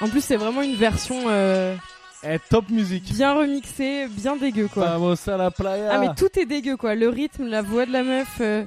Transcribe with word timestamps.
En 0.00 0.08
plus, 0.08 0.22
c'est 0.22 0.36
vraiment 0.36 0.62
une 0.62 0.74
version 0.74 1.16
euh, 1.28 1.76
Eh, 2.24 2.38
top 2.50 2.68
musique. 2.70 3.12
bien 3.14 3.32
remixée, 3.34 4.06
bien 4.08 4.36
dégueu 4.36 4.68
quoi. 4.68 4.86
Vamos 4.98 5.28
a 5.28 5.36
la 5.36 5.50
playa. 5.50 5.90
Ah 5.92 5.98
mais 5.98 6.08
tout 6.16 6.38
est 6.38 6.46
dégueu 6.46 6.76
quoi, 6.76 6.94
le 6.94 7.08
rythme, 7.08 7.46
la 7.46 7.62
voix 7.62 7.86
de 7.86 7.92
la 7.92 8.02
meuf. 8.02 8.28
euh, 8.40 8.64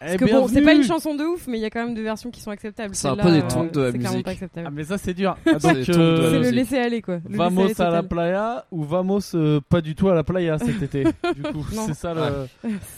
Parce 0.00 0.16
que 0.16 0.24
bon, 0.30 0.46
c'est 0.48 0.62
pas 0.62 0.74
une 0.74 0.84
chanson 0.84 1.14
de 1.14 1.24
ouf, 1.24 1.46
mais 1.48 1.58
il 1.58 1.60
y 1.60 1.64
a 1.64 1.70
quand 1.70 1.84
même 1.84 1.94
des 1.94 2.02
versions 2.02 2.30
qui 2.30 2.40
sont 2.40 2.50
acceptables. 2.50 2.94
C'est 2.94 3.08
un 3.08 3.16
peu 3.16 3.30
des 3.30 3.38
euh, 3.40 3.48
tons 3.48 3.64
de 3.64 3.80
la 3.80 3.90
c'est 3.92 3.98
clairement 3.98 4.12
musique. 4.16 4.24
pas 4.24 4.30
acceptable. 4.32 4.66
Ah 4.68 4.72
mais 4.72 4.84
ça 4.84 4.98
c'est 4.98 5.14
dur. 5.14 5.36
C'est 5.44 5.88
euh, 5.90 6.40
le 6.40 6.50
laisser 6.50 6.78
aller 6.78 7.02
quoi. 7.02 7.18
Le 7.28 7.36
Vamos 7.36 7.80
à 7.80 7.90
la 7.90 8.02
playa 8.02 8.64
ou 8.70 8.84
vamos 8.84 9.34
euh, 9.34 9.60
pas 9.68 9.80
du 9.80 9.94
tout 9.94 10.08
à 10.08 10.14
la 10.14 10.22
playa 10.22 10.58
cet 10.58 10.82
été. 10.82 11.04
du 11.04 11.42
coup, 11.52 11.66
c'est 11.86 11.94
ça 11.94 12.14
le. 12.14 12.46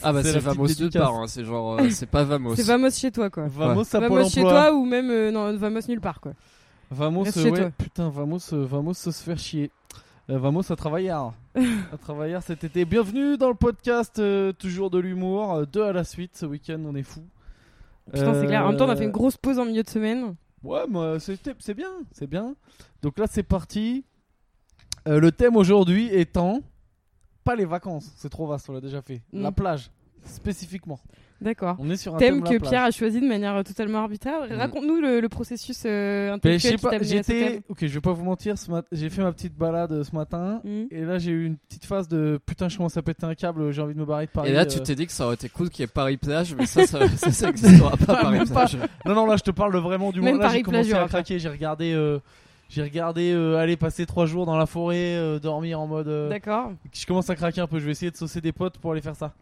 Ah 0.03 0.13
bah 0.13 0.21
C'est 0.23 0.39
Vamos 0.39 0.67
dédicace. 0.67 1.01
part, 1.01 1.15
hein, 1.15 1.25
c'est 1.27 1.43
genre, 1.43 1.79
euh, 1.79 1.89
c'est 1.89 2.09
pas 2.09 2.23
Vamos. 2.23 2.55
C'est 2.55 2.63
Vamos 2.67 2.91
chez 2.91 3.11
toi 3.11 3.29
quoi. 3.29 3.45
Vamos 3.47 3.95
à 3.95 3.99
Vamos 3.99 4.29
chez 4.29 4.41
toi 4.41 4.71
ou 4.73 4.85
même 4.85 5.09
euh, 5.09 5.31
non, 5.31 5.55
Vamos 5.57 5.79
nulle 5.87 6.01
part 6.01 6.21
quoi. 6.21 6.33
Vamos, 6.93 7.25
euh, 7.37 7.43
ouais, 7.49 7.57
toi. 7.57 7.69
putain, 7.77 8.09
vamos, 8.09 8.51
euh, 8.53 8.65
vamos 8.69 8.93
se 8.93 9.09
faire 9.11 9.37
chier. 9.39 9.71
Euh, 10.29 10.37
vamos 10.37 10.71
à 10.71 10.75
travailler. 10.75 11.09
à 11.09 11.31
travailler 11.99 12.39
cet 12.41 12.63
été. 12.63 12.85
Bienvenue 12.85 13.37
dans 13.37 13.49
le 13.49 13.55
podcast 13.55 14.19
euh, 14.19 14.51
toujours 14.53 14.89
de 14.89 14.99
l'humour, 14.99 15.53
euh, 15.53 15.65
deux 15.65 15.83
à 15.83 15.91
la 15.93 16.03
suite. 16.03 16.37
Ce 16.37 16.45
week-end, 16.45 16.81
on 16.85 16.95
est 16.95 17.03
fou. 17.03 17.21
Putain, 18.13 18.33
c'est 18.39 18.47
clair. 18.47 18.65
En 18.65 18.69
même 18.69 18.77
temps, 18.77 18.85
on 18.87 18.89
a 18.89 18.95
fait 18.95 19.03
Euh, 19.03 19.07
une 19.07 19.11
grosse 19.11 19.37
pause 19.37 19.59
en 19.59 19.65
milieu 19.65 19.83
de 19.83 19.89
semaine. 19.89 20.35
Ouais, 20.63 20.85
moi, 20.87 21.19
c'était- 21.19 21.55
c'est 21.59 21.73
bien, 21.73 21.89
c'est 22.11 22.27
bien. 22.27 22.55
Donc 23.01 23.17
là, 23.19 23.25
c'est 23.29 23.43
parti. 23.43 24.05
Euh, 25.07 25.19
le 25.19 25.31
thème 25.31 25.55
aujourd'hui 25.55 26.07
étant 26.13 26.61
pas 27.43 27.55
les 27.55 27.65
vacances, 27.65 28.11
c'est 28.15 28.29
trop 28.29 28.45
vaste, 28.45 28.69
on 28.69 28.73
l'a 28.73 28.81
déjà 28.81 29.01
fait. 29.01 29.21
Mm. 29.33 29.41
La 29.41 29.51
plage, 29.51 29.89
spécifiquement. 30.25 30.99
D'accord. 31.41 31.75
On 31.79 31.89
est 31.89 31.95
sur 31.97 32.13
un 32.13 32.19
Thème 32.19 32.43
thème, 32.43 32.59
que. 32.59 32.63
Pierre 32.63 32.83
a 32.83 32.91
choisi 32.91 33.19
de 33.19 33.25
manière 33.25 33.55
euh, 33.55 33.63
totalement 33.63 33.97
arbitraire. 34.03 34.41
Mm. 34.47 34.53
Raconte-nous 34.53 35.01
le, 35.01 35.19
le 35.21 35.27
processus 35.29 35.81
euh, 35.87 36.33
intellectuel 36.33 36.75
qui 36.75 36.81
t'a 36.83 36.89
amené 36.89 37.01
à 37.01 37.03
ce 37.03 37.13
j'étais. 37.15 37.51
thème. 37.53 37.61
Ok, 37.67 37.77
je 37.81 37.87
vais 37.87 37.99
pas 37.99 38.11
vous 38.13 38.23
mentir, 38.23 38.53
mat- 38.69 38.85
j'ai 38.91 39.09
fait 39.09 39.23
ma 39.23 39.31
petite 39.31 39.55
balade 39.57 39.91
euh, 39.91 40.03
ce 40.03 40.15
matin. 40.15 40.61
Mm. 40.63 40.83
Et 40.91 41.01
là, 41.01 41.17
j'ai 41.17 41.31
eu 41.31 41.45
une 41.47 41.57
petite 41.57 41.85
phase 41.85 42.07
de 42.07 42.39
putain, 42.45 42.69
je 42.69 42.77
commence 42.77 42.95
à 42.95 43.01
péter 43.01 43.25
un 43.25 43.33
câble, 43.33 43.71
j'ai 43.71 43.81
envie 43.81 43.95
de 43.95 43.99
me 43.99 44.05
barrer 44.05 44.27
de 44.27 44.31
Paris. 44.31 44.49
Et 44.51 44.53
là, 44.53 44.61
euh. 44.61 44.65
tu 44.65 44.79
t'es 44.83 44.93
dit 44.93 45.07
que 45.07 45.11
ça 45.11 45.25
aurait 45.25 45.33
été 45.33 45.49
cool 45.49 45.71
qu'il 45.71 45.81
y 45.81 45.85
ait 45.85 45.87
Paris 45.87 46.17
plage, 46.17 46.53
mais 46.53 46.67
ça, 46.67 46.85
ça, 46.85 47.07
ça, 47.17 47.31
ça 47.31 47.49
existera 47.49 47.97
pas 47.97 48.21
Paris 48.21 48.45
plage. 48.45 48.77
Non, 49.07 49.15
non, 49.15 49.25
là, 49.25 49.35
je 49.37 49.43
te 49.43 49.51
parle 49.51 49.75
vraiment 49.77 50.11
du 50.11 50.21
moment. 50.21 50.37
Là, 50.37 50.49
j'ai 50.49 50.61
commencé 50.61 50.91
plage, 50.91 51.03
à 51.03 51.07
craquer. 51.07 51.39
J'ai 51.39 51.49
regardé. 51.49 51.91
euh, 51.93 52.19
J'ai 52.69 52.83
regardé 52.83 53.31
euh, 53.33 53.57
aller 53.57 53.77
passer 53.77 54.05
trois 54.05 54.27
jours 54.27 54.45
dans 54.45 54.57
la 54.57 54.67
forêt, 54.67 55.15
euh, 55.15 55.39
dormir 55.39 55.79
en 55.79 55.87
mode. 55.87 56.07
euh, 56.07 56.29
D'accord. 56.29 56.71
je 56.93 57.03
commence 57.07 57.31
à 57.31 57.35
craquer 57.35 57.61
un 57.61 57.67
peu. 57.67 57.79
Je 57.79 57.85
vais 57.85 57.91
essayer 57.93 58.11
de 58.11 58.15
saucer 58.17 58.41
des 58.41 58.51
potes 58.51 58.77
pour 58.77 58.91
aller 58.91 59.01
faire 59.01 59.15
ça. 59.15 59.33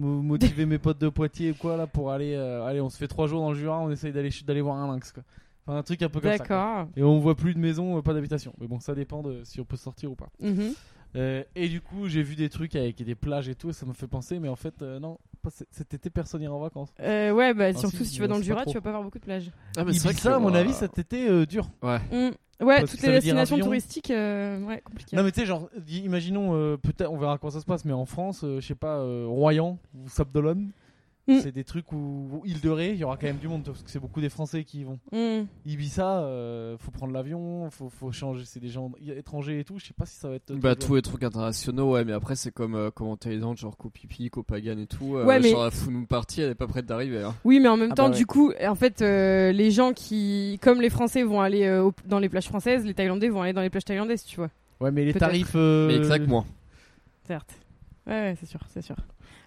Mo- 0.00 0.22
Motiver 0.22 0.66
mes 0.66 0.78
potes 0.78 0.98
de 0.98 1.08
Poitiers 1.08 1.50
ou 1.52 1.54
quoi 1.54 1.76
là 1.76 1.86
pour 1.86 2.10
aller. 2.10 2.34
euh, 2.34 2.64
allez, 2.64 2.80
on 2.80 2.88
se 2.90 2.96
fait 2.96 3.08
trois 3.08 3.26
jours 3.26 3.40
dans 3.40 3.50
le 3.52 3.56
Jura, 3.58 3.78
on 3.80 3.90
essaye 3.90 4.12
d'aller 4.12 4.30
d'aller 4.46 4.60
voir 4.62 4.76
un 4.76 4.86
lynx 4.92 5.12
quoi. 5.12 5.22
Enfin, 5.66 5.78
un 5.78 5.82
truc 5.82 6.02
un 6.02 6.08
peu 6.08 6.20
comme 6.20 6.32
ça. 6.32 6.38
quoi. 6.38 6.46
D'accord. 6.46 6.88
Et 6.96 7.02
on 7.02 7.18
voit 7.20 7.36
plus 7.36 7.54
de 7.54 7.58
maison, 7.60 7.98
euh, 7.98 8.02
pas 8.02 8.14
d'habitation. 8.14 8.52
Mais 8.60 8.66
bon, 8.66 8.80
ça 8.80 8.94
dépend 8.94 9.22
de 9.22 9.42
si 9.44 9.60
on 9.60 9.64
peut 9.64 9.76
sortir 9.76 10.10
ou 10.10 10.14
pas. 10.16 10.30
Mhm. 10.40 10.72
Euh, 11.16 11.42
et 11.56 11.68
du 11.68 11.80
coup, 11.80 12.06
j'ai 12.08 12.22
vu 12.22 12.34
des 12.36 12.48
trucs 12.48 12.76
avec 12.76 13.02
des 13.02 13.14
plages 13.16 13.48
et 13.48 13.54
tout, 13.56 13.70
et 13.70 13.72
ça 13.72 13.84
me 13.84 13.92
fait 13.92 14.06
penser, 14.06 14.38
mais 14.38 14.48
en 14.48 14.54
fait, 14.56 14.80
euh, 14.80 15.00
non, 15.00 15.18
cet 15.72 15.92
été, 15.92 16.08
personne 16.08 16.40
ira 16.40 16.54
en 16.54 16.60
vacances. 16.60 16.94
Euh, 17.00 17.32
ouais, 17.32 17.52
bah, 17.52 17.64
Ah, 17.68 17.72
surtout 17.74 17.96
si, 17.98 18.06
si 18.06 18.14
tu 18.14 18.20
vas 18.20 18.28
dans 18.28 18.36
le 18.36 18.42
Jura, 18.44 18.62
trop. 18.62 18.70
tu 18.70 18.76
vas 18.78 18.80
pas 18.80 18.90
voir 18.90 19.02
beaucoup 19.02 19.18
de 19.18 19.24
plages. 19.24 19.50
Ah, 19.76 19.84
mais 19.84 19.92
c'est 19.92 20.04
vrai 20.04 20.12
Ibiza, 20.12 20.30
que, 20.30 20.34
à 20.36 20.38
mon 20.38 20.54
euh, 20.54 20.58
avis, 20.58 20.72
cet 20.72 20.98
été, 21.00 21.28
euh, 21.28 21.46
dur. 21.46 21.68
Ouais. 21.82 21.98
Mm. 22.12 22.30
Ouais, 22.60 22.80
Parce 22.80 22.90
toutes 22.90 23.02
les 23.02 23.12
destinations 23.12 23.58
touristiques, 23.58 24.10
euh, 24.10 24.62
ouais, 24.64 24.82
compliqué. 24.84 25.16
Non, 25.16 25.22
mais 25.22 25.32
tu 25.32 25.40
sais, 25.40 25.46
genre, 25.46 25.70
imaginons, 25.88 26.54
euh, 26.54 26.76
peut-être, 26.76 27.10
on 27.10 27.16
verra 27.16 27.38
comment 27.38 27.50
ça 27.50 27.60
se 27.60 27.64
passe, 27.64 27.84
mais 27.84 27.92
en 27.92 28.04
France, 28.04 28.42
euh, 28.44 28.60
je 28.60 28.66
sais 28.66 28.74
pas, 28.74 28.98
euh, 28.98 29.24
Royan 29.26 29.78
ou 29.94 30.08
Sabdolone, 30.08 30.70
Mm. 31.30 31.40
c'est 31.42 31.52
des 31.52 31.64
trucs 31.64 31.92
où, 31.92 32.28
où 32.32 32.42
île 32.44 32.60
de 32.60 32.70
Ré, 32.70 32.90
il 32.90 32.96
y 32.98 33.04
aura 33.04 33.16
quand 33.16 33.26
même 33.26 33.36
du 33.38 33.48
monde, 33.48 33.62
parce 33.64 33.82
que 33.82 33.90
c'est 33.90 33.98
beaucoup 34.00 34.20
des 34.20 34.28
Français 34.28 34.64
qui 34.64 34.80
y 34.80 34.84
vont. 34.84 34.98
Mm. 35.12 35.46
Ibiza, 35.66 36.20
euh, 36.20 36.76
faut 36.78 36.90
prendre 36.90 37.12
l'avion, 37.12 37.70
faut, 37.70 37.88
faut 37.88 38.10
changer, 38.12 38.44
c'est 38.44 38.60
des 38.60 38.68
gens 38.68 38.90
étrangers 39.16 39.60
et 39.60 39.64
tout, 39.64 39.78
je 39.78 39.86
sais 39.86 39.94
pas 39.94 40.06
si 40.06 40.16
ça 40.16 40.28
va 40.28 40.34
être. 40.36 40.52
Bah 40.54 40.74
tout- 40.74 40.88
tous 40.88 40.94
les 40.96 41.02
trucs 41.02 41.22
internationaux 41.22 41.92
ouais 41.92 42.04
mais 42.04 42.12
après 42.12 42.34
c'est 42.36 42.50
comme 42.50 42.74
euh, 42.74 42.90
comment 42.94 43.16
dans 43.40 43.54
genre 43.54 43.76
Copipi, 43.76 44.30
Copagan 44.30 44.78
et 44.78 44.86
tout 44.86 45.16
euh, 45.16 45.24
Ouais, 45.24 45.38
mais- 45.40 45.50
genre 45.50 45.64
la 45.64 45.70
Founou 45.70 46.06
party 46.06 46.40
elle 46.42 46.50
est 46.50 46.54
pas 46.54 46.66
prête 46.66 46.86
d'arriver 46.86 47.22
hein. 47.22 47.34
Oui, 47.44 47.60
mais 47.60 47.68
en 47.68 47.76
même 47.76 47.90
Ah 47.92 47.94
temps, 47.94 48.04
bah 48.06 48.10
ouais. 48.10 48.16
du 48.16 48.26
coup, 48.26 48.52
en 48.66 48.74
fait, 48.74 49.02
euh, 49.02 49.52
les 49.52 49.70
gens 49.70 49.92
qui, 49.92 50.58
comme 50.62 50.80
les 50.80 50.90
Français 50.90 51.22
vont 51.22 51.40
aller 51.40 51.64
euh, 51.66 51.90
dans 52.06 52.18
les 52.18 52.28
plages 52.28 52.48
françaises, 52.48 52.84
les 52.84 52.94
Thaïlandais 52.94 53.28
vont 53.28 53.42
aller 53.42 53.52
dans 53.52 53.60
les 53.62 53.70
plages 53.70 53.84
thaïlandaises, 53.84 54.24
tu 54.24 54.36
vois. 54.36 54.50
Ouais, 54.80 54.90
mais 54.90 55.04
les 55.04 55.12
tarifs. 55.14 55.52
euh, 55.54 55.86
mais 55.88 55.96
exactement 55.96 56.46
Certes. 57.26 57.54
Ouais, 58.06 58.12
ouais, 58.12 58.36
c'est 58.40 58.46
sûr, 58.46 58.60
c'est 58.68 58.82
sûr. 58.82 58.96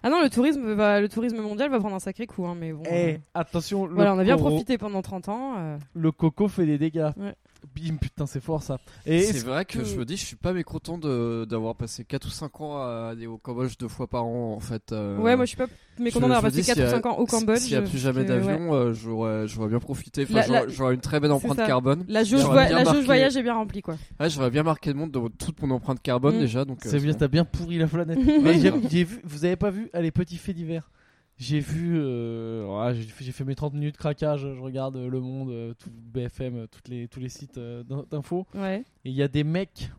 Ah 0.02 0.10
non, 0.10 0.22
le 0.22 0.30
tourisme 0.30 0.72
va, 0.74 1.00
le 1.00 1.08
tourisme 1.08 1.40
mondial 1.40 1.70
va 1.70 1.78
prendre 1.80 1.96
un 1.96 2.00
sacré 2.00 2.26
coup, 2.26 2.46
hein, 2.46 2.54
mais 2.58 2.72
bon. 2.72 2.82
Eh, 2.90 3.14
euh, 3.14 3.18
attention, 3.34 3.86
voilà, 3.88 4.14
on 4.14 4.18
a 4.18 4.24
bien 4.24 4.36
coro- 4.36 4.50
profité 4.50 4.78
pendant 4.78 5.02
30 5.02 5.28
ans. 5.28 5.54
euh. 5.58 5.78
le 5.94 6.12
coco 6.12 6.48
fait 6.48 6.66
des 6.66 6.78
dégâts. 6.78 7.10
Ouais. 7.16 7.34
Bim, 7.74 7.96
putain, 7.96 8.26
c'est 8.26 8.40
fort 8.42 8.62
ça. 8.62 8.78
Et 9.06 9.22
c'est 9.22 9.44
vrai 9.44 9.64
que, 9.64 9.78
que- 9.78 9.84
je 9.84 9.96
me 9.96 10.04
dis 10.04 10.16
je 10.16 10.24
suis 10.24 10.36
pas 10.36 10.52
mécontent 10.52 10.98
de 10.98 11.44
d'avoir 11.48 11.74
passé 11.74 12.04
4 12.04 12.26
ou 12.26 12.30
5 12.30 12.60
ans 12.60 12.78
à 12.78 13.08
aller 13.12 13.26
au 13.26 13.38
Cambodge 13.38 13.76
deux 13.78 13.88
fois 13.88 14.06
par 14.06 14.24
an 14.26 14.54
en 14.54 14.60
fait 14.60 14.92
euh, 14.92 15.16
Ouais, 15.18 15.36
moi 15.36 15.44
je 15.44 15.48
suis 15.50 15.56
pas 15.56 15.66
mécontent 15.98 16.20
d'avoir 16.28 16.42
passé 16.42 16.60
dis, 16.60 16.66
4 16.66 16.74
s'il 16.76 16.82
y 16.84 16.86
ou 16.86 16.88
a- 16.88 16.90
5 16.90 17.06
ans 17.06 17.16
au 17.18 17.26
Cambodge. 17.26 17.58
S'il 17.58 17.72
y 17.72 17.76
a 17.76 17.82
plus 17.82 17.98
jamais 17.98 18.24
que, 18.24 18.32
ouais. 18.32 18.40
d'avion, 18.40 18.74
euh, 18.74 18.92
j'aurais, 18.92 19.46
bien 19.68 19.78
profité. 19.80 20.24
Enfin, 20.24 20.34
La- 20.34 20.68
j'aurais, 20.68 20.94
une 20.94 21.00
très 21.00 21.20
belle 21.20 21.32
empreinte 21.32 21.56
carbone. 21.66 22.04
La 22.08 22.24
jauge, 22.24 22.42
la 22.42 22.84
marqué- 22.84 23.04
voyage 23.04 23.36
est 23.36 23.42
bien 23.42 23.54
remplie, 23.54 23.82
quoi. 23.82 23.96
Ouais, 24.20 24.30
j'aurais 24.30 24.50
bien 24.50 24.62
marqué 24.62 24.90
le 24.92 24.96
monde 24.98 25.10
de 25.10 25.20
toute 25.38 25.60
mon 25.62 25.70
empreinte 25.74 26.00
carbone 26.02 26.36
Mm. 26.36 26.40
déjà. 26.40 26.64
Donc, 26.64 26.84
euh, 26.84 26.88
C'est 26.90 26.98
bien, 27.00 27.14
t'as 27.14 27.28
bien 27.28 27.44
pourri 27.44 27.78
la 27.78 27.86
planète. 27.86 28.18
Mais 28.42 28.58
j'ai 28.60 28.72
j'ai 28.90 29.04
vu, 29.04 29.20
vous 29.24 29.44
avez 29.44 29.56
pas 29.56 29.70
vu 29.70 29.90
Allez, 29.92 30.10
petit 30.10 30.36
fait 30.36 30.52
divers. 30.52 30.90
J'ai 31.36 31.58
vu, 31.60 31.94
euh, 31.96 32.64
ouais, 32.66 32.94
j'ai 33.20 33.32
fait- 33.32 33.44
mes 33.44 33.54
30 33.56 33.74
minutes 33.74 33.96
craquage. 33.96 34.40
Je 34.54 34.60
regarde 34.60 34.96
euh, 34.96 35.08
Le 35.08 35.20
Monde, 35.20 35.50
euh, 35.50 35.74
tout 35.74 35.90
BFM, 35.90 36.66
toutes 36.68 36.88
les, 36.88 37.08
tous 37.08 37.18
les 37.20 37.28
sites 37.28 37.58
d'in- 37.58 38.04
d'infos. 38.10 38.46
Ouais. 38.54 38.84
Et 39.04 39.10
il 39.10 39.14
y 39.14 39.22
a 39.22 39.28
des 39.28 39.42
mecs 39.44 39.90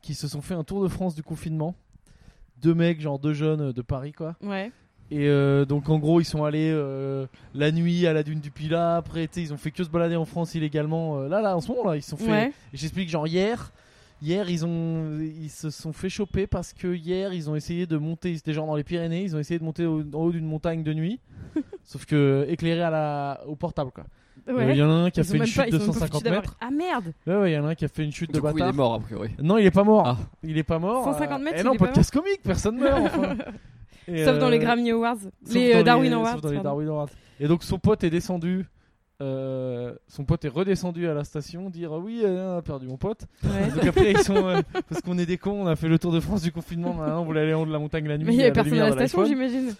qui 0.00 0.14
se 0.14 0.28
sont 0.28 0.40
fait 0.40 0.54
un 0.54 0.64
tour 0.64 0.82
de 0.82 0.88
France 0.88 1.14
du 1.14 1.22
confinement. 1.22 1.74
Deux 2.62 2.74
mecs, 2.74 3.00
genre 3.00 3.18
deux 3.18 3.32
jeunes 3.34 3.72
de 3.72 3.82
Paris, 3.82 4.12
quoi. 4.12 4.36
Ouais. 4.42 4.70
Et 5.10 5.26
euh, 5.28 5.64
donc 5.64 5.88
en 5.88 5.98
gros 5.98 6.20
ils 6.20 6.24
sont 6.26 6.44
allés 6.44 6.70
euh, 6.70 7.26
la 7.54 7.72
nuit 7.72 8.06
à 8.06 8.12
la 8.12 8.22
dune 8.22 8.40
du 8.40 8.50
Pilat. 8.50 8.96
Après 8.96 9.24
ils 9.36 9.52
ont 9.54 9.56
fait 9.56 9.70
que 9.70 9.82
se 9.82 9.88
balader 9.88 10.16
en 10.16 10.26
France 10.26 10.54
illégalement. 10.54 11.18
euh, 11.18 11.28
là 11.28 11.40
là 11.40 11.56
en 11.56 11.60
ce 11.62 11.68
moment 11.72 11.88
là 11.88 11.96
ils 11.96 12.02
se 12.02 12.10
sont 12.10 12.16
fait. 12.18 12.30
Ouais. 12.30 12.52
J'explique 12.74 13.08
genre 13.08 13.26
hier. 13.26 13.72
Hier 14.20 14.50
ils 14.50 14.66
ont 14.66 15.18
ils 15.20 15.48
se 15.50 15.70
sont 15.70 15.92
fait 15.92 16.08
choper 16.08 16.46
parce 16.46 16.72
que 16.72 16.92
hier 16.94 17.32
ils 17.32 17.48
ont 17.48 17.54
essayé 17.54 17.86
de 17.86 17.96
monter. 17.96 18.34
C'était 18.36 18.52
genre 18.52 18.66
dans 18.66 18.74
les 18.76 18.84
Pyrénées. 18.84 19.22
Ils 19.22 19.36
ont 19.36 19.38
essayé 19.38 19.58
de 19.60 19.64
monter 19.64 19.86
au- 19.86 20.00
en 20.00 20.18
haut 20.24 20.32
d'une 20.32 20.46
montagne 20.46 20.82
de 20.82 20.92
nuit. 20.92 21.20
Sauf 21.84 22.04
que 22.04 22.44
éclairé 22.48 22.82
à 22.82 22.90
la 22.90 23.40
au 23.46 23.54
portable 23.56 23.90
quoi. 23.92 24.04
Euh, 24.48 24.52
Il 24.52 24.54
Ouais. 24.54 24.76
y 24.76 24.82
en 24.82 24.90
a 24.90 24.92
un 24.94 25.10
qui 25.10 25.20
a 25.20 25.22
Ils 25.22 25.26
fait 25.26 25.32
une 25.34 25.38
pas- 25.40 25.44
chute 25.46 25.56
de 25.70 25.76
ont 25.76 25.78
même 25.78 25.78
pas 25.78 25.92
foutu 25.92 25.98
150 25.98 26.24
d'avoir- 26.24 26.42
mètres. 26.42 26.56
Ah 26.60 26.70
merde 26.70 27.12
Ouais 27.26 27.36
ouais 27.36 27.50
il 27.52 27.54
y 27.54 27.58
en 27.58 27.64
a 27.66 27.68
un 27.68 27.74
qui 27.74 27.84
a 27.84 27.88
fait 27.88 28.02
une 28.04 28.12
chute 28.12 28.30
Du 28.30 28.36
de 28.36 28.40
coup, 28.40 28.48
il 28.48 28.52
bâtard. 28.54 28.68
est 28.70 28.76
mort 28.76 28.94
a 28.94 29.00
priori. 29.00 29.30
Non 29.42 29.58
il 29.58 29.66
est 29.66 29.70
pas 29.70 29.84
mort. 29.84 30.02
Ah. 30.06 30.16
Il 30.42 30.56
est 30.58 30.62
pas 30.64 30.78
mort. 30.78 31.04
150 31.04 31.40
euh, 31.40 31.44
mètres, 31.44 31.56
eh 31.58 31.60
il 31.60 31.64
non 31.66 31.76
pas 31.76 31.86
podcast 31.86 32.10
comique 32.10 32.40
personne 32.42 32.76
meurt. 32.80 33.00
enfin. 33.04 33.36
Et, 34.08 34.24
Sauf 34.24 34.38
dans 34.38 34.46
euh, 34.46 34.50
les 34.50 34.58
Grammy 34.58 34.90
Awards. 34.90 35.16
Euh, 35.54 35.82
Darwin 35.82 36.10
sauf 36.12 36.18
Awards. 36.20 36.40
dans 36.40 36.50
les. 36.50 36.60
Darwin 36.60 36.88
Awards. 36.88 37.08
Et 37.40 37.46
donc 37.46 37.62
son 37.62 37.78
pote 37.78 38.02
est 38.04 38.10
descendu. 38.10 38.66
Euh, 39.20 39.94
son 40.06 40.24
pote 40.24 40.44
est 40.44 40.48
redescendu 40.48 41.08
à 41.08 41.14
la 41.14 41.24
station 41.24 41.70
dire 41.70 41.92
ah 41.92 41.98
oui 41.98 42.22
on 42.24 42.58
a 42.58 42.62
perdu 42.62 42.86
mon 42.86 42.96
pote 42.96 43.22
Ouais. 43.42 43.70
donc 43.74 43.84
après 43.84 44.12
ils 44.12 44.18
sont 44.22 44.46
euh, 44.48 44.60
parce 44.88 45.00
qu'on 45.00 45.18
est 45.18 45.26
des 45.26 45.38
cons 45.38 45.62
on 45.62 45.66
a 45.66 45.74
fait 45.76 45.88
le 45.88 45.98
tour 45.98 46.12
de 46.12 46.20
France 46.20 46.42
du 46.42 46.52
confinement 46.52 46.96
on 47.00 47.24
voulait 47.24 47.40
aller 47.40 47.54
en 47.54 47.62
haut 47.62 47.66
de 47.66 47.72
la 47.72 47.78
montagne 47.80 48.06
la 48.06 48.16
nuit 48.16 48.24
Mais 48.26 48.34
il 48.34 48.38
y 48.38 48.40
avait 48.42 48.50
la 48.50 48.54
personne 48.54 48.78
à 48.78 48.86
la 48.90 48.92
station, 48.92 49.24
j'imagine. 49.24 49.74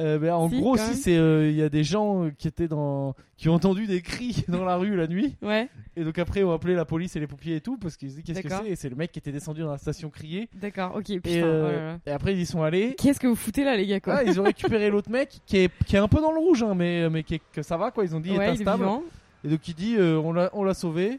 Euh, 0.00 0.18
ben, 0.18 0.34
en 0.34 0.48
Si, 0.48 0.60
gros 0.60 0.74
même. 0.74 0.94
c'est 0.94 1.14
il 1.14 1.54
y 1.56 1.62
a 1.62 1.68
des 1.68 1.84
gens 1.84 2.28
qui 2.38 2.48
étaient 2.48 2.66
dans 2.68 3.14
qui 3.36 3.48
ont 3.48 3.54
entendu 3.54 3.86
des 3.86 4.02
cris 4.02 4.44
dans 4.48 4.64
la 4.64 4.76
rue 4.76 4.96
la 4.96 5.06
nuit 5.06 5.36
Ouais, 5.42 5.68
et 5.96 6.02
donc 6.04 6.18
après 6.18 6.40
ils 6.40 6.44
ont 6.44 6.52
appelé 6.52 6.74
la 6.74 6.84
police 6.84 7.14
et 7.16 7.20
les 7.20 7.26
pompiers 7.28 7.56
et 7.56 7.60
tout 7.60 7.76
parce 7.78 7.96
qu'ils 7.96 8.10
se 8.10 8.16
disent 8.16 8.24
qu'est-ce 8.24 8.40
que 8.40 8.48
c'est? 8.48 8.68
Et 8.70 8.76
c'est 8.76 8.88
le 8.88 8.96
mec 8.96 9.12
qui 9.12 9.18
était 9.20 9.30
descendu 9.32 9.60
dans 9.62 9.70
la 9.70 9.78
station 9.78 10.10
crier 10.10 10.48
d'accord, 10.60 10.94
ok. 10.96 11.04
Putain, 11.06 11.30
et, 11.30 11.42
oh 11.44 11.98
et 12.06 12.10
après 12.10 12.32
ils 12.34 12.40
y 12.40 12.46
sont 12.46 12.62
allés 12.62 12.94
Qu'est-ce 12.98 13.20
que 13.20 13.26
vous 13.28 13.36
foutez 13.36 13.62
là, 13.64 13.76
les 13.76 13.86
gars, 13.86 14.00
quoi? 14.00 14.16
Ah, 14.18 14.24
ils 14.24 14.40
ont 14.40 14.44
récupéré 14.44 14.90
l'autre 14.90 15.10
mec 15.10 15.38
qui 15.46 15.58
est, 15.58 15.70
qui 15.86 15.94
est 15.96 16.00
un 16.00 16.08
peu 16.08 16.20
dans 16.20 16.32
le 16.32 16.38
rouge, 16.40 16.62
hein, 16.64 16.74
mais, 16.76 17.08
mais 17.08 17.22
qui 17.22 17.36
est- 17.36 17.42
que 17.52 17.62
ça 17.62 17.76
va 17.76 17.90
quoi. 17.92 18.04
Ils 18.04 18.14
ont 18.16 18.20
dit 18.20 18.36
Ouais, 18.36 18.56
vivant. 18.64 19.02
et 19.44 19.48
donc 19.48 19.66
il 19.68 19.74
dit 19.74 19.96
euh, 19.96 20.18
on 20.18 20.32
l'a 20.32 20.50
on 20.52 20.64
l'a 20.64 20.74
sauvé. 20.74 21.18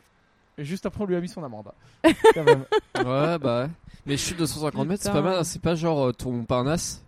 Et 0.58 0.66
juste 0.66 0.86
après 0.86 1.04
on 1.04 1.08
lui 1.08 1.16
a 1.16 1.22
mis 1.22 1.30
son 1.30 1.44
amende. 1.44 1.72
Quand 2.34 2.44
même. 2.44 2.66
Ouais, 2.98 3.38
bah 3.40 3.64
ouais. 3.64 3.70
Mais 4.06 4.18
chute 4.18 4.38
de 4.38 4.46
150 4.46 4.88
mètres, 4.88 5.04
c'est 5.04 5.12
pas 5.12 5.22
mal. 5.22 5.46
C'est 5.46 5.62
pas 5.62 5.76
genre 5.76 6.08
euh, 6.08 6.12
ton 6.12 6.44
Parnasse. 6.44 7.04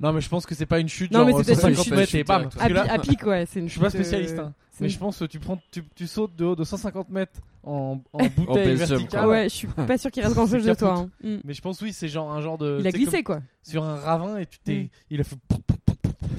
non 0.00 0.12
mais 0.12 0.20
je 0.20 0.28
pense 0.28 0.46
que 0.46 0.54
c'est 0.54 0.66
pas 0.66 0.78
une 0.78 0.88
chute 0.88 1.10
Non, 1.12 1.20
genre 1.20 1.26
mais 1.28 1.32
c'est 1.44 1.44
peut-être 1.44 1.60
150 1.76 1.86
une 1.86 1.94
mètres 1.96 2.10
chute 2.10 2.20
et 2.20 2.24
bam. 2.24 2.48
À, 2.58 2.68
là, 2.68 2.86
à 2.92 2.98
pic, 2.98 3.24
ouais. 3.26 3.46
c'est 3.46 3.60
une 3.60 3.66
je 3.68 3.72
suis 3.72 3.80
pas 3.80 3.90
chute, 3.90 4.00
euh, 4.00 4.02
spécialiste, 4.04 4.38
hein, 4.38 4.52
mais 4.80 4.86
une- 4.86 4.92
je 4.92 4.98
pense 4.98 5.18
que 5.18 5.24
tu 5.26 5.38
prends 5.38 5.58
tu, 5.70 5.84
tu 5.94 6.06
sautes 6.06 6.34
de 6.36 6.44
haut 6.44 6.56
de 6.56 6.64
150 6.64 7.08
mètres 7.10 7.40
en, 7.64 8.00
en 8.12 8.18
bouteille 8.36 8.74
verticale. 8.76 9.20
Ah 9.24 9.28
ouais, 9.28 9.44
je 9.44 9.54
suis 9.54 9.66
pas 9.68 9.98
sûr 9.98 10.10
qu'il 10.10 10.22
reste 10.22 10.34
grand 10.34 10.46
chose 10.48 10.64
de 10.64 10.74
toi. 10.78 10.94
hein. 10.98 11.10
Mm. 11.22 11.36
Mais 11.44 11.52
je 11.54 11.60
pense 11.60 11.80
oui 11.82 11.92
c'est 11.92 12.08
genre 12.08 12.32
un 12.32 12.40
genre 12.40 12.56
de. 12.58 12.78
Il 12.80 12.86
a 12.86 12.90
glissé, 12.92 13.22
quoi. 13.22 13.40
sur 13.62 13.84
un 13.84 13.96
ravin 13.96 14.38
et 14.38 14.46
tu 14.46 14.58
t'es 14.60 14.74
Mm. 14.84 14.88
il 15.10 15.20
a 15.20 15.24
fait 15.24 15.36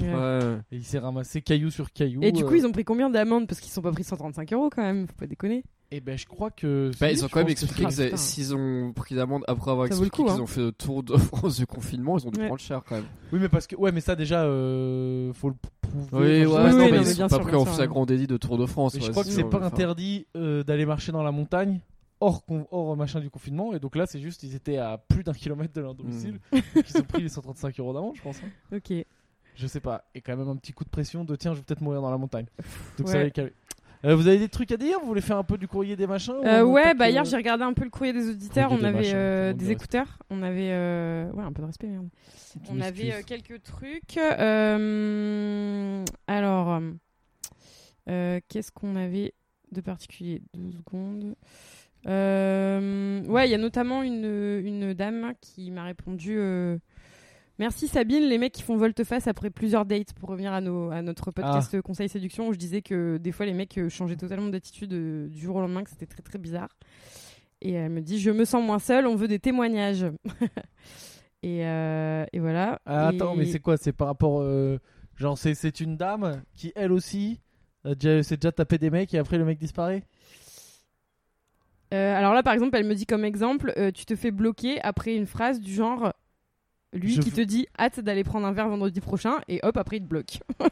Ouais. 0.02 0.58
Et 0.72 0.78
il 0.78 0.84
s'est 0.84 1.00
ramassé 1.00 1.42
caillou 1.42 1.70
sur 1.70 1.92
caillou. 1.92 2.22
Et 2.24 2.32
du 2.32 2.44
coup, 2.44 2.54
euh, 2.54 2.58
ils 2.58 2.66
ont 2.66 2.72
pris 2.72 2.84
combien 2.84 3.10
d'amendes 3.10 3.48
Parce 3.48 3.60
qu'ils 3.62 3.72
sont 3.72 3.82
pas 3.82 3.92
pris 3.92 4.04
135 4.04 4.52
euros 4.54 4.70
quand 4.70 4.82
même, 4.82 5.08
faut 5.08 5.14
pas 5.14 5.28
déconner. 5.28 5.64
Et 5.92 6.02
ben 6.02 6.18
je 6.18 6.26
crois 6.26 6.50
que. 6.50 6.90
Bah, 7.00 7.12
ils 7.12 7.24
ont 7.24 7.28
quand 7.28 7.40
même 7.40 7.46
que 7.48 7.52
expliqué 7.52 7.86
putain. 7.86 8.18
s'ils 8.18 8.56
ont 8.56 8.94
pris 8.94 9.14
l'amende 9.14 9.44
après 9.48 9.70
avoir 9.70 9.86
expliqué 9.86 10.24
qu'ils 10.24 10.32
hein. 10.32 10.40
ont 10.40 10.48
fait 10.48 10.62
le 10.62 10.72
tour 10.72 11.04
de 11.04 11.16
France 11.18 11.58
du 11.58 11.68
confinement, 11.68 12.18
ils 12.18 12.26
ont 12.28 12.32
dû 12.32 12.40
Ouais. 12.40 12.48
prendre 12.48 12.60
cher 12.62 12.82
quand 12.88 12.96
même. 12.96 13.06
Oui, 13.32 13.38
mais 13.40 13.48
parce 13.50 13.68
que 13.68 13.76
ouais, 13.76 13.92
mais 13.92 14.02
ça 14.02 14.16
déjà, 14.16 14.44
euh, 14.44 15.32
faut 15.34 15.50
le, 15.50 15.56
trouver. 16.10 16.46
Oui, 16.46 16.46
ouais, 16.46 16.46
non, 16.48 16.64
mais 16.64 16.72
non, 16.74 16.86
ils 16.88 16.92
mais 16.94 17.04
sont 17.06 17.16
bien 17.18 17.28
pas 17.28 17.38
pris 17.40 17.56
en 17.56 17.66
sûr. 17.66 17.76
flagrant 17.76 18.06
délit 18.08 18.26
de 18.26 18.38
Tour 18.38 18.58
de 18.58 18.66
France. 18.66 18.98
Je 19.00 19.12
crois 19.12 19.24
que 19.24 19.30
c'est 19.30 19.44
pas 19.44 19.64
interdit 19.64 20.26
euh, 20.36 20.64
d'aller 20.64 20.88
marcher 20.88 21.12
dans 21.12 21.22
la 21.22 21.32
montagne 21.32 21.80
hors, 22.20 22.42
hors 22.72 22.98
machin 22.98 23.20
du 23.20 23.30
confinement. 23.30 23.76
Et 23.76 23.80
donc 23.80 23.96
là, 23.96 24.08
c'est 24.08 24.20
juste, 24.20 24.42
ils 24.42 24.56
étaient 24.56 24.78
à 24.78 24.98
plus 24.98 25.24
d'un 25.24 25.34
kilomètre 25.34 25.74
de 25.74 25.82
leur 25.82 25.94
domicile. 25.94 26.40
Donc 26.52 26.64
ils 26.90 26.98
ont 26.98 27.04
pris 27.04 27.22
les 27.22 27.30
135 27.30 27.80
euros 27.80 27.94
d'amende, 27.94 28.16
je 28.16 28.22
pense. 28.24 28.38
hein. 28.44 28.76
Ok. 28.76 28.94
Je 29.56 29.68
sais 29.68 29.80
pas. 29.80 30.04
Et 30.16 30.22
quand 30.22 30.36
même 30.36 30.48
un 30.48 30.56
petit 30.56 30.74
coup 30.74 30.84
de 30.84 30.90
pression 30.90 31.24
de 31.24 31.36
tiens, 31.36 31.54
je 31.54 31.60
vais 31.60 31.64
peut-être 31.64 31.82
mourir 31.82 32.02
dans 32.02 32.12
la 32.12 32.18
montagne. 32.18 32.46
Donc 32.98 33.08
Ouais. 33.08 33.32
Euh, 34.06 34.18
vous 34.18 34.28
avez 34.28 34.38
des 34.38 34.50
trucs 34.50 34.70
à 34.74 34.76
dire? 34.76 35.00
Vous 35.00 35.08
voulez 35.08 35.22
faire 35.22 35.38
un 35.38 35.46
peu 35.46 35.58
du 35.58 35.66
courrier 35.66 35.96
des 35.96 36.08
machins 36.08 36.34
ou 36.34 36.46
Euh, 36.46 36.62
ouais, 36.66 36.94
bah 36.94 37.06
euh, 37.06 37.10
hier 37.10 37.24
j'ai 37.24 37.38
regardé 37.38 37.64
un 37.64 37.72
peu 37.72 37.86
le 37.86 37.90
courrier 37.90 38.12
des 38.12 38.30
auditeurs. 38.32 38.68
Courrier 38.68 38.86
on 38.86 38.92
des 38.92 38.98
avait 38.98 38.98
machins, 38.98 39.16
euh, 39.16 39.54
des 39.54 39.72
écouteurs. 39.72 40.20
On 40.30 40.44
avait 40.44 40.72
euh, 40.72 41.32
ouais 41.32 41.44
un 41.44 41.54
peu 41.54 41.62
de 41.62 41.68
respect 41.68 41.88
merde. 41.88 42.10
On 42.70 42.82
avait 42.82 43.14
euh, 43.14 43.22
quelques 43.26 43.64
trucs. 43.64 44.18
Euh, 44.18 46.04
alors, 46.28 46.82
euh, 48.10 48.40
qu'est-ce 48.50 48.74
qu'on 48.74 48.98
avait 48.98 49.34
de 49.72 49.80
particulier? 49.80 50.42
Deux 50.54 50.72
secondes. 50.72 51.36
Euh, 52.06 53.24
ouais, 53.28 53.48
il 53.48 53.52
y 53.52 53.56
a 53.56 53.58
notamment 53.58 54.04
une, 54.04 54.26
une 54.66 54.94
dame 54.94 55.32
qui 55.40 55.72
m'a 55.72 55.86
répondu. 55.86 56.38
Euh, 57.64 57.68
Merci 57.68 57.88
Sabine, 57.88 58.24
les 58.24 58.38
mecs 58.38 58.54
qui 58.54 58.62
font 58.62 58.76
volte-face 58.78 59.28
après 59.28 59.50
plusieurs 59.50 59.86
dates 59.86 60.14
pour 60.14 60.30
revenir 60.30 60.52
à, 60.54 60.62
nos, 60.62 60.92
à 60.92 61.02
notre 61.02 61.32
podcast 61.32 61.82
Conseil 61.82 62.10
Séduction 62.10 62.48
où 62.50 62.54
je 62.54 62.58
disais 62.58 62.82
que 62.82 63.18
des 63.18 63.32
fois 63.32 63.46
les 63.46 63.54
mecs 63.54 63.78
euh, 63.78 63.90
changeaient 63.90 64.18
totalement 64.18 64.50
d'attitude 64.50 64.94
euh, 64.94 65.28
du 65.28 65.40
jour 65.40 65.56
au 65.56 65.62
lendemain, 65.62 65.84
que 65.84 65.90
c'était 65.90 66.06
très 66.06 66.22
très 66.22 66.38
bizarre. 66.38 66.70
Et 67.62 67.72
elle 67.72 67.92
me 67.92 68.02
dit 68.02 68.20
Je 68.20 68.32
me 68.32 68.46
sens 68.46 68.64
moins 68.64 68.80
seule, 68.80 69.08
on 69.08 69.16
veut 69.16 69.30
des 69.30 69.40
témoignages. 69.40 70.06
et, 71.44 71.66
euh, 71.66 72.26
et 72.34 72.40
voilà. 72.40 72.82
Ah, 72.86 73.08
attends, 73.08 73.36
mais 73.36 73.46
c'est 73.46 73.60
quoi? 73.60 73.78
C'est 73.78 73.94
par 73.94 74.08
rapport. 74.08 74.42
euh, 74.42 74.78
genre, 75.16 75.38
c'est, 75.38 75.80
une 75.80 75.96
dame 75.96 76.44
qui, 76.54 76.74
elle 76.76 76.92
aussi, 76.92 77.40
a 77.86 77.96
déjà, 77.96 78.22
s'est 78.24 78.38
déjà 78.38 78.52
tapé 78.52 78.78
des 78.78 78.90
mecs 78.90 79.14
et 79.14 79.18
après 79.18 79.38
le 79.38 79.46
mec 79.46 79.58
disparaît? 79.58 80.04
Euh, 81.94 82.16
alors 82.16 82.34
là, 82.34 82.42
par 82.42 82.54
exemple, 82.54 82.76
elle 82.76 82.86
me 82.86 82.96
dit 82.96 83.06
comme 83.06 83.24
exemple, 83.24 83.72
euh, 83.78 83.92
tu 83.92 84.06
te 84.06 84.16
fais 84.16 84.32
bloquer 84.32 84.82
après 84.82 85.16
une 85.16 85.28
phrase 85.28 85.60
du 85.60 85.72
genre, 85.72 86.12
lui 86.94 87.14
Je 87.16 87.22
qui 87.22 87.32
te 87.32 87.42
dit 87.42 87.68
hâte 87.80 88.00
d'aller 88.00 88.24
prendre 88.24 88.46
un 88.48 88.52
verre 88.52 88.70
vendredi 88.70 89.02
prochain, 89.02 89.36
et 89.48 89.60
hop, 89.64 89.76
après 89.78 89.98
il 89.98 90.04
te 90.04 90.08
bloque. 90.08 90.40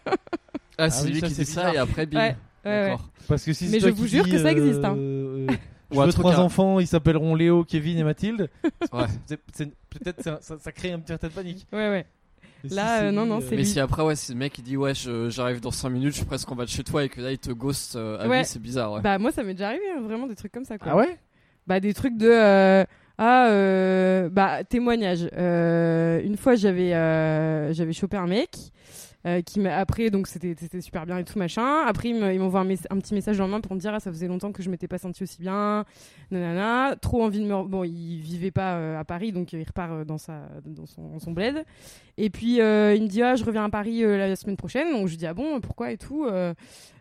Ah, 0.77 0.89
c'est 0.89 1.05
oui, 1.07 1.11
lui 1.13 1.19
ça, 1.19 1.27
qui 1.27 1.33
c'est 1.35 1.43
dit 1.43 1.51
ça 1.51 1.61
bizarre. 1.61 1.75
et 1.75 1.77
après, 1.77 2.05
bim. 2.07 2.17
Ouais, 2.19 2.35
ouais. 2.65 2.89
D'accord. 2.89 3.09
Parce 3.27 3.43
que 3.43 3.53
si 3.53 3.65
c'est 3.67 3.71
Mais 3.73 3.79
toi 3.79 3.89
je 3.89 3.93
qui 3.93 3.99
vous 4.01 4.07
jure 4.07 4.23
dis, 4.23 4.31
que 4.31 4.37
ça 4.39 4.51
existe, 4.51 4.83
hein. 4.83 4.95
euh, 4.97 5.47
je 5.91 5.97
Ou 5.97 6.01
un 6.01 6.05
veux 6.05 6.11
truc 6.11 6.23
trois 6.23 6.35
à- 6.35 6.39
enfants, 6.41 6.79
ils 6.79 6.87
s'appelleront 6.87 7.35
Léo, 7.35 7.63
Kevin 7.65 7.97
et 7.99 8.03
Mathilde. 8.03 8.49
Ouais. 8.93 9.03
C'est- 9.27 9.39
c'est- 9.53 9.71
peut-être 9.89 10.23
ça, 10.23 10.39
ça, 10.41 10.57
ça 10.59 10.71
crée 10.71 10.91
une 10.91 11.05
certaine 11.05 11.29
panique. 11.29 11.67
Ouais, 11.71 11.89
ouais. 11.89 12.05
Et 12.63 12.69
Là, 12.69 13.03
euh, 13.03 13.11
non, 13.11 13.25
non, 13.25 13.37
euh, 13.37 13.41
c'est 13.41 13.51
Mais 13.51 13.57
lui. 13.57 13.65
si 13.65 13.79
après, 13.79 14.01
ouais, 14.03 14.15
si 14.15 14.31
le 14.31 14.37
mec 14.39 14.57
il 14.57 14.63
dit 14.63 14.77
ouais, 14.77 14.95
je- 14.95 15.29
j'arrive 15.29 15.59
dans 15.61 15.71
5 15.71 15.89
minutes, 15.89 16.11
je 16.13 16.17
suis 16.17 16.25
presque 16.25 16.51
en 16.51 16.55
bas 16.55 16.65
de 16.65 16.69
chez 16.69 16.83
toi 16.83 17.03
et 17.03 17.09
que 17.09 17.19
là 17.21 17.31
il 17.31 17.37
te 17.39 17.51
ghost 17.51 17.95
euh, 17.95 18.19
à 18.23 18.27
Ouais. 18.27 18.39
vie, 18.41 18.45
c'est 18.47 18.61
bizarre, 18.61 18.93
ouais. 18.93 19.01
Bah, 19.01 19.17
moi, 19.19 19.31
ça 19.31 19.43
m'est 19.43 19.53
déjà 19.53 19.67
arrivé, 19.67 19.83
hein, 19.95 20.01
vraiment 20.01 20.27
des 20.27 20.35
trucs 20.35 20.51
comme 20.51 20.65
ça, 20.65 20.77
quoi. 20.77 20.91
Ah 20.93 20.95
ouais? 20.95 21.17
Bah, 21.67 21.79
des 21.79 21.93
trucs 21.93 22.17
de. 22.17 22.27
euh, 22.29 22.85
Ah, 23.23 24.29
bah, 24.31 24.63
témoignage. 24.63 25.27
Euh, 25.37 26.21
une 26.23 26.37
fois, 26.37 26.55
j'avais 26.55 26.93
euh, 26.93 27.71
j'avais 27.73 27.93
chopé 27.93 28.17
un 28.17 28.25
mec. 28.27 28.49
qui 29.45 29.59
m'a 29.59 29.77
après 29.77 30.09
donc 30.09 30.25
c'était 30.25 30.55
c'était 30.59 30.81
super 30.81 31.05
bien 31.05 31.19
et 31.19 31.23
tout 31.23 31.37
machin 31.37 31.83
après 31.85 32.09
il 32.09 32.15
me- 32.15 32.33
il 32.33 32.39
m'envoie 32.39 32.61
un, 32.61 32.69
un 32.71 32.97
petit 32.99 33.13
message 33.13 33.37
dans 33.37 33.43
la 33.45 33.51
main 33.51 33.61
pour 33.61 33.75
me 33.75 33.79
dire 33.79 33.93
ah, 33.93 33.99
ça 33.99 34.09
faisait 34.11 34.27
longtemps 34.27 34.51
que 34.51 34.63
je 34.63 34.69
m'étais 34.71 34.87
pas 34.87 34.97
senti 34.97 35.21
aussi 35.21 35.39
bien 35.39 35.85
nanana 36.31 36.95
trop 36.99 37.23
envie 37.23 37.37
de 37.39 37.45
me 37.45 37.63
bon 37.67 37.83
il 37.83 38.19
vivait 38.19 38.49
pas 38.49 38.97
à 38.97 39.03
Paris 39.03 39.31
donc 39.31 39.53
il 39.53 39.61
repart 39.63 40.07
dans 40.07 40.17
sa 40.17 40.49
dans 40.65 40.87
son, 40.87 41.07
dans 41.09 41.19
son 41.19 41.33
bled 41.33 41.63
et 42.17 42.31
puis 42.31 42.53
il 42.55 42.61
me 43.03 43.07
dit 43.07 43.21
ah 43.21 43.35
je 43.35 43.43
reviens 43.45 43.63
à 43.65 43.69
Paris 43.69 44.01
la 44.01 44.35
semaine 44.35 44.57
prochaine 44.57 44.91
donc 44.91 45.07
je 45.07 45.15
dis 45.17 45.27
ah 45.27 45.35
bon 45.35 45.59
pourquoi 45.61 45.91
et 45.91 45.97
tout 45.99 46.25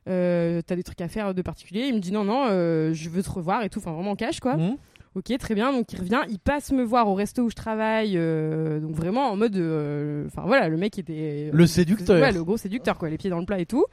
t'as 0.04 0.76
des 0.76 0.82
trucs 0.82 1.00
à 1.00 1.08
faire 1.08 1.32
de 1.32 1.40
particulier? 1.40 1.86
Il 1.88 1.94
me 1.94 2.00
dit 2.00 2.12
non 2.12 2.24
non 2.24 2.48
je 2.92 3.08
veux 3.08 3.22
te 3.22 3.30
revoir 3.30 3.62
et 3.62 3.70
tout 3.70 3.78
enfin 3.78 3.92
vraiment 3.92 4.10
en 4.10 4.16
cash 4.16 4.40
quoi 4.40 4.58
Mhm. 4.58 4.76
Ok, 5.16 5.36
très 5.38 5.54
bien. 5.54 5.72
Donc 5.72 5.92
il 5.92 5.98
revient, 5.98 6.20
il 6.28 6.38
passe 6.38 6.70
me 6.70 6.84
voir 6.84 7.08
au 7.08 7.14
resto 7.14 7.42
où 7.42 7.50
je 7.50 7.56
travaille. 7.56 8.16
euh, 8.16 8.78
donc 8.78 8.94
vraiment 8.94 9.30
en 9.30 9.36
mode, 9.36 9.56
euh, 9.56 10.26
enfin 10.26 10.42
voilà, 10.46 10.68
le 10.68 10.76
mec 10.76 10.98
était 10.98 11.50
Le 11.52 11.66
séducteur. 11.66 12.20
Ouais, 12.20 12.32
le 12.32 12.44
gros 12.44 12.56
séducteur 12.56 12.96
quoi, 12.98 13.10
les 13.10 13.18
pieds 13.18 13.30
dans 13.30 13.40
le 13.40 13.46
plat 13.46 13.58
et 13.58 13.66
tout. 13.66 13.86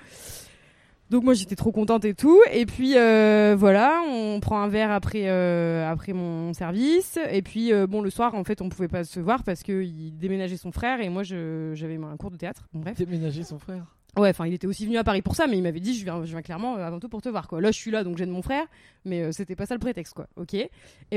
Donc 1.09 1.23
moi 1.23 1.33
j'étais 1.33 1.55
trop 1.55 1.71
contente 1.71 2.03
et 2.05 2.13
tout. 2.13 2.39
Et 2.51 2.65
puis 2.65 2.97
euh, 2.97 3.55
voilà, 3.57 4.01
on 4.07 4.39
prend 4.41 4.61
un 4.61 4.67
verre 4.67 4.91
après 4.91 5.29
euh, 5.29 5.89
après 5.89 6.13
mon 6.13 6.53
service. 6.53 7.17
Et 7.31 7.41
puis 7.41 7.73
euh, 7.73 7.87
bon 7.87 8.01
le 8.01 8.09
soir 8.09 8.35
en 8.35 8.43
fait 8.43 8.61
on 8.61 8.69
pouvait 8.69 8.89
pas 8.89 9.03
se 9.03 9.19
voir 9.19 9.43
parce 9.43 9.63
que 9.63 9.81
il 9.83 10.17
déménageait 10.17 10.57
son 10.57 10.71
frère 10.71 10.99
et 11.01 11.09
moi 11.09 11.23
je 11.23 11.71
j'avais 11.73 11.95
un 11.95 12.17
cours 12.17 12.29
de 12.31 12.37
théâtre. 12.37 12.67
Bon, 12.73 12.81
bref. 12.81 12.97
Déménager 12.97 13.43
son 13.43 13.57
frère. 13.57 13.96
Ouais, 14.17 14.29
enfin, 14.29 14.47
il 14.47 14.53
était 14.53 14.67
aussi 14.67 14.85
venu 14.85 14.97
à 14.97 15.03
Paris 15.03 15.21
pour 15.21 15.35
ça, 15.35 15.47
mais 15.47 15.57
il 15.57 15.63
m'avait 15.63 15.79
dit, 15.79 15.93
je 15.97 16.03
viens, 16.03 16.23
je 16.25 16.29
viens 16.31 16.41
clairement 16.41 16.75
euh, 16.77 16.85
avant 16.85 16.99
tout 16.99 17.07
pour 17.09 17.21
te 17.21 17.29
voir, 17.29 17.47
quoi. 17.47 17.61
Là, 17.61 17.71
je 17.71 17.77
suis 17.77 17.91
là, 17.91 18.03
donc 18.03 18.17
j'aide 18.17 18.29
mon 18.29 18.41
frère, 18.41 18.65
mais 19.05 19.21
euh, 19.21 19.31
c'était 19.31 19.55
pas 19.55 19.65
ça 19.65 19.75
le 19.75 19.79
prétexte, 19.79 20.13
quoi. 20.13 20.27
Ok. 20.37 20.53
Et 20.55 20.69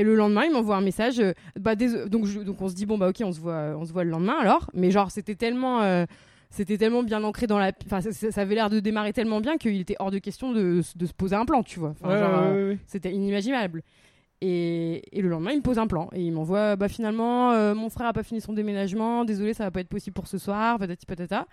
le 0.03 0.15
lendemain, 0.15 0.43
il 0.45 0.51
m'envoie 0.51 0.75
un 0.77 0.81
message. 0.81 1.19
euh, 1.19 1.33
bah, 1.59 1.75
donc, 1.75 2.25
je- 2.25 2.41
donc 2.41 2.61
on 2.61 2.69
se 2.69 2.75
dit, 2.75 2.85
bon, 2.85 2.97
bah, 2.97 3.09
ok, 3.09 3.21
on 3.23 3.31
se 3.31 3.39
voit, 3.39 3.75
on 3.77 3.85
se 3.85 3.91
voit 3.93 4.03
le 4.03 4.11
lendemain, 4.11 4.35
alors. 4.39 4.69
Mais 4.73 4.91
genre, 4.91 5.09
c'était 5.11 5.35
tellement, 5.35 5.81
euh, 5.81 6.05
c'était 6.49 6.77
tellement 6.77 7.01
bien 7.03 7.23
ancré 7.23 7.47
dans 7.47 7.57
la, 7.57 7.71
enfin, 7.85 8.01
ça, 8.01 8.41
avait 8.41 8.55
l'air 8.55 8.69
de 8.69 8.79
démarrer 8.79 9.13
tellement 9.13 9.41
bien 9.41 9.57
qu'il 9.57 9.79
était 9.79 9.95
hors 9.99 10.11
de 10.11 10.19
question 10.19 10.51
de, 10.51 10.81
de 10.95 11.05
se 11.05 11.13
poser 11.13 11.35
un 11.35 11.45
plan, 11.45 11.63
tu 11.63 11.79
vois. 11.79 11.95
Enfin, 12.01 12.09
Ouais, 12.13 12.19
genre, 12.19 12.31
ouais, 12.41 12.47
euh, 12.49 12.53
ouais, 12.67 12.69
ouais. 12.73 12.77
c'était 12.87 13.11
inimaginable. 13.11 13.81
Et, 14.43 15.03
et 15.17 15.21
le 15.21 15.29
lendemain, 15.29 15.51
il 15.51 15.57
me 15.57 15.61
pose 15.61 15.77
un 15.77 15.85
plan 15.85 16.09
et 16.13 16.21
il 16.21 16.31
m'envoie 16.31 16.75
bah 16.75 16.87
finalement 16.87 17.51
euh, 17.51 17.75
mon 17.75 17.91
frère 17.91 18.07
a 18.07 18.13
pas 18.13 18.23
fini 18.23 18.41
son 18.41 18.53
déménagement, 18.53 19.23
désolé 19.23 19.53
ça 19.53 19.65
va 19.65 19.69
pas 19.71 19.81
être 19.81 19.87
possible 19.87 20.15
pour 20.15 20.25
ce 20.27 20.39
soir, 20.39 20.79
patati 20.79 21.05
patata. 21.05 21.45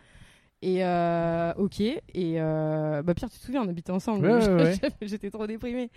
Et 0.61 0.85
euh, 0.85 1.53
ok 1.57 1.81
et 1.81 2.01
euh, 2.17 3.01
bah 3.03 3.15
Pierre 3.15 3.31
tu 3.31 3.39
te 3.39 3.45
souviens 3.45 3.63
on 3.63 3.69
habitait 3.69 3.93
ensemble, 3.93 4.27
Ouais, 4.27 4.45
ouais, 4.49 4.63
ouais. 4.83 4.91
j'étais 5.03 5.31
trop 5.31 5.47
déprimée. 5.47 5.89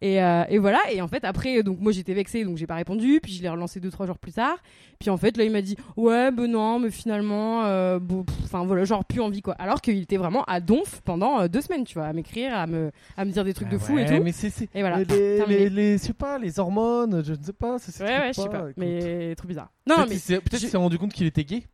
Et, 0.00 0.22
euh, 0.22 0.44
et 0.48 0.58
voilà 0.58 0.78
et 0.92 1.00
en 1.02 1.08
fait 1.08 1.24
après 1.24 1.64
donc 1.64 1.80
moi 1.80 1.90
j'étais 1.90 2.14
vexée 2.14 2.44
donc 2.44 2.56
j'ai 2.56 2.68
pas 2.68 2.76
répondu 2.76 3.18
puis 3.20 3.32
je 3.32 3.42
l'ai 3.42 3.48
relancé 3.48 3.80
deux 3.80 3.90
trois 3.90 4.06
jours 4.06 4.18
plus 4.18 4.30
tard 4.30 4.58
puis 5.00 5.10
en 5.10 5.16
fait 5.16 5.36
là 5.36 5.42
il 5.42 5.50
m'a 5.50 5.60
dit 5.60 5.76
ouais 5.96 6.30
ben 6.30 6.46
non 6.48 6.78
mais 6.78 6.92
finalement 6.92 7.64
euh, 7.64 7.98
enfin 8.44 8.64
voilà 8.64 8.84
genre 8.84 9.04
plus 9.04 9.20
envie 9.20 9.42
quoi 9.42 9.54
alors 9.54 9.80
qu'il 9.80 10.00
était 10.00 10.18
vraiment 10.18 10.44
à 10.44 10.60
donf 10.60 11.00
pendant 11.04 11.40
euh, 11.40 11.48
deux 11.48 11.60
semaines 11.60 11.82
tu 11.82 11.94
vois 11.94 12.06
à 12.06 12.12
m'écrire 12.12 12.54
à 12.54 12.68
me 12.68 12.92
à 13.16 13.24
me 13.24 13.32
dire 13.32 13.42
des 13.42 13.54
trucs 13.54 13.70
de 13.70 13.76
Ah 13.76 13.80
fou 13.80 13.98
et 13.98 14.06
tout. 14.06 14.22
Mais 14.22 14.30
c'est, 14.30 14.68
Et 14.72 14.82
voilà, 14.82 14.98
Les, 15.02 15.44
les, 15.46 15.68
les- 15.68 15.98
je 15.98 16.02
sais 16.04 16.12
pas, 16.12 16.38
les 16.38 16.60
hormones, 16.60 17.24
je 17.24 17.32
ne 17.32 17.42
sais 17.42 17.52
pas. 17.52 17.78
Ça, 17.80 18.04
Ouais, 18.04 18.18
ouais, 18.18 18.32
je 18.32 18.40
sais 18.40 18.48
pas. 18.48 18.58
écoute. 18.60 18.74
Mais 18.76 19.34
trop 19.34 19.48
bizarre. 19.48 19.70
Non, 19.86 19.96
peut-être 19.96 20.10
mais. 20.28 20.36
peut-être 20.40 20.58
qu'il 20.60 20.68
s'est 20.68 20.76
rendu 20.76 20.96
compte 20.98 21.12
qu'il 21.12 21.26
était 21.26 21.44
gay. 21.44 21.64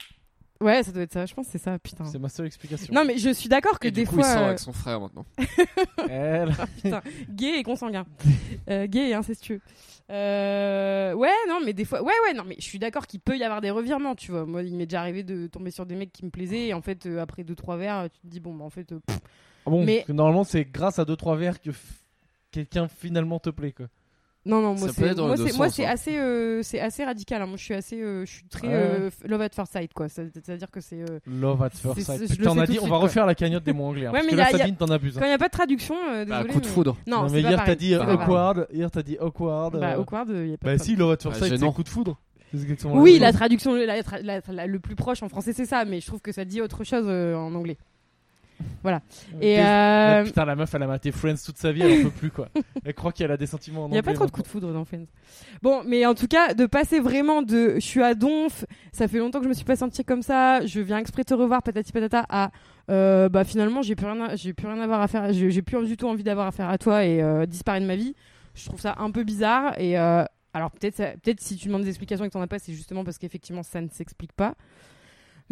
Ouais, 0.62 0.82
ça 0.82 0.92
doit 0.92 1.02
être 1.02 1.12
ça. 1.12 1.26
Je 1.26 1.34
pense 1.34 1.46
que 1.46 1.52
c'est 1.52 1.58
ça, 1.58 1.78
putain. 1.78 2.04
C'est 2.04 2.18
ma 2.18 2.28
seule 2.28 2.46
explication. 2.46 2.94
Non, 2.94 3.04
mais 3.04 3.18
je 3.18 3.30
suis 3.30 3.48
d'accord 3.48 3.78
que 3.78 3.88
Et 3.88 3.90
des 3.90 4.02
du 4.02 4.06
coup, 4.08 4.16
fois. 4.16 4.24
il 4.26 4.32
sort 4.32 4.42
euh, 4.42 4.46
avec 4.46 4.58
son 4.58 4.72
frère 4.72 5.00
maintenant. 5.00 5.24
Elle- 6.08 6.54
gay 7.30 7.58
et 7.58 7.62
consanguin. 7.62 8.04
Euh, 8.70 8.86
gay 8.86 9.10
et 9.10 9.14
incestueux. 9.14 9.60
Euh, 10.10 11.14
ouais, 11.14 11.30
non, 11.48 11.60
mais 11.64 11.72
des 11.72 11.84
fois. 11.84 12.02
Ouais, 12.02 12.12
ouais, 12.26 12.34
non, 12.34 12.44
mais 12.46 12.56
je 12.58 12.64
suis 12.64 12.78
d'accord 12.78 13.06
qu'il 13.06 13.20
peut 13.20 13.36
y 13.36 13.44
avoir 13.44 13.60
des 13.60 13.70
revirements, 13.70 14.14
tu 14.14 14.30
vois. 14.30 14.44
Moi, 14.46 14.62
il 14.62 14.74
m'est 14.76 14.86
déjà 14.86 15.00
arrivé 15.00 15.22
de 15.22 15.46
tomber 15.46 15.70
sur 15.70 15.86
des 15.86 15.94
mecs 15.94 16.12
qui 16.12 16.24
me 16.24 16.30
plaisaient 16.30 16.68
et 16.68 16.74
en 16.74 16.82
fait, 16.82 17.06
euh, 17.06 17.20
après 17.20 17.42
2-3 17.44 17.76
verres, 17.78 18.08
tu 18.12 18.20
te 18.20 18.26
dis, 18.26 18.40
bon, 18.40 18.54
bah 18.54 18.64
en 18.64 18.70
fait. 18.70 18.92
euh, 18.92 19.00
pff. 19.06 19.18
Ah 19.66 19.70
bon, 19.70 19.84
Mais- 19.84 19.96
parce 19.98 20.06
que 20.08 20.12
normalement, 20.12 20.44
c'est 20.44 20.64
grâce 20.64 20.98
à 20.98 21.04
2-3 21.04 21.36
verres 21.36 21.60
que 21.60 21.70
f- 21.70 21.76
quelqu'un 22.50 22.88
finalement 22.88 23.38
te 23.38 23.50
plaît. 23.50 23.72
Quoi. 23.72 23.86
Non, 24.44 24.60
non, 24.60 24.74
moi, 24.74 24.88
c'est 24.92 25.14
moi, 25.16 25.34
moi, 25.56 25.66
hein. 25.66 25.84
assez, 25.88 26.18
euh, 26.18 26.62
c'est 26.64 26.80
assez 26.80 27.04
radical. 27.04 27.40
hein. 27.42 27.46
Moi, 27.46 27.56
je 27.56 27.62
suis 27.62 27.74
assez. 27.74 28.00
euh, 28.02 28.24
je 28.26 28.30
suis 28.32 28.44
très 28.48 28.66
Ouais, 28.66 28.74
euh, 28.74 29.10
love 29.24 29.40
at 29.40 29.50
first 29.54 29.72
sight, 29.72 29.92
quoi. 29.94 30.08
C'est-à-dire 30.08 30.70
que 30.70 30.80
c'est. 30.80 31.00
euh, 31.00 31.20
Love 31.28 31.62
at 31.62 31.70
first 31.70 32.00
sight. 32.00 32.18
c'est- 32.18 32.26
je 32.26 32.32
Putain, 32.32 32.42
le 32.44 32.50
on 32.50 32.54
sais 32.54 32.60
a 32.60 32.66
tout 32.66 32.72
dit, 32.72 32.78
on 32.80 32.88
va 32.88 32.96
refaire 32.96 33.24
la 33.24 33.34
cagnotte 33.36 33.62
des 33.62 33.72
mots 33.72 33.84
anglais. 33.84 34.06
Ouais, 34.06 34.12
parce 34.12 34.24
mais 34.24 34.30
que 34.32 34.36
y 34.36 34.40
a- 34.40 34.44
là, 34.44 34.50
y 34.50 34.54
a- 34.54 34.58
Sabine, 34.58 34.76
t'en 34.76 34.86
abuses. 34.88 35.16
hein. 35.16 35.20
Quand 35.20 35.26
il 35.26 35.30
n'y 35.30 35.34
a 35.34 35.38
pas 35.38 35.46
de 35.48 35.52
traduction, 35.52 35.94
Bah, 36.26 36.42
coup 36.44 36.60
de 36.60 36.66
mais- 36.66 36.72
foudre. 36.72 36.96
Non, 37.06 37.28
mais 37.30 37.40
hier, 37.40 37.62
t'as 37.64 37.74
dit 37.76 37.94
awkward. 37.94 38.66
Hier, 38.72 38.90
t'as 38.90 39.02
dit 39.02 39.16
awkward. 39.20 39.78
Bah, 39.78 39.98
awkward, 40.00 40.28
il 40.30 40.48
y 40.50 40.54
a 40.54 40.56
pas 40.58 40.72
Bah, 40.76 40.78
si, 40.78 40.96
love 40.96 41.12
at 41.12 41.16
first 41.22 41.40
Bah, 41.40 41.46
sight, 41.46 41.60
c'est 41.60 41.72
coup 41.72 41.82
de 41.84 41.88
foudre. 41.88 42.18
Oui, 42.84 43.18
la 43.18 43.32
traduction 43.32 43.74
la, 43.74 43.86
la- 44.02 44.02
la- 44.22 44.40
la- 44.52 44.66
le 44.66 44.78
plus 44.78 44.94
proche 44.94 45.22
en 45.22 45.28
français, 45.28 45.52
c'est 45.54 45.64
ça, 45.64 45.84
mais 45.86 46.00
je 46.00 46.06
trouve 46.06 46.20
que 46.20 46.32
ça 46.32 46.44
dit 46.44 46.60
autre 46.60 46.84
chose 46.84 47.04
euh, 47.06 47.34
en 47.34 47.54
anglais. 47.54 47.78
Voilà. 48.82 49.02
Et 49.40 49.60
euh, 49.60 50.24
Putain, 50.24 50.44
la 50.44 50.56
meuf, 50.56 50.74
elle 50.74 50.82
a 50.82 50.86
maté 50.86 51.12
Friends 51.12 51.36
toute 51.44 51.58
sa 51.58 51.72
vie, 51.72 51.82
elle 51.82 52.00
en 52.00 52.04
peut 52.04 52.10
plus, 52.10 52.30
quoi. 52.30 52.48
Elle 52.84 52.94
croit 52.94 53.12
qu'elle 53.12 53.30
a 53.30 53.36
des 53.36 53.46
sentiments 53.46 53.84
en 53.84 53.88
il 53.88 53.92
n'y 53.92 53.98
a 53.98 54.02
pas 54.02 54.12
trop 54.12 54.26
de 54.26 54.30
coups 54.30 54.44
de 54.44 54.50
foudre 54.50 54.72
dans 54.72 54.84
Friends. 54.84 55.06
Bon, 55.62 55.82
mais 55.86 56.04
en 56.04 56.14
tout 56.14 56.26
cas, 56.26 56.54
de 56.54 56.66
passer 56.66 56.98
vraiment 56.98 57.42
de 57.42 57.74
je 57.76 57.80
suis 57.80 58.02
à 58.02 58.14
Donf, 58.14 58.64
ça 58.92 59.06
fait 59.06 59.18
longtemps 59.18 59.38
que 59.38 59.44
je 59.44 59.48
me 59.48 59.54
suis 59.54 59.64
pas 59.64 59.76
sentie 59.76 60.04
comme 60.04 60.22
ça, 60.22 60.66
je 60.66 60.80
viens 60.80 60.98
exprès 60.98 61.22
te 61.22 61.34
revoir, 61.34 61.62
patati 61.62 61.92
patata, 61.92 62.26
à 62.28 62.50
euh, 62.90 63.28
bah 63.28 63.44
finalement, 63.44 63.82
j'ai 63.82 63.94
plus 63.94 64.06
rien 64.06 64.20
à, 64.20 64.36
j'ai 64.36 64.52
plus 64.52 64.66
rien 64.66 64.80
à 64.80 64.84
avoir 64.84 65.00
à 65.00 65.08
faire, 65.08 65.32
j'ai 65.32 65.62
plus 65.62 65.86
du 65.86 65.96
tout 65.96 66.08
envie 66.08 66.24
d'avoir 66.24 66.48
affaire 66.48 66.68
à 66.68 66.78
toi 66.78 67.04
et 67.04 67.22
euh, 67.22 67.46
disparaître 67.46 67.82
de 67.82 67.88
ma 67.88 67.96
vie. 67.96 68.14
Je 68.54 68.66
trouve 68.66 68.80
ça 68.80 68.96
un 68.98 69.10
peu 69.10 69.24
bizarre 69.24 69.78
et 69.78 69.98
euh, 69.98 70.24
alors 70.52 70.70
peut-être 70.72 70.96
peut-être 71.22 71.40
si 71.40 71.56
tu 71.56 71.68
demandes 71.68 71.82
des 71.82 71.88
explications 71.88 72.24
et 72.24 72.28
que 72.28 72.32
t'en 72.32 72.42
as 72.42 72.46
pas, 72.46 72.58
c'est 72.58 72.74
justement 72.74 73.04
parce 73.04 73.18
qu'effectivement 73.18 73.62
ça 73.62 73.80
ne 73.80 73.88
s'explique 73.88 74.32
pas. 74.32 74.54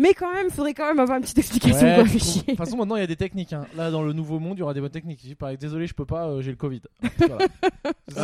Mais 0.00 0.14
quand 0.14 0.33
même, 0.33 0.49
faudrait 0.50 0.73
quand 0.73 0.87
même 0.88 0.99
avoir 0.99 1.19
une 1.19 1.23
petite 1.25 1.37
explication. 1.38 1.87
Ouais, 1.87 1.95
quoi, 1.95 2.04
faut- 2.04 2.11
fais 2.12 2.19
De 2.19 2.25
chier. 2.25 2.42
toute 2.42 2.57
façon, 2.57 2.76
maintenant 2.78 2.97
il 2.97 3.00
y 3.00 3.04
a 3.04 3.07
des 3.07 3.16
techniques. 3.16 3.52
hein. 3.52 3.66
Là, 3.76 3.90
dans 3.90 4.02
le 4.02 4.12
nouveau 4.14 4.38
monde, 4.38 4.57
il 4.57 4.61
y 4.61 4.62
aura 4.62 4.73
des 4.73 4.80
bonnes 4.80 4.88
techniques. 4.90 5.21
Je 5.23 5.28
dis 5.28 5.35
pareil, 5.35 5.59
désolé, 5.59 5.87
je 5.87 5.92
peux 5.95 6.07
pas, 6.07 6.26
euh, 6.28 6.40
j'ai 6.40 6.50
le 6.50 6.57
Covid. 6.57 6.80
Voilà. 7.19 7.47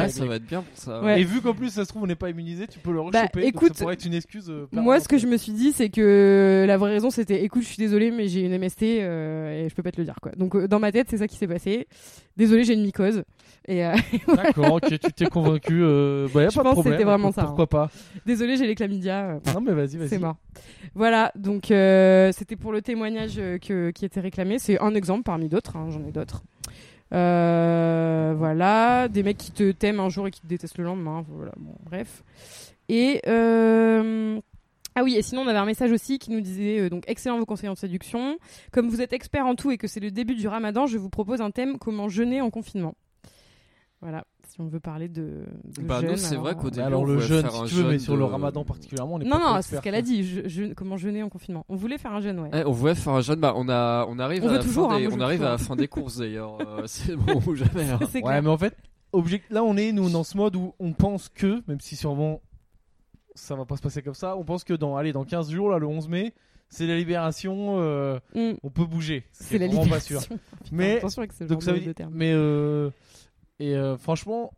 Ouais, 0.04 0.08
ça 0.08 0.24
va 0.24 0.36
être 0.36 0.46
bien 0.46 0.62
pour 0.62 0.76
ça. 0.76 1.02
Ouais. 1.02 1.20
Et 1.20 1.24
vu 1.24 1.40
qu'en 1.42 1.54
plus, 1.54 1.68
ça 1.70 1.84
se 1.84 1.88
trouve, 1.90 2.02
on 2.02 2.06
n'est 2.06 2.14
pas 2.16 2.30
immunisé, 2.30 2.66
tu 2.66 2.78
peux 2.78 2.90
le 2.92 2.96
Bah, 3.10 3.20
rechoper. 3.22 3.52
donc 3.52 3.62
ça 3.68 3.74
pourrait 3.74 3.94
être 3.94 4.04
une 4.04 4.14
excuse. 4.14 4.46
euh, 4.48 4.66
Moi, 4.72 4.98
ce 5.00 5.06
que 5.08 5.18
je 5.18 5.26
me 5.26 5.36
suis 5.36 5.52
dit, 5.52 5.72
c'est 5.72 5.90
que 5.90 6.64
la 6.66 6.76
vraie 6.76 6.92
raison, 6.92 7.10
c'était 7.10 7.44
écoute, 7.44 7.62
je 7.62 7.68
suis 7.68 7.76
désolée, 7.76 8.10
mais 8.10 8.26
j'ai 8.28 8.40
une 8.40 8.52
MST 8.58 8.82
euh, 9.02 9.64
et 9.66 9.68
je 9.68 9.74
peux 9.74 9.82
pas 9.82 9.92
te 9.92 9.98
le 10.00 10.04
dire. 10.04 10.16
quoi. 10.22 10.32
Donc, 10.32 10.56
euh, 10.56 10.66
dans 10.66 10.80
ma 10.80 10.90
tête, 10.92 11.06
c'est 11.10 11.18
ça 11.18 11.28
qui 11.28 11.36
s'est 11.36 11.46
passé. 11.46 11.86
Désolée, 12.36 12.64
j'ai 12.64 12.72
une 12.74 12.82
mycose. 12.82 13.22
Et 13.68 13.84
euh, 13.84 13.94
D'accord, 14.36 14.74
ok, 14.74 14.88
tu 14.98 15.12
t'es 15.12 15.26
convaincu. 15.26 15.80
Euh... 15.82 16.28
Bah, 16.32 16.42
y 16.42 16.46
a 16.46 16.48
Je 16.50 16.54
pas 16.56 16.60
de 16.62 16.64
pense 16.64 16.74
que 16.74 16.80
problème. 16.80 16.94
c'était 16.94 17.04
vraiment 17.04 17.32
ça, 17.32 17.42
hein. 17.42 17.44
Pourquoi 17.46 17.66
pas 17.66 17.90
désolée, 18.24 18.56
j'ai 18.56 18.66
les 18.66 18.74
chlamydia. 18.74 19.24
euh, 19.26 19.38
Non, 19.54 19.60
mais 19.60 19.72
vas-y, 19.72 19.96
vas-y. 19.96 20.08
c'est 20.08 20.18
mort. 20.18 20.36
Voilà, 20.94 21.32
donc 21.34 21.70
euh, 21.70 22.30
c'était 22.32 22.56
pour 22.56 22.72
le 22.72 22.80
témoignage 22.82 23.36
que, 23.36 23.90
qui 23.90 24.04
était 24.04 24.20
réclamé. 24.20 24.58
C'est 24.58 24.80
un 24.80 24.94
exemple 24.94 25.22
parmi 25.24 25.48
d'autres, 25.48 25.76
hein, 25.76 25.88
j'en 25.90 26.04
ai 26.06 26.12
d'autres. 26.12 26.42
Voilà, 28.36 29.08
des 29.08 29.22
mecs 29.22 29.38
qui 29.38 29.52
te 29.52 29.70
t'aiment 29.72 30.00
un 30.00 30.08
jour 30.08 30.26
et 30.28 30.30
qui 30.30 30.40
te 30.40 30.46
détestent 30.46 30.78
le 30.78 30.84
lendemain. 30.84 31.24
Voilà, 31.28 31.52
bon, 31.56 31.74
bref. 31.84 32.22
Et 32.88 33.20
ah 34.98 35.02
oui, 35.04 35.14
et 35.16 35.20
sinon 35.22 35.42
on 35.42 35.46
avait 35.46 35.58
un 35.58 35.66
message 35.66 35.92
aussi 35.92 36.18
qui 36.18 36.30
nous 36.30 36.40
disait 36.40 36.78
euh, 36.80 36.88
donc 36.88 37.04
excellent 37.06 37.38
vos 37.38 37.44
conseils 37.44 37.68
en 37.68 37.74
séduction. 37.74 38.38
Comme 38.72 38.88
vous 38.88 39.02
êtes 39.02 39.12
expert 39.12 39.44
en 39.46 39.54
tout 39.54 39.70
et 39.70 39.76
que 39.76 39.86
c'est 39.86 40.00
le 40.00 40.10
début 40.10 40.34
du 40.34 40.48
Ramadan, 40.48 40.86
je 40.86 40.96
vous 40.96 41.10
propose 41.10 41.42
un 41.42 41.50
thème 41.50 41.76
comment 41.78 42.08
jeûner 42.08 42.40
en 42.40 42.48
confinement. 42.48 42.94
Voilà, 44.08 44.24
si 44.46 44.60
on 44.60 44.68
veut 44.68 44.78
parler 44.78 45.08
de, 45.08 45.44
de 45.76 45.82
Bah, 45.82 46.00
nous, 46.00 46.16
c'est 46.16 46.36
vrai 46.36 46.50
alors, 46.50 46.60
qu'au 46.62 46.68
euh, 46.68 46.70
début, 46.70 46.82
alors, 46.86 47.00
on 47.00 47.04
le 47.06 47.14
voulait 47.14 47.26
jeûne, 47.26 47.42
faire 47.42 47.50
si 47.50 47.60
un 47.60 47.64
tu 47.64 47.74
veux, 47.74 47.82
mais 47.82 47.90
jeûne 47.90 47.98
sur 47.98 48.16
le 48.16 48.24
ramadan 48.24 48.64
particulièrement, 48.64 49.14
on 49.14 49.20
est 49.20 49.24
Non, 49.24 49.30
pas 49.40 49.54
non, 49.56 49.62
c'est 49.62 49.76
ce 49.76 49.80
qu'elle 49.80 49.96
a 49.96 50.02
dit. 50.02 50.22
je- 50.22 50.46
je- 50.48 50.72
comment 50.74 50.96
jeûner 50.96 51.24
en 51.24 51.28
confinement 51.28 51.64
On 51.68 51.74
voulait 51.74 51.98
faire 51.98 52.12
un 52.12 52.20
jeûne, 52.20 52.38
ouais. 52.38 52.50
Eh, 52.54 52.64
on 52.64 52.70
voulait 52.70 52.94
faire 52.94 53.14
un 53.14 53.20
jeûne, 53.20 53.40
bah, 53.40 53.52
on, 53.56 53.68
a, 53.68 54.06
on 54.08 54.20
arrive, 54.20 54.44
On 54.44 54.48
à, 54.48 54.52
la 54.52 54.58
toujours, 54.60 54.90
fin 54.90 54.96
hein, 54.96 55.00
des, 55.00 55.08
on 55.12 55.18
arrive 55.20 55.42
à 55.42 55.50
la 55.50 55.58
fin 55.58 55.74
des 55.74 55.88
courses 55.88 56.18
d'ailleurs. 56.18 56.56
euh, 56.60 56.82
c'est 56.86 57.16
moment 57.16 57.42
ou 57.44 57.56
jamais. 57.56 57.90
hein. 57.90 57.98
Ouais, 58.00 58.20
clair. 58.22 58.42
mais 58.44 58.48
en 58.48 58.56
fait, 58.58 58.76
object... 59.12 59.50
là, 59.50 59.64
on 59.64 59.76
est, 59.76 59.90
nous, 59.90 60.08
dans 60.08 60.22
ce 60.22 60.36
mode 60.36 60.54
où 60.54 60.72
on 60.78 60.92
pense 60.92 61.28
que, 61.28 61.60
même 61.66 61.80
si 61.80 61.96
sûrement 61.96 62.40
ça 63.34 63.56
va 63.56 63.64
pas 63.66 63.76
se 63.76 63.82
passer 63.82 64.00
comme 64.02 64.14
ça, 64.14 64.36
on 64.36 64.44
pense 64.44 64.62
que 64.62 64.72
dans, 64.74 64.96
allez, 64.96 65.12
dans 65.12 65.24
15 65.24 65.50
jours, 65.50 65.68
là, 65.70 65.78
le 65.78 65.86
11 65.88 66.08
mai, 66.08 66.32
c'est 66.68 66.86
la 66.86 66.96
libération, 66.96 67.76
euh, 67.80 68.18
Mm. 68.34 68.52
on 68.62 68.70
peut 68.70 68.86
bouger. 68.86 69.24
C'est 69.32 69.58
la 69.58 69.66
libération. 69.66 69.90
pas 69.90 70.00
sûr. 70.00 70.36
Mais- 70.72 70.98
attention 70.98 71.20
avec 71.22 71.32
ce 71.32 71.42
Donc 71.44 71.60
genre 71.60 71.62
ça 71.62 71.70
de, 71.72 71.76
veut 71.76 71.80
dire, 71.80 71.88
de 71.88 71.92
termes. 71.92 72.12
mais 72.14 72.32
euh, 72.32 72.90
et 73.58 73.74
euh, 73.76 73.96
franchement, 73.96 74.52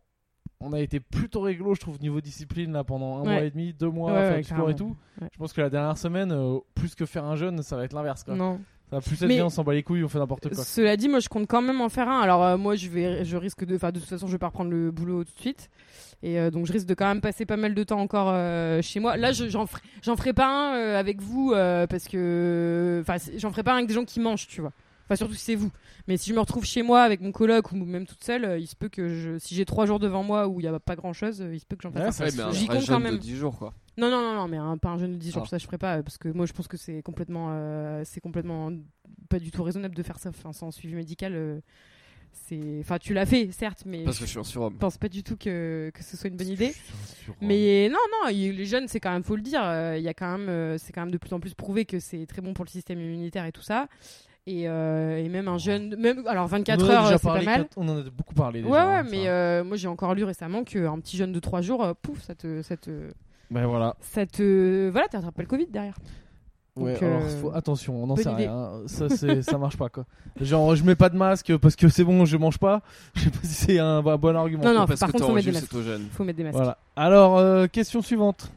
on 0.61 0.73
a 0.73 0.79
été 0.79 0.99
plutôt 0.99 1.41
réglo, 1.41 1.73
je 1.75 1.79
trouve, 1.79 1.99
niveau 2.01 2.19
discipline 2.21 2.73
là 2.73 2.83
pendant 2.83 3.19
un 3.19 3.21
Ouais. 3.21 3.33
mois 3.33 3.43
et 3.43 3.51
demi, 3.51 3.73
deux 3.73 3.89
mois, 3.89 4.11
Ouais, 4.11 4.29
ouais, 4.31 4.37
du 4.39 4.43
sport 4.43 4.69
et 4.69 4.75
tout. 4.75 4.95
Je 5.21 5.37
pense 5.37 5.53
que 5.53 5.61
la 5.61 5.69
dernière 5.69 5.97
semaine, 5.97 6.31
euh, 6.33 6.59
plus 6.75 6.95
que 6.95 7.05
faire 7.05 7.23
un 7.25 7.35
jeûne, 7.35 7.61
ça 7.63 7.77
va 7.77 7.85
être 7.85 7.93
l'inverse. 7.93 8.23
quoi. 8.23 8.35
Non. 8.35 8.59
Ça 8.89 8.95
va 8.95 9.01
plus 9.03 9.21
être 9.21 9.27
bien, 9.29 9.45
on 9.45 9.49
s'en 9.49 9.63
bat 9.63 9.73
les 9.73 9.83
couilles, 9.83 10.03
on 10.03 10.09
fait 10.09 10.17
n'importe 10.17 10.49
quoi. 10.53 10.63
Cela 10.63 10.97
dit, 10.97 11.07
moi, 11.09 11.19
je 11.19 11.29
compte 11.29 11.47
quand 11.47 11.61
même 11.61 11.79
en 11.79 11.89
faire 11.89 12.09
un. 12.09 12.21
Alors, 12.21 12.43
euh, 12.43 12.57
moi, 12.57 12.75
je 12.75 12.89
vais, 12.89 13.23
je 13.23 13.37
risque 13.37 13.63
de, 13.63 13.75
enfin, 13.75 13.91
de 13.91 13.99
toute 13.99 14.09
façon, 14.09 14.25
je 14.25 14.31
vais 14.31 14.39
pas 14.39 14.47
reprendre 14.47 14.71
le 14.71 14.89
boulot 14.89 15.23
tout 15.23 15.33
de 15.35 15.39
suite. 15.39 15.69
Et 16.23 16.39
euh, 16.39 16.49
donc, 16.49 16.65
je 16.65 16.73
risque 16.73 16.87
de 16.87 16.95
quand 16.95 17.07
même 17.07 17.21
passer 17.21 17.45
pas 17.45 17.55
mal 17.55 17.75
de 17.75 17.83
temps 17.83 17.99
encore 17.99 18.29
euh, 18.33 18.81
chez 18.81 18.99
moi. 18.99 19.15
Là, 19.15 19.31
je- 19.31 19.47
j'en 19.47 19.67
ferai, 19.67 19.81
j'en 20.01 20.15
ferai 20.17 20.33
pas 20.33 20.47
un 20.47 20.75
euh, 20.75 20.99
avec 20.99 21.21
vous 21.21 21.51
parce 21.51 22.07
que, 22.07 22.99
enfin, 23.01 23.17
j'en 23.37 23.51
ferai 23.51 23.63
pas 23.63 23.73
un 23.73 23.77
avec 23.77 23.87
des 23.87 23.93
gens 23.93 24.05
qui 24.05 24.19
mangent, 24.19 24.47
tu 24.47 24.59
vois. 24.59 24.73
Enfin, 25.09 25.15
surtout 25.15 25.33
si 25.33 25.41
c'est 25.43 25.55
vous. 25.55 25.71
Mais 26.07 26.17
si 26.17 26.29
je 26.29 26.35
me 26.35 26.39
retrouve 26.39 26.65
chez 26.65 26.83
moi 26.83 27.01
avec 27.01 27.19
mon 27.21 27.31
coloc 27.31 27.71
ou 27.71 27.75
même 27.75 28.05
toute 28.05 28.23
seule, 28.23 28.45
euh, 28.45 28.59
il 28.59 28.67
se 28.67 28.75
peut 28.75 28.89
que 28.89 29.09
je, 29.09 29.39
si 29.39 29.55
j'ai 29.55 29.65
trois 29.65 29.85
jours 29.87 29.97
devant 29.99 30.21
moi 30.23 30.47
où 30.47 30.59
il 30.59 30.63
y 30.63 30.67
a 30.67 30.79
pas 30.79 30.95
grand 30.95 31.13
chose, 31.13 31.43
il 31.51 31.59
se 31.59 31.65
peut 31.65 31.75
que 31.75 31.81
j'en 31.83 31.91
fasse 31.91 32.19
Ouais, 32.19 32.39
un. 32.39 32.51
J'y 32.51 32.67
compte 32.67 32.85
quand 32.85 32.99
de 32.99 33.03
même. 33.03 33.17
10 33.17 33.35
jours 33.35 33.57
quoi. 33.57 33.73
Non, 33.97 34.09
non, 34.11 34.21
non, 34.21 34.35
non, 34.35 34.47
mais 34.47 34.57
un, 34.57 34.77
pas 34.77 34.89
un 34.89 34.97
jeûne 34.99 35.13
de 35.13 35.17
10 35.17 35.31
jours, 35.31 35.43
Ah. 35.45 35.49
ça 35.49 35.57
je 35.57 35.65
ferai 35.65 35.77
pas, 35.77 35.97
euh, 35.97 36.03
parce 36.03 36.17
que 36.17 36.29
moi 36.29 36.45
je 36.45 36.53
pense 36.53 36.67
que 36.67 36.77
c'est 36.77 37.01
complètement, 37.01 37.47
euh, 37.51 38.03
c'est 38.05 38.21
complètement 38.21 38.71
pas 39.29 39.39
du 39.39 39.51
tout 39.51 39.63
raisonnable 39.63 39.95
de 39.95 40.03
faire 40.03 40.19
ça, 40.19 40.29
enfin, 40.29 40.53
sans 40.53 40.71
suivi 40.71 40.93
médical. 40.95 41.33
euh, 41.35 41.59
c'est, 42.31 42.77
enfin, 42.81 42.99
tu 42.99 43.15
l'as 43.15 43.25
fait, 43.25 43.51
certes, 43.51 43.83
mais 43.87 44.03
Parce 44.03 44.19
que 44.19 44.25
je 44.25 44.29
suis 44.29 44.39
un 44.39 44.43
surhomme. 44.43 44.75
pense 44.75 44.99
pas 44.99 45.09
du 45.09 45.23
tout 45.23 45.35
que, 45.35 45.91
que 45.93 46.03
ce 46.03 46.15
soit 46.15 46.29
une 46.29 46.37
bonne 46.37 46.47
idée. 46.49 46.73
Mais 47.41 47.89
non, 47.89 47.97
non, 48.23 48.29
les 48.29 48.65
jeunes, 48.65 48.87
c'est 48.87 48.99
quand 48.99 49.11
même, 49.11 49.23
faut 49.23 49.35
le 49.35 49.41
dire, 49.41 49.61
euh, 49.63 49.97
il 49.97 50.03
y 50.03 50.07
a 50.07 50.13
quand 50.13 50.37
même, 50.37 50.47
euh, 50.47 50.77
c'est 50.77 50.93
quand 50.93 51.01
même 51.01 51.11
de 51.11 51.17
plus 51.17 51.33
en 51.33 51.39
plus 51.39 51.53
prouvé 51.55 51.85
que 51.85 51.99
c'est 51.99 52.25
très 52.27 52.41
bon 52.41 52.53
pour 52.53 52.65
le 52.65 52.69
système 52.69 52.99
immunitaire 52.99 53.45
et 53.45 53.51
tout 53.51 53.61
ça. 53.63 53.87
Et, 54.47 54.67
euh, 54.67 55.17
et 55.23 55.29
même 55.29 55.47
un 55.47 55.57
jeune, 55.59 55.95
même, 55.97 56.25
alors 56.25 56.47
24 56.47 56.81
On 56.81 56.85
en 56.85 56.89
a 56.89 56.91
heures, 56.93 57.01
déjà 57.03 57.13
euh, 57.13 57.17
c'est 57.17 57.23
pas 57.27 57.33
parlé, 57.33 57.45
mal. 57.45 57.67
On 57.77 57.87
en 57.87 57.97
a 57.99 58.03
beaucoup 58.09 58.33
parlé 58.33 58.61
déjà. 58.61 58.71
Ouais, 58.73 58.79
hein, 58.79 59.03
ouais, 59.03 59.09
mais 59.11 59.23
ça. 59.25 59.29
euh, 59.31 59.63
moi 59.63 59.77
j'ai 59.77 59.87
encore 59.87 60.15
lu 60.15 60.23
récemment 60.23 60.63
qu'un 60.63 60.97
petit 60.99 61.17
jeune 61.17 61.31
de 61.31 61.39
3 61.39 61.61
jours, 61.61 61.83
euh, 61.83 61.93
pouf, 62.01 62.19
ça 62.23 62.33
te, 62.33 62.61
ça 62.63 62.75
te, 62.75 63.09
Ben 63.51 63.67
voilà. 63.67 63.95
ça 64.01 64.25
te, 64.25 64.89
voilà, 64.89 65.07
t'attrapes 65.07 65.35
pas 65.35 65.43
le 65.43 65.47
Covid 65.47 65.67
derrière. 65.67 65.95
Ouais, 66.75 66.93
Donc, 66.93 67.03
alors 67.03 67.21
euh, 67.21 67.41
faut- 67.41 67.51
attention, 67.53 68.01
on 68.03 68.07
n'en 68.07 68.15
sait 68.15 68.21
idée. 68.23 68.31
rien. 68.47 68.53
hein. 68.55 68.81
Ça, 68.87 69.09
c'est- 69.09 69.41
ça 69.43 69.57
marche 69.57 69.75
pas 69.77 69.89
quoi. 69.89 70.05
Genre, 70.39 70.75
je 70.75 70.83
mets 70.83 70.95
pas 70.95 71.09
de 71.09 71.17
masque 71.17 71.55
parce 71.57 71.75
que 71.75 71.89
c'est 71.89 72.05
bon, 72.05 72.25
je 72.25 72.37
mange 72.37 72.57
pas. 72.57 72.81
Je 73.15 73.21
sais 73.25 73.29
pas 73.31 73.39
si 73.43 73.53
c'est 73.53 73.79
un 73.79 74.01
bon 74.01 74.15
bon 74.17 74.35
argument. 74.35 74.63
Non, 74.63 74.73
non, 74.73 74.85
parce 74.87 74.99
par 75.01 75.09
que 75.09 75.13
contre, 75.13 75.27
faut 75.27 75.33
mettre 75.33 75.45
des 75.47 75.51
masques. 75.51 75.75
Faut 76.13 76.23
mettre 76.23 76.37
des 76.37 76.43
masques. 76.43 76.55
Voilà. 76.55 76.77
Alors, 76.95 77.37
euh, 77.37 77.67
question 77.67 78.01
suivante. 78.01 78.51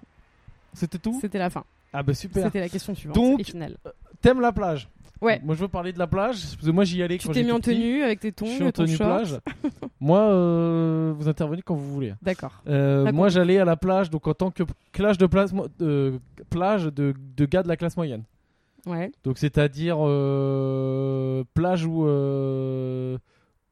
C'était 0.72 0.98
tout? 0.98 1.18
C'était 1.20 1.38
la 1.38 1.50
fin. 1.50 1.64
Ah 1.92 2.02
bah 2.02 2.14
super. 2.14 2.44
C'était 2.44 2.60
la 2.60 2.68
question 2.70 2.94
suivante 2.94 3.16
Donc, 3.16 3.40
et 3.40 3.44
finale. 3.44 3.76
T'aimes 4.22 4.40
la 4.40 4.52
plage? 4.52 4.88
Ouais. 5.22 5.40
Moi, 5.44 5.54
je 5.54 5.60
veux 5.60 5.68
parler 5.68 5.92
de 5.92 5.98
la 6.00 6.06
plage 6.08 6.42
parce 6.56 6.66
que 6.66 6.70
moi, 6.72 6.84
j'y 6.84 7.02
allais 7.02 7.16
Tu 7.16 7.28
quand 7.28 7.32
t'es 7.32 7.44
mis 7.44 7.52
en 7.52 7.60
petit. 7.60 7.70
tenue 7.76 8.02
avec 8.02 8.18
tes 8.20 8.32
tongs, 8.32 8.46
Je 8.46 8.52
suis 8.54 8.64
en 8.64 8.72
tenue 8.72 8.96
plage. 8.96 9.38
moi, 10.00 10.18
euh, 10.20 11.14
vous 11.16 11.28
intervenez 11.28 11.62
quand 11.62 11.74
vous 11.76 11.92
voulez. 11.92 12.12
D'accord. 12.22 12.60
Euh, 12.68 13.04
Raconte. 13.04 13.14
moi, 13.14 13.28
j'allais 13.28 13.58
à 13.58 13.64
la 13.64 13.76
plage, 13.76 14.10
donc 14.10 14.26
en 14.26 14.34
tant 14.34 14.50
que 14.50 14.64
clash 14.90 15.16
de 15.18 15.26
place, 15.26 15.54
euh, 15.80 16.18
plage 16.50 16.86
de, 16.86 17.14
de 17.36 17.44
gars 17.46 17.62
de 17.62 17.68
la 17.68 17.76
classe 17.76 17.96
moyenne. 17.96 18.24
Ouais. 18.84 19.12
Donc 19.22 19.38
c'est-à-dire 19.38 19.96
plage 21.54 21.86
où, 21.86 22.04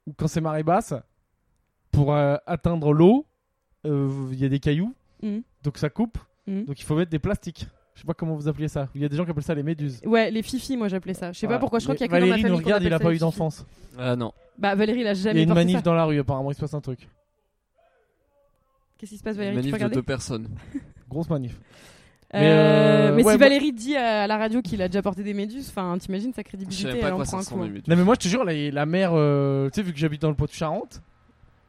où 0.07 0.12
quand 0.16 0.28
c'est 0.28 0.40
marée 0.40 0.62
basse, 0.62 0.95
pour 1.90 2.14
atteindre 2.14 2.92
l'eau, 2.92 3.26
il 3.85 4.37
y 4.38 4.45
a 4.45 4.49
des 4.49 4.61
cailloux, 4.61 4.95
Mhm. 5.23 5.42
donc 5.64 5.78
ça 5.78 5.90
coupe, 5.90 6.16
Mhm. 6.47 6.64
donc 6.66 6.80
il 6.80 6.85
faut 6.85 6.95
mettre 6.95 7.11
des 7.11 7.19
plastiques. 7.19 7.66
Je 8.00 8.04
sais 8.04 8.07
pas 8.07 8.14
comment 8.14 8.35
vous 8.35 8.49
appelez 8.49 8.66
ça. 8.69 8.88
Il 8.95 9.02
y 9.02 9.04
a 9.04 9.11
des 9.11 9.16
gens 9.16 9.26
qui 9.26 9.30
appellent 9.30 9.42
ça 9.45 9.54
les 9.54 9.62
méduses. 9.62 10.00
Ouais, 10.07 10.30
les 10.30 10.42
fifis, 10.42 10.75
moi 10.78 10.88
j'appelais 10.88 11.12
ça. 11.12 11.33
Je 11.33 11.38
sais 11.38 11.47
pas 11.47 11.59
pourquoi, 11.59 11.80
je 11.80 11.85
crois 11.85 11.95
qu'il 11.95 12.00
y 12.00 12.04
a 12.04 12.09
que 12.09 12.12
dans 12.14 12.21
ma 12.21 12.21
Valérie 12.30 12.40
famille 12.40 12.57
nous 12.57 12.62
qu'on 12.62 12.64
regarde, 12.64 12.83
il 12.83 12.87
appelle 12.87 12.95
a 12.95 12.99
ça 12.99 13.04
pas 13.04 13.11
les 13.11 13.16
eu 13.16 13.19
fifis. 13.19 13.21
d'enfance. 13.21 13.66
Ah 13.99 14.16
non. 14.16 14.33
Bah 14.59 14.75
Valérie, 14.75 15.00
il 15.00 15.07
a 15.07 15.12
Il 15.12 15.19
y 15.19 15.21
jamais 15.21 15.40
a 15.40 15.42
une 15.42 15.49
porté 15.49 15.61
manif 15.61 15.76
ça. 15.76 15.83
dans 15.83 15.92
la 15.92 16.04
rue, 16.07 16.19
apparemment 16.19 16.50
il 16.50 16.54
se 16.54 16.61
passe 16.61 16.73
un 16.73 16.80
truc. 16.80 17.07
Qu'est-ce 18.97 19.11
qui 19.11 19.19
se 19.19 19.23
passe 19.23 19.37
Une 19.37 19.42
Valérie 19.42 19.57
Tu 19.57 19.62
peux 19.62 19.69
manif 19.69 19.73
de 19.73 19.76
regarder 19.76 19.95
deux 19.97 20.02
personnes. 20.02 20.49
Grosse 21.11 21.28
manif. 21.28 21.59
Euh, 22.33 22.38
Mais, 22.40 22.47
euh, 22.50 23.09
mais 23.11 23.11
ouais, 23.16 23.19
si 23.19 23.23
moi- 23.25 23.37
Valérie 23.37 23.73
dit 23.73 23.97
à 23.97 24.26
la 24.26 24.38
radio 24.38 24.62
qu'il 24.62 24.80
a 24.83 24.88
déjà 24.88 25.02
porté 25.02 25.23
des 25.23 25.35
méduses, 25.35 25.69
enfin, 25.69 25.99
t'imagines 25.99 26.33
sa 26.33 26.42
Je 26.42 26.47
crédibilité, 26.49 26.88
pas 27.00 27.07
à 27.07 27.09
elle 27.09 27.12
en 27.12 27.16
quoi 27.16 27.25
ça 27.26 27.30
prend 27.33 27.38
un 27.38 27.42
coup. 27.45 27.54
ressemble. 27.57 27.64
hein. 27.64 27.71
mais 27.75 27.80
tu- 27.83 27.90
Non 27.90 27.97
mais 27.97 28.04
moi 28.04 28.14
je 28.14 28.21
te 28.21 28.28
jure, 28.28 28.45
la, 28.45 28.71
la 28.71 28.87
mer, 28.87 29.11
euh, 29.12 29.69
tu 29.69 29.75
sais 29.76 29.83
vu 29.83 29.92
que 29.92 29.99
j'habite 29.99 30.23
dans 30.23 30.28
le 30.30 30.37
Poitou-Charentes, 30.37 31.02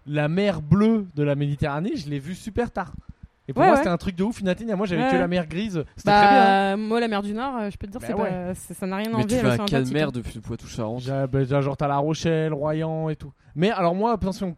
la 0.05 0.27
mer 0.27 0.61
bleue 0.61 1.05
de 1.15 1.23
la 1.23 1.35
Méditerranée, 1.35 1.95
je 1.95 2.09
l'ai 2.09 2.19
vue 2.19 2.35
super 2.35 2.69
tard. 2.71 2.93
Et 3.51 3.53
pour 3.53 3.61
Ouais, 3.61 3.67
moi 3.67 3.75
ouais. 3.75 3.77
c'était 3.83 3.89
un 3.89 3.97
truc 3.97 4.15
de 4.15 4.23
ouf, 4.23 4.39
Inatina. 4.41 4.75
Moi 4.75 4.85
j'avais 4.87 5.03
Ouais, 5.03 5.11
que 5.11 5.15
la 5.17 5.27
mer 5.27 5.45
grise. 5.45 5.83
C'était 5.97 6.09
très 6.11 6.21
bien. 6.21 6.41
hein. 6.41 6.71
Bah, 6.71 6.77
moi, 6.77 6.99
la 7.01 7.07
mer 7.09 7.21
du 7.21 7.33
Nord, 7.33 7.55
euh, 7.59 7.69
je 7.69 7.77
peux 7.77 7.85
te 7.87 7.91
dire, 7.97 8.15
Bah 8.17 8.23
pas, 8.23 8.53
c'est- 8.55 8.73
ça 8.73 8.87
n'a 8.87 8.95
rien 8.95 9.11
Mais 9.17 9.25
tu 9.25 9.35
à 9.35 9.41
vas 9.41 9.47
à 9.47 9.51
l'océan 9.51 9.65
quelle 9.65 9.75
Atlantique, 9.77 9.93
mer 9.93 10.11
depuis 10.11 10.35
le 10.35 10.41
Poitou-Charentes 10.41 11.01
J'ai- 11.01 11.11
bah, 11.31 11.39
déjà, 11.39 11.61
genre 11.61 11.75
t'as 11.77 11.87
La 11.87 11.97
Rochelle, 11.97 12.53
Royan 12.53 13.09
et 13.09 13.15
tout. 13.15 13.31
Mais 13.55 13.69
alors 13.71 13.93
moi, 13.93 14.13
attention, 14.13 14.55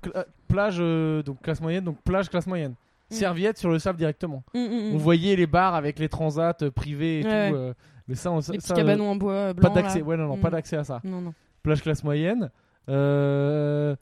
plage, 0.47 0.77
euh, 0.79 1.23
donc 1.23 1.41
classe 1.41 1.59
moyenne, 1.59 1.83
donc 1.83 1.97
plage 2.03 2.29
classe 2.29 2.45
moyenne. 2.47 2.75
Mm. 3.11 3.15
Serviette 3.15 3.57
sur 3.57 3.69
le 3.69 3.79
sable 3.79 3.97
directement. 3.97 4.43
Hum, 4.53 4.61
hum. 4.71 4.91
On 4.93 4.97
voyait 4.97 5.35
les 5.35 5.47
bars 5.47 5.73
avec 5.75 5.97
les 5.99 6.07
transats 6.09 6.55
euh, 6.61 6.69
privés 6.71 7.21
et 7.21 7.23
Ouais, 7.25 7.49
tout. 7.49 7.55
ouais. 7.55 7.61
euh, 7.61 7.73
mais 8.07 8.15
ça, 8.15 8.31
on, 8.31 8.41
ça 8.41 8.51
Les 8.53 8.59
petits 8.59 8.67
ça, 8.67 8.73
euh, 8.75 8.77
cabanons 8.77 9.09
en 9.11 9.15
bois 9.15 9.33
euh, 9.33 9.53
pas 9.53 9.69
blanc. 9.69 9.73
d'accès. 9.73 10.01
Ouais, 10.01 10.15
non, 10.17 10.27
non, 10.27 10.37
Mm. 10.37 10.41
pas 10.41 10.49
d'accès 10.51 10.77
à 10.77 10.83
ça. 10.83 10.99
Non, 11.03 11.19
non. 11.21 11.33
Plage 11.63 11.81
classe 11.81 12.03
moyenne. 12.03 12.51
Euh, 12.89 13.95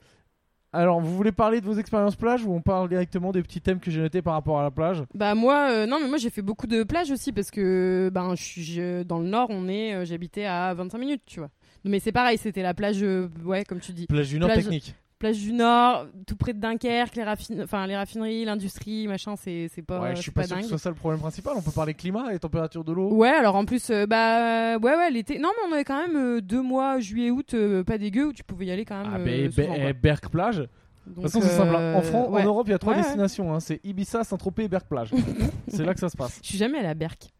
Alors, 0.74 1.00
vous 1.00 1.14
voulez 1.14 1.32
parler 1.32 1.60
de 1.60 1.66
vos 1.66 1.74
expériences 1.74 2.16
plage 2.16 2.44
ou 2.44 2.52
on 2.54 2.62
parle 2.62 2.88
directement 2.88 3.30
des 3.30 3.42
petits 3.42 3.60
thèmes 3.60 3.78
que 3.78 3.90
j'ai 3.90 4.00
notés 4.00 4.22
par 4.22 4.32
rapport 4.34 4.58
à 4.58 4.62
la 4.62 4.70
plage? 4.70 5.02
Bah 5.14 5.34
moi 5.34 5.68
euh, 5.70 5.86
non 5.86 5.98
mais 6.00 6.08
moi 6.08 6.16
j'ai 6.16 6.30
fait 6.30 6.40
beaucoup 6.42 6.66
de 6.66 6.82
plages 6.82 7.10
aussi 7.10 7.30
parce 7.32 7.50
que 7.50 8.10
ben 8.12 8.34
je 8.34 8.42
suis 8.42 8.62
je- 8.64 9.02
dans 9.02 9.18
le 9.18 9.26
nord 9.26 9.48
on 9.50 9.68
est 9.68 9.94
euh, 9.94 10.04
j'habitais 10.06 10.46
à 10.46 10.72
25 10.72 10.96
minutes 10.98 11.22
tu 11.26 11.40
vois. 11.40 11.50
Mais 11.84 11.98
c'est 11.98 12.12
pareil 12.12 12.38
c'était 12.38 12.62
la 12.62 12.72
plage 12.72 13.02
euh, 13.02 13.28
ouais 13.44 13.64
comme 13.64 13.80
tu 13.80 13.92
dis. 13.92 14.06
Plage 14.06 14.28
du 14.30 14.38
Nord 14.38 14.48
Plage- 14.48 14.62
technique. 14.64 14.94
Plage 15.22 15.38
du 15.38 15.52
nord 15.52 16.06
tout 16.26 16.36
près 16.36 16.52
de 16.52 16.58
Dunkerque 16.60 17.16
les 17.16 17.22
raffin- 17.22 17.62
enfin 17.62 17.86
les 17.86 17.96
raffineries 17.96 18.44
l'industrie 18.44 19.06
machin 19.08 19.34
c'est 19.36 19.68
pas 19.86 20.00
ouais, 20.00 20.16
je 20.16 20.20
suis 20.22 20.30
pas, 20.30 20.42
pas 20.42 20.46
sûr 20.48 20.56
que 20.56 20.62
ce 20.64 20.68
soit 20.68 20.78
ça 20.78 20.88
le 20.90 20.94
problème 20.96 21.20
principal. 21.20 21.54
On 21.56 21.62
peut 21.62 21.70
parler 21.70 21.94
climat 21.94 22.34
et 22.34 22.38
température 22.38 22.84
de 22.84 22.92
l'eau. 22.92 23.08
ouais 23.14 23.28
alors 23.30 23.56
en 23.56 23.64
plus 23.64 23.88
euh, 23.90 24.06
bah 24.06 24.76
ouais 24.78 24.96
ouais 24.96 25.10
l'été 25.10 25.38
non 25.38 25.48
mais 25.56 25.70
on 25.70 25.72
avait 25.72 25.84
quand 25.84 26.06
même 26.06 26.16
euh, 26.16 26.40
deux 26.40 26.60
mois 26.62 27.00
juillet 27.00 27.30
août 27.30 27.54
euh, 27.54 27.82
pas 27.84 27.98
dégueu 27.98 28.26
où 28.26 28.32
tu 28.32 28.42
pouvais 28.44 28.66
y 28.66 28.70
aller 28.70 28.84
quand 28.84 28.98
même 29.02 29.10
Ah, 29.14 29.18
euh, 29.18 29.24
ben, 29.24 29.50
souvent, 29.50 29.66
quoi. 29.74 29.76
eh, 29.78 29.92
Berck 29.92 30.28
plage. 30.28 30.56
De 31.04 31.14
toute 31.14 31.22
façon, 31.24 31.40
c'est 31.40 31.48
simple. 31.48 31.74
hein. 31.74 31.94
En, 31.94 31.98
euh, 31.98 32.02
France, 32.02 32.28
ouais. 32.30 32.42
en 32.42 32.44
Europe, 32.44 32.66
il 32.68 32.70
y 32.70 32.74
a 32.74 32.78
trois 32.78 32.92
Ouais, 32.92 32.98
ouais. 32.98 33.04
destinations. 33.04 33.52
hein. 33.52 33.58
C'est 33.58 33.80
Ibiza, 33.84 34.22
Saint-Tropez 34.22 34.64
et 34.64 34.68
Berck 34.68 34.86
plage. 34.88 35.10
c'est 35.68 35.84
là 35.84 35.94
que 35.94 36.00
ça 36.00 36.08
se 36.08 36.16
passe. 36.16 36.38
je 36.42 36.48
suis 36.48 36.58
jamais 36.58 36.78
allée 36.78 36.88
à 36.88 36.94
Berck 36.94 37.30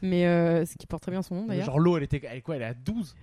mais 0.00 0.26
euh, 0.26 0.64
ce 0.64 0.76
qui 0.76 0.86
porte 0.86 1.02
très 1.02 1.10
bien 1.10 1.22
son 1.22 1.34
nom 1.34 1.46
d'ailleurs 1.46 1.66
Genre 1.66 1.80
l'eau, 1.80 1.96
elle 1.96 2.04
était 2.04 2.20
elle 2.30 2.38
est 2.38 2.40
quoi 2.40 2.54
Elle 2.56 2.62
est 2.62 2.66
à 2.66 2.74
12 2.74 3.16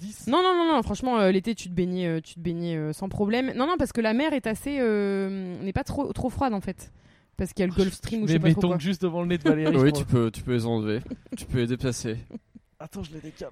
10 0.00 0.26
Non, 0.28 0.42
non, 0.42 0.54
non, 0.54 0.72
non, 0.74 0.82
franchement, 0.82 1.18
euh, 1.18 1.30
l'été, 1.30 1.54
tu 1.54 1.68
te 1.68 1.74
baignais, 1.74 2.06
euh, 2.06 2.20
tu 2.20 2.34
te 2.34 2.40
baignais 2.40 2.76
euh, 2.76 2.92
sans 2.92 3.08
problème. 3.08 3.52
Non, 3.56 3.66
non, 3.66 3.76
parce 3.78 3.92
que 3.92 4.00
la 4.00 4.12
mer 4.14 4.32
est 4.32 4.46
assez. 4.46 4.78
euh, 4.80 5.56
n'est 5.62 5.72
pas 5.72 5.84
trop, 5.84 6.12
trop 6.12 6.30
froide 6.30 6.52
en 6.54 6.60
fait. 6.60 6.92
Parce 7.36 7.52
qu'il 7.52 7.64
y 7.64 7.64
a 7.64 7.66
le 7.66 7.74
Gulf 7.74 7.92
Stream 7.92 8.22
ou 8.22 8.26
je 8.26 8.32
Mais 8.32 8.38
sais 8.38 8.38
pas 8.40 8.48
trop 8.52 8.60
mettons 8.62 8.68
quoi. 8.68 8.78
juste 8.78 9.02
devant 9.02 9.20
le 9.20 9.28
nez 9.28 9.36
de 9.38 9.42
Valérie. 9.48 9.76
Oui, 9.76 9.92
tu 9.92 10.04
peux, 10.06 10.30
tu 10.30 10.42
peux 10.42 10.52
les 10.54 10.64
enlever. 10.66 11.00
tu 11.36 11.44
peux 11.44 11.58
les 11.58 11.66
déplacer. 11.66 12.16
Attends, 12.80 13.02
je 13.02 13.12
les 13.12 13.20
décale. 13.20 13.50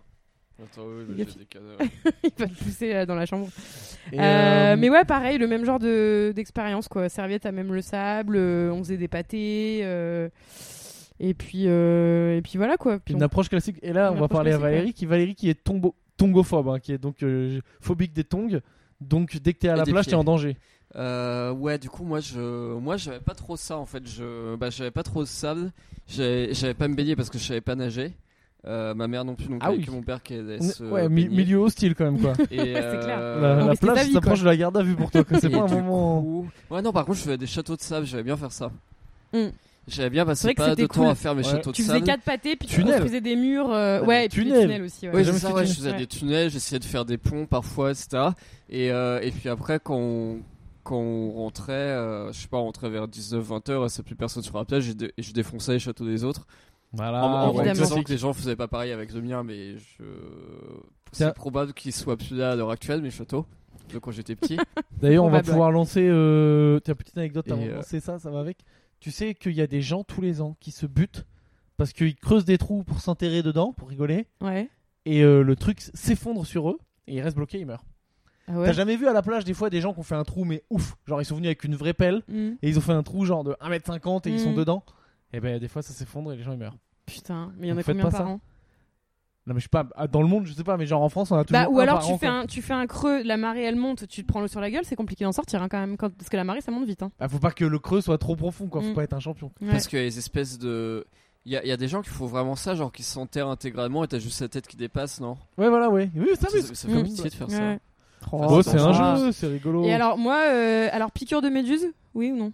Attends, 0.62 0.82
oui, 0.86 1.04
Il 1.18 1.28
j'ai 1.28 1.38
des 1.40 1.44
cadavres. 1.46 1.78
il 2.22 2.30
va 2.38 2.46
te 2.46 2.54
pousser 2.64 3.04
dans 3.06 3.14
la 3.16 3.26
chambre. 3.26 3.48
Euh, 4.12 4.18
euh, 4.18 4.76
mais 4.78 4.88
ouais, 4.88 5.04
pareil, 5.04 5.36
le 5.36 5.48
même 5.48 5.64
genre 5.64 5.80
de 5.80 6.32
d'expérience 6.34 6.86
quoi. 6.88 7.08
Serviette 7.08 7.44
à 7.44 7.50
même 7.52 7.74
le 7.74 7.82
sable, 7.82 8.36
euh, 8.36 8.70
on 8.70 8.78
faisait 8.78 8.96
des 8.96 9.08
pâtés, 9.08 9.80
euh, 9.82 10.28
et 11.18 11.34
puis 11.34 11.64
euh, 11.66 12.36
et 12.38 12.42
puis 12.42 12.56
voilà 12.56 12.76
quoi. 12.76 12.98
Puis 13.00 13.14
Une 13.14 13.20
on- 13.22 13.26
approche 13.26 13.48
classique. 13.48 13.78
Et 13.82 13.92
là, 13.92 14.12
on 14.12 14.20
va 14.20 14.28
parler 14.28 14.52
à 14.52 14.58
Valérie, 14.58 14.92
qui 14.94 15.06
Valérie 15.06 15.34
qui 15.34 15.50
est 15.50 15.54
tombo- 15.62 15.94
tongophobe, 16.16 16.68
hein, 16.68 16.78
qui 16.80 16.92
est 16.92 16.98
donc 16.98 17.22
euh, 17.22 17.60
phobique 17.80 18.12
des 18.12 18.24
tongs. 18.24 18.60
Donc 19.00 19.36
dès 19.42 19.52
que 19.52 19.58
t'es 19.58 19.68
à 19.68 19.74
Et 19.74 19.78
la 19.78 19.84
plage, 19.84 20.04
pieds. 20.04 20.10
t'es 20.12 20.16
en 20.16 20.24
danger. 20.24 20.56
Euh, 20.96 21.50
ouais, 21.52 21.78
du 21.78 21.88
coup, 21.90 22.04
moi, 22.04 22.20
je, 22.20 22.74
moi, 22.78 22.96
j'avais 22.96 23.18
pas 23.20 23.34
trop 23.34 23.56
ça 23.56 23.76
en 23.78 23.86
fait. 23.86 24.06
Je, 24.06 24.54
bah, 24.56 24.70
j'avais 24.70 24.90
pas 24.92 25.02
trop 25.02 25.22
de 25.22 25.28
sable. 25.28 25.72
J'avais 26.06 26.54
j'avais 26.54 26.74
pas 26.74 26.86
me 26.88 26.94
baigner 26.94 27.16
parce 27.16 27.30
que 27.30 27.38
je 27.38 27.44
savais 27.44 27.60
pas 27.60 27.74
nager. 27.74 28.12
Euh, 28.66 28.94
ma 28.94 29.08
mère 29.08 29.26
non 29.26 29.34
plus, 29.34 29.46
donc 29.46 29.58
Ah 29.62 29.66
avait 29.68 29.76
oui. 29.76 29.86
mon 29.90 30.00
père 30.02 30.22
qui 30.22 30.32
allait 30.34 30.58
se 30.62 30.82
ouais, 30.84 31.06
mi- 31.10 31.28
milieu 31.28 31.58
hostile 31.58 31.94
quand 31.94 32.04
même 32.10 32.18
quoi. 32.18 32.32
Et, 32.50 32.56
C'est 32.58 33.00
clair. 33.02 33.18
euh, 33.20 33.40
la 33.40 33.56
Non, 33.62 33.66
la 33.68 33.74
plage 33.76 34.06
vie, 34.06 34.12
s'approche 34.14 34.38
quoi. 34.38 34.44
de 34.44 34.44
la 34.46 34.56
garde 34.56 34.76
à 34.78 34.82
vue 34.82 34.94
pour 34.94 35.10
toi. 35.10 35.22
que 35.22 35.38
C'est 35.38 35.48
et 35.48 35.50
pas 35.50 35.58
un 35.64 35.66
moment. 35.82 36.22
coup- 36.22 36.48
Ouais, 36.70 36.80
non, 36.80 36.90
par 36.90 37.04
contre, 37.04 37.18
je 37.18 37.24
faisais 37.24 37.36
des 37.36 37.46
châteaux 37.46 37.76
de 37.76 37.82
sable. 37.82 38.06
J'aimais 38.06 38.22
bien 38.22 38.38
faire 38.38 38.52
ça. 38.52 38.70
Mm. 39.34 39.48
J'avais 39.86 40.10
bien 40.10 40.22
C'est 40.22 40.26
passé 40.28 40.46
vrai 40.46 40.54
que 40.54 40.60
pas 40.60 40.64
de 40.66 40.70
c'était 40.76 40.88
temps 40.88 40.94
cool. 41.02 41.06
à 41.10 41.14
faire 41.14 41.34
mes 41.34 41.44
Ouais. 41.44 41.50
châteaux 41.50 41.70
de 41.70 41.76
Tu 41.76 41.82
faisais 41.82 41.94
sable. 41.94 42.06
quatre 42.06 42.22
pâtés, 42.22 42.56
puis 42.56 42.66
tu 42.68 42.76
Tunnel. 42.76 42.92
construisais 42.92 43.20
des 43.20 43.36
murs, 43.36 43.70
euh, 43.70 44.00
ouais, 44.02 44.20
des 44.20 44.24
et 44.24 44.28
puis 44.40 44.44
des 44.50 44.60
tunnels. 44.60 44.82
aussi. 44.82 45.08
Ouais. 45.08 45.14
Ouais, 45.14 45.24
jamais 45.24 45.38
c'est 45.38 45.42
ça, 45.42 45.48
fait 45.48 45.54
ouais, 45.54 45.60
tunnel. 45.62 45.74
je 45.74 45.78
faisais 45.80 45.90
Ouais. 45.92 45.98
des 45.98 46.06
tunnels, 46.06 46.50
j'essayais 46.50 46.78
de 46.78 46.84
faire 46.84 47.04
des 47.04 47.18
ponts 47.18 47.46
parfois, 47.46 47.90
etc. 47.90 48.28
Et, 48.70 48.90
euh, 48.90 49.20
et 49.20 49.30
puis 49.30 49.48
après, 49.48 49.78
quand 49.82 49.96
on, 49.98 50.38
quand 50.84 50.96
on 50.96 51.32
rentrait, 51.32 51.72
euh, 51.72 52.32
je 52.32 52.40
sais 52.40 52.48
pas, 52.48 52.56
on 52.58 52.64
rentrait 52.64 52.88
vers 52.90 53.08
19-20 53.08 53.68
heures, 53.70 53.84
et 53.86 54.02
plus 54.02 54.16
personne 54.16 54.42
sur 54.42 54.56
la 54.56 54.64
plage, 54.64 54.88
et, 54.88 54.94
et 55.18 55.22
je 55.22 55.32
défonçais 55.32 55.72
les 55.72 55.78
châteaux 55.78 56.06
des 56.06 56.24
autres. 56.24 56.46
Voilà. 56.92 57.24
en 57.24 57.54
en 57.56 57.72
disant 57.72 58.02
que 58.02 58.12
les 58.12 58.18
gens 58.18 58.32
faisaient 58.32 58.54
pas 58.56 58.68
pareil 58.68 58.92
avec 58.92 59.12
le 59.12 59.20
mien, 59.20 59.42
mais 59.42 59.76
je... 59.76 60.04
C'est 61.12 61.34
probable 61.34 61.72
qu'ils 61.74 61.92
soient 61.92 62.16
plus 62.16 62.36
là 62.36 62.52
à 62.52 62.56
l'heure 62.56 62.70
actuelle, 62.70 63.02
mes 63.02 63.10
châteaux, 63.10 63.46
de 63.92 63.98
quand 63.98 64.10
j'étais 64.12 64.34
petit. 64.36 64.56
D'ailleurs, 65.00 65.24
on 65.24 65.30
va 65.30 65.42
pouvoir 65.42 65.70
lancer. 65.70 66.06
Euh... 66.08 66.80
Tiens, 66.80 66.94
petite 66.94 67.16
anecdote 67.18 67.50
avant 67.50 67.62
de 67.64 67.68
euh, 67.70 67.74
lancer 67.76 68.00
ça, 68.00 68.18
ça 68.18 68.30
va 68.30 68.40
avec? 68.40 68.58
Tu 69.04 69.10
sais 69.10 69.34
qu'il 69.34 69.52
y 69.52 69.60
a 69.60 69.66
des 69.66 69.82
gens 69.82 70.02
tous 70.02 70.22
les 70.22 70.40
ans 70.40 70.56
qui 70.60 70.70
se 70.70 70.86
butent 70.86 71.26
parce 71.76 71.92
qu'ils 71.92 72.16
creusent 72.16 72.46
des 72.46 72.56
trous 72.56 72.84
pour 72.84 73.00
s'enterrer 73.00 73.42
dedans, 73.42 73.74
pour 73.74 73.90
rigoler. 73.90 74.26
Ouais. 74.40 74.70
Et 75.04 75.22
euh, 75.22 75.42
le 75.42 75.56
truc 75.56 75.82
s'effondre 75.82 76.46
sur 76.46 76.70
eux 76.70 76.78
et 77.06 77.16
ils 77.16 77.20
restent 77.20 77.36
bloqués, 77.36 77.58
ils 77.60 77.66
meurent. 77.66 77.84
Ah 78.48 78.52
T'as 78.64 78.72
jamais 78.72 78.96
vu 78.96 79.06
à 79.06 79.12
la 79.12 79.20
plage 79.20 79.44
des 79.44 79.52
fois 79.52 79.68
des 79.68 79.82
gens 79.82 79.92
qui 79.92 80.00
ont 80.00 80.04
fait 80.04 80.14
un 80.14 80.24
trou, 80.24 80.46
mais 80.46 80.62
ouf 80.70 80.96
Genre 81.06 81.20
ils 81.20 81.26
sont 81.26 81.36
venus 81.36 81.48
avec 81.48 81.64
une 81.64 81.74
vraie 81.76 81.92
pelle 81.92 82.22
Mm. 82.28 82.52
et 82.62 82.68
ils 82.70 82.78
ont 82.78 82.80
fait 82.80 82.92
un 82.94 83.02
trou 83.02 83.26
genre 83.26 83.44
de 83.44 83.54
1m50 83.60 84.26
et 84.26 84.30
ils 84.32 84.40
sont 84.40 84.52
Mhm. 84.52 84.56
dedans. 84.56 84.82
Et 85.34 85.40
ben 85.40 85.58
des 85.58 85.68
fois 85.68 85.82
ça 85.82 85.92
s'effondre 85.92 86.32
et 86.32 86.36
les 86.38 86.42
gens 86.42 86.52
ils 86.52 86.58
meurent. 86.58 86.78
Putain, 87.04 87.52
mais 87.58 87.66
il 87.66 87.70
y 87.70 87.72
en 87.74 87.76
a 87.76 87.82
combien 87.82 88.08
par 88.08 88.26
an? 88.26 88.40
Non 89.46 89.52
mais 89.54 89.60
je 89.60 89.64
sais 89.64 89.68
pas, 89.68 89.86
ah, 89.96 90.06
dans 90.06 90.22
le 90.22 90.28
monde 90.28 90.46
je 90.46 90.54
sais 90.54 90.64
pas, 90.64 90.76
mais 90.78 90.86
genre 90.86 91.02
en 91.02 91.10
France 91.10 91.30
on 91.30 91.36
a 91.36 91.44
toujours 91.44 91.62
Bah, 91.64 91.68
ou 91.70 91.78
un 91.78 91.82
alors 91.82 92.06
tu 92.06 92.16
fais, 92.16 92.26
un, 92.26 92.46
tu 92.46 92.62
fais 92.62 92.72
un 92.72 92.86
creux, 92.86 93.22
la 93.22 93.36
marée 93.36 93.62
elle 93.62 93.76
monte, 93.76 94.08
tu 94.08 94.22
te 94.22 94.26
prends 94.26 94.40
l'eau 94.40 94.48
sur 94.48 94.60
la 94.60 94.70
gueule, 94.70 94.84
c'est 94.86 94.96
compliqué 94.96 95.24
d'en 95.24 95.32
sortir 95.32 95.62
hein, 95.62 95.68
quand 95.68 95.78
même, 95.78 95.98
quand- 95.98 96.08
parce 96.14 96.30
que 96.30 96.36
la 96.38 96.44
marée 96.44 96.62
ça 96.62 96.72
monte 96.72 96.86
vite. 96.86 97.02
Hein. 97.02 97.10
Ah, 97.20 97.28
faut 97.28 97.38
pas 97.38 97.50
que 97.50 97.64
le 97.66 97.78
creux 97.78 98.00
soit 98.00 98.16
trop 98.16 98.36
profond 98.36 98.68
quoi, 98.68 98.80
faut 98.80 98.88
Mm. 98.88 98.94
pas 98.94 99.02
être 99.04 99.12
un 99.12 99.20
champion. 99.20 99.50
Ouais. 99.60 99.70
Parce 99.70 99.86
qu'il 99.86 99.98
y 99.98 100.02
a 100.02 100.04
des 100.06 100.18
espèces 100.18 100.58
de... 100.58 101.06
Il 101.44 101.52
y 101.52 101.58
a, 101.58 101.62
il 101.62 101.68
y 101.68 101.72
a 101.72 101.76
des 101.76 101.88
gens 101.88 102.00
qui 102.00 102.08
font 102.08 102.24
vraiment 102.24 102.56
ça, 102.56 102.74
genre 102.74 102.90
qui 102.90 103.02
s'enterrent 103.02 103.48
intégralement 103.50 104.02
et 104.02 104.08
t'as 104.08 104.18
juste 104.18 104.38
sa 104.38 104.48
tête 104.48 104.66
qui 104.66 104.78
dépasse, 104.78 105.20
non? 105.20 105.36
Ouais 105.58 105.68
voilà 105.68 105.90
ouais. 105.90 106.10
Oui, 106.16 106.28
ça, 106.40 106.48
ça, 106.48 106.56
mais- 106.56 106.62
ça, 106.62 106.88
fait 106.88 106.94
Mm. 106.94 107.02
pitié 107.04 107.24
de 107.28 107.34
faire 107.34 107.50
ça. 107.50 107.76
Oh, 108.32 108.62
c'est 108.62 108.78
un 108.80 109.16
jeu, 109.18 109.32
c'est 109.32 109.46
rigolo. 109.48 109.84
Et 109.84 109.92
alors 109.92 110.16
moi, 110.16 110.38
euh, 110.48 110.88
alors 110.90 111.10
piqûre 111.12 111.42
de 111.42 111.50
méduse, 111.50 111.86
oui 112.14 112.30
ou 112.32 112.36
non? 112.36 112.52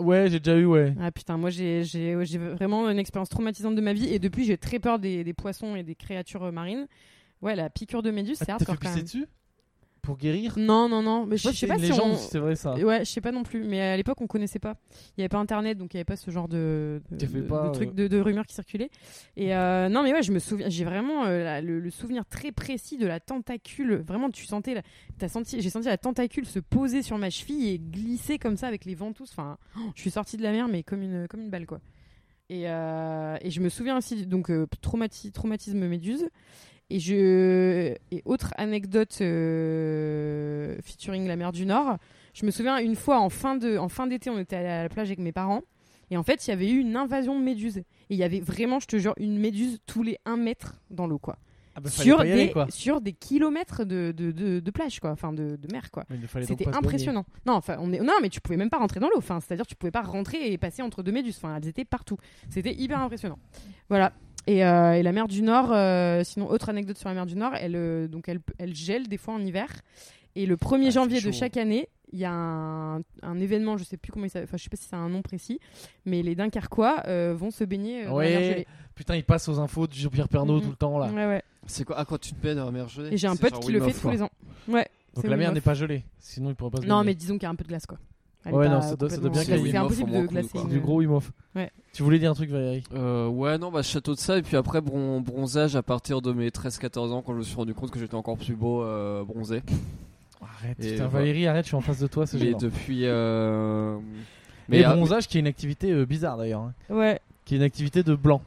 Ouais, 0.00 0.28
j'ai 0.30 0.40
déjà 0.40 0.56
eu 0.58 0.64
ouais. 0.64 0.94
Ah 1.00 1.10
putain, 1.12 1.36
moi 1.36 1.50
j'ai 1.50 1.82
vraiment 2.36 2.88
une 2.88 2.98
expérience 2.98 3.28
traumatisante 3.28 3.74
de 3.74 3.80
ma 3.80 3.92
vie 3.92 4.12
et 4.12 4.18
depuis 4.18 4.44
j'ai 4.44 4.56
très 4.58 4.78
peur 4.78 4.98
des, 4.98 5.24
des 5.24 5.32
poissons 5.34 5.76
et 5.76 5.82
des 5.82 5.94
créatures 5.94 6.50
marines. 6.52 6.86
Ouais, 7.42 7.54
la 7.56 7.70
piqûre 7.70 8.02
de 8.02 8.10
méduse, 8.10 8.36
Ah, 8.40 8.44
c'est 8.44 8.46
T'as 8.46 8.52
hardcore 8.54 8.76
même. 8.94 9.02
dessus? 9.04 9.26
Pour 10.02 10.16
guérir. 10.16 10.54
Non, 10.58 10.88
non, 10.88 11.02
non, 11.02 11.26
mais 11.26 11.36
je 11.36 11.48
je 11.50 11.54
sais 11.54 11.66
pas 11.66 11.74
une 11.74 11.80
si 11.80 11.88
légende, 11.90 12.12
on... 12.12 12.16
si 12.16 12.28
c'est 12.30 12.38
vrai 12.38 12.56
ça. 12.56 12.74
Ouais, 12.74 13.00
je 13.04 13.10
sais 13.10 13.20
pas 13.20 13.32
non 13.32 13.42
plus, 13.42 13.62
mais 13.64 13.80
à 13.80 13.96
l'époque 13.96 14.20
on 14.20 14.26
connaissait 14.26 14.58
pas. 14.58 14.76
Il 15.16 15.20
y 15.20 15.22
avait 15.22 15.28
pas 15.28 15.38
internet, 15.38 15.78
donc 15.78 15.92
il 15.94 15.96
y 15.96 16.00
avait 16.00 16.04
pas 16.04 16.16
ce 16.16 16.30
genre 16.30 16.48
de, 16.48 17.00
de, 17.10 17.16
T'as 17.18 17.26
fait 17.26 17.38
de- 17.40 17.46
pas, 17.46 17.68
de 17.68 17.72
trucs 17.72 17.90
euh, 17.90 17.94
de, 17.94 18.08
de 18.08 18.18
rumeurs 18.20 18.46
qui 18.46 18.54
circulaient. 18.54 18.90
Et 19.36 19.54
euh, 19.54 19.88
non, 19.88 20.02
mais 20.02 20.12
ouais, 20.12 20.22
je 20.22 20.32
me 20.32 20.38
souviens, 20.38 20.68
j'ai 20.68 20.84
vraiment 20.84 21.24
euh, 21.26 21.44
la- 21.44 21.60
le, 21.60 21.80
le 21.80 21.90
souvenir 21.90 22.24
très 22.26 22.52
précis 22.52 22.96
de 22.98 23.06
la 23.06 23.20
tentacule. 23.20 23.96
Vraiment, 24.06 24.30
tu 24.30 24.46
sentais, 24.46 24.74
la- 24.74 24.82
t'as 25.18 25.28
senti, 25.28 25.60
j'ai 25.60 25.70
senti 25.70 25.86
la 25.88 25.98
tentacule 25.98 26.46
se 26.46 26.58
poser 26.58 27.02
sur 27.02 27.18
ma 27.18 27.30
cheville 27.30 27.68
et 27.68 27.78
glisser 27.78 28.38
comme 28.38 28.56
ça 28.56 28.66
avec 28.66 28.84
les 28.84 28.94
ventouses. 28.94 29.30
Enfin, 29.32 29.58
oh, 29.76 29.80
je 29.94 30.00
suis 30.00 30.10
sortie 30.10 30.36
de 30.36 30.42
la 30.42 30.52
mer, 30.52 30.68
mais 30.68 30.82
comme 30.82 31.02
une 31.02 31.26
comme 31.28 31.40
une 31.40 31.50
balle 31.50 31.66
quoi. 31.66 31.80
Et, 32.48 32.68
euh, 32.68 33.36
et 33.42 33.50
je 33.50 33.60
me 33.60 33.68
souviens 33.68 33.96
aussi 33.96 34.26
donc 34.26 34.50
traumati- 34.82 35.30
traumatisme 35.30 35.86
méduse. 35.86 36.28
Et 36.90 36.98
je 36.98 37.94
et 38.10 38.22
autre 38.24 38.52
anecdote 38.56 39.18
euh, 39.20 40.76
featuring 40.82 41.26
la 41.26 41.36
mer 41.36 41.52
du 41.52 41.66
Nord. 41.66 41.96
Je 42.34 42.44
me 42.46 42.50
souviens 42.50 42.78
une 42.78 42.96
fois 42.96 43.20
en 43.20 43.30
fin 43.30 43.56
de 43.56 43.76
en 43.78 43.88
fin 43.88 44.06
d'été, 44.06 44.30
on 44.30 44.38
était 44.38 44.56
allé 44.56 44.68
à 44.68 44.82
la 44.82 44.88
plage 44.88 45.08
avec 45.08 45.18
mes 45.20 45.32
parents 45.32 45.62
et 46.10 46.16
en 46.16 46.22
fait 46.22 46.46
il 46.46 46.50
y 46.50 46.52
avait 46.52 46.70
eu 46.70 46.78
une 46.80 46.96
invasion 46.96 47.38
de 47.38 47.44
méduses. 47.44 47.78
Et 47.78 47.84
il 48.10 48.16
y 48.16 48.24
avait 48.24 48.40
vraiment, 48.40 48.80
je 48.80 48.86
te 48.86 48.96
jure, 48.98 49.14
une 49.18 49.38
méduse 49.38 49.78
tous 49.86 50.02
les 50.02 50.18
1 50.26 50.36
mètre 50.36 50.80
dans 50.90 51.06
l'eau 51.06 51.18
quoi. 51.18 51.38
Ah, 51.76 51.80
bah, 51.80 51.88
Sur 51.88 52.18
aller, 52.20 52.46
des 52.46 52.52
quoi. 52.52 52.66
sur 52.68 53.00
des 53.00 53.12
kilomètres 53.12 53.84
de, 53.84 54.12
de, 54.16 54.32
de, 54.32 54.58
de 54.58 54.70
plage 54.72 54.98
quoi, 54.98 55.10
enfin 55.10 55.32
de, 55.32 55.54
de 55.54 55.72
mer 55.72 55.92
quoi. 55.92 56.04
C'était 56.42 56.66
impressionnant. 56.66 57.24
Non, 57.46 57.52
enfin, 57.52 57.76
on 57.78 57.92
est... 57.92 58.00
non, 58.00 58.14
mais 58.20 58.28
tu 58.28 58.40
pouvais 58.40 58.56
même 58.56 58.70
pas 58.70 58.78
rentrer 58.78 58.98
dans 58.98 59.08
l'eau. 59.08 59.18
Enfin, 59.18 59.38
c'est-à-dire 59.38 59.66
tu 59.66 59.76
pouvais 59.76 59.92
pas 59.92 60.02
rentrer 60.02 60.52
et 60.52 60.58
passer 60.58 60.82
entre 60.82 61.04
deux 61.04 61.12
méduses. 61.12 61.36
Enfin, 61.36 61.56
elles 61.56 61.68
étaient 61.68 61.84
partout. 61.84 62.16
C'était 62.48 62.74
hyper 62.74 63.00
impressionnant. 63.00 63.38
Voilà. 63.88 64.12
Et, 64.46 64.64
euh, 64.64 64.94
et 64.94 65.02
la 65.02 65.12
mer 65.12 65.28
du 65.28 65.42
Nord, 65.42 65.70
euh, 65.72 66.22
sinon 66.24 66.48
autre 66.48 66.68
anecdote 66.70 66.96
sur 66.98 67.08
la 67.08 67.14
mer 67.14 67.26
du 67.26 67.36
Nord, 67.36 67.52
elle 67.54 67.76
euh, 67.76 68.08
donc 68.08 68.28
elle, 68.28 68.40
elle 68.58 68.74
gèle 68.74 69.06
des 69.08 69.16
fois 69.18 69.34
en 69.34 69.40
hiver. 69.40 69.68
Et 70.36 70.46
le 70.46 70.56
1er 70.56 70.86
Ah, 70.86 70.90
janvier 70.90 71.18
de 71.20 71.24
chaud. 71.24 71.32
chaque 71.32 71.56
année, 71.56 71.88
il 72.12 72.18
y 72.20 72.24
a 72.24 72.32
un, 72.32 72.98
un 73.22 73.40
événement, 73.40 73.76
je 73.76 73.84
sais 73.84 73.96
plus 73.96 74.12
comment 74.12 74.24
il 74.26 74.30
s'appelle, 74.30 74.48
enfin 74.48 74.56
je 74.56 74.62
sais 74.64 74.70
pas 74.70 74.76
si 74.76 74.84
c'est 74.88 74.96
un 74.96 75.08
nom 75.08 75.22
précis, 75.22 75.60
mais 76.06 76.22
les 76.22 76.34
Dunkerquois 76.34 77.02
euh, 77.06 77.34
vont 77.36 77.50
se 77.50 77.64
baigner 77.64 78.04
euh, 78.04 78.08
dans 78.08 78.18
la 78.18 78.28
mer 78.28 78.38
Ouais. 78.38 78.44
gelée. 78.52 78.66
Putain, 78.94 79.16
il 79.16 79.24
passe 79.24 79.48
aux 79.48 79.58
infos 79.58 79.86
de 79.86 79.92
Jean-Pierre 79.94 80.28
Pernaud 80.28 80.60
tout 80.60 80.70
le 80.70 80.76
temps 80.76 80.98
là. 80.98 81.06
Ouais, 81.10 81.26
ouais. 81.26 81.42
C'est 81.66 81.84
quoi? 81.84 81.96
Ah, 81.98 82.04
quand 82.04 82.18
tu 82.18 82.32
te 82.32 82.40
baignes 82.42 82.56
dans 82.56 82.64
la 82.66 82.70
mer 82.70 82.88
gelée? 82.88 83.10
Et 83.12 83.16
j'ai 83.16 83.26
un 83.28 83.36
pote 83.36 83.58
qui 83.60 83.72
le 83.72 83.80
fait 83.80 83.92
tous 83.92 84.00
quoi. 84.02 84.12
les 84.12 84.22
ans. 84.22 84.30
Ouais. 84.68 84.86
Donc 85.14 85.26
la 85.26 85.36
mer 85.36 85.52
n'est 85.52 85.60
pas 85.60 85.74
gelée, 85.74 86.04
sinon 86.18 86.50
il 86.50 86.54
pourrait 86.56 86.70
pas 86.70 86.80
se 86.80 86.86
Non, 86.86 86.98
baigner. 87.00 87.06
mais 87.10 87.14
disons 87.14 87.34
qu'il 87.34 87.42
y 87.42 87.46
a 87.46 87.50
un 87.50 87.54
peu 87.56 87.64
de 87.64 87.68
glace 87.68 87.86
quoi. 87.86 87.98
Elle 88.46 88.54
Ouais, 88.54 88.68
non, 88.68 88.80
ça 88.80 88.96
doit- 88.96 89.10
ça 89.10 89.18
doit 89.18 89.28
bien 89.28 89.42
complètement- 89.42 89.56
qu'il 89.56 89.66
y 89.66 89.68
ait 89.68 89.72
C'est 89.72 89.76
impossible 89.78 90.10
de 90.10 90.48
quoi. 90.48 90.62
une- 90.62 90.68
du 90.68 90.80
gros 90.80 90.96
Wim 91.00 91.12
Hof. 91.12 91.30
Ouais. 91.54 91.70
Tu 91.92 92.02
voulais 92.02 92.18
dire 92.18 92.30
un 92.30 92.34
truc 92.34 92.48
Valérie 92.50 92.84
Euh, 92.94 93.28
ouais, 93.28 93.58
non, 93.58 93.70
bah 93.70 93.82
château 93.82 94.14
de 94.14 94.18
ça, 94.18 94.38
et 94.38 94.42
puis 94.42 94.56
après 94.56 94.80
bron- 94.80 95.20
bronzage 95.20 95.76
à 95.76 95.82
partir 95.82 96.22
de 96.22 96.32
mes 96.32 96.50
13-14 96.50 97.12
ans, 97.12 97.20
quand 97.20 97.32
je 97.34 97.38
me 97.38 97.42
suis 97.42 97.56
rendu 97.56 97.74
compte 97.74 97.90
que 97.90 97.98
j'étais 97.98 98.14
encore 98.14 98.38
plus 98.38 98.54
beau 98.54 98.82
euh, 98.82 99.24
bronzé. 99.24 99.62
Arrête, 100.40 100.76
Et 100.80 100.92
putain, 100.92 101.06
voilà. 101.08 101.26
Valérie, 101.26 101.46
arrête, 101.46 101.64
je 101.64 101.68
suis 101.68 101.76
en 101.76 101.80
face 101.82 101.98
de 101.98 102.06
toi, 102.06 102.26
c'est 102.26 102.38
Mais 102.38 102.54
depuis. 102.54 103.00
Euh... 103.04 103.98
Mais 104.68 104.84
ah, 104.84 104.94
bronzage 104.94 105.26
qui 105.28 105.36
est 105.36 105.40
une 105.40 105.46
activité 105.46 105.90
euh, 105.92 106.06
bizarre 106.06 106.38
d'ailleurs, 106.38 106.62
hein, 106.62 106.72
Ouais, 106.88 107.18
qui 107.44 107.54
est 107.54 107.58
une 107.58 107.62
activité 107.64 108.02
de 108.02 108.14
blanc. 108.14 108.40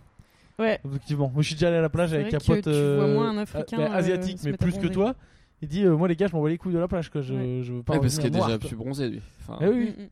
ouais. 0.58 0.80
Effectivement. 0.86 1.30
Moi 1.34 1.44
je 1.44 1.48
suis 1.48 1.56
déjà 1.56 1.68
allé 1.68 1.78
à 1.78 1.82
la 1.82 1.90
plage 1.90 2.10
C'est 2.12 2.16
avec 2.16 2.34
un 2.34 2.38
que 2.40 2.46
pote 2.46 2.64
tu 2.64 2.72
vois 2.96 3.08
moins 3.08 3.30
un 3.30 3.38
Africain, 3.38 3.80
asiatique, 3.92 4.40
mais 4.44 4.54
plus 4.54 4.78
que 4.78 4.88
toi. 4.88 5.14
Il 5.64 5.70
dit 5.70 5.86
euh, 5.86 5.96
Moi 5.96 6.08
les 6.10 6.16
gars, 6.16 6.28
je 6.28 6.36
m'en 6.36 6.44
bats 6.44 6.50
les 6.50 6.58
couilles 6.58 6.74
de 6.74 6.78
la 6.80 6.88
plage, 6.90 7.10
quoi. 7.10 7.22
Je, 7.22 7.34
Ouais. 7.34 7.60
je 7.64 7.74
veux 7.74 7.84
pas 7.84 7.94
ouais, 7.94 8.00
parce 8.02 8.18
qu'il 8.18 8.28
est 8.28 8.30
déjà 8.32 8.60
plus 8.60 8.76
bronzé 8.76 9.10
lui. 9.10 9.22
Enfin, 9.42 9.58
Eh 9.62 9.68
oui. 9.70 9.94
Mm, 9.98 10.04
mm. 10.04 10.08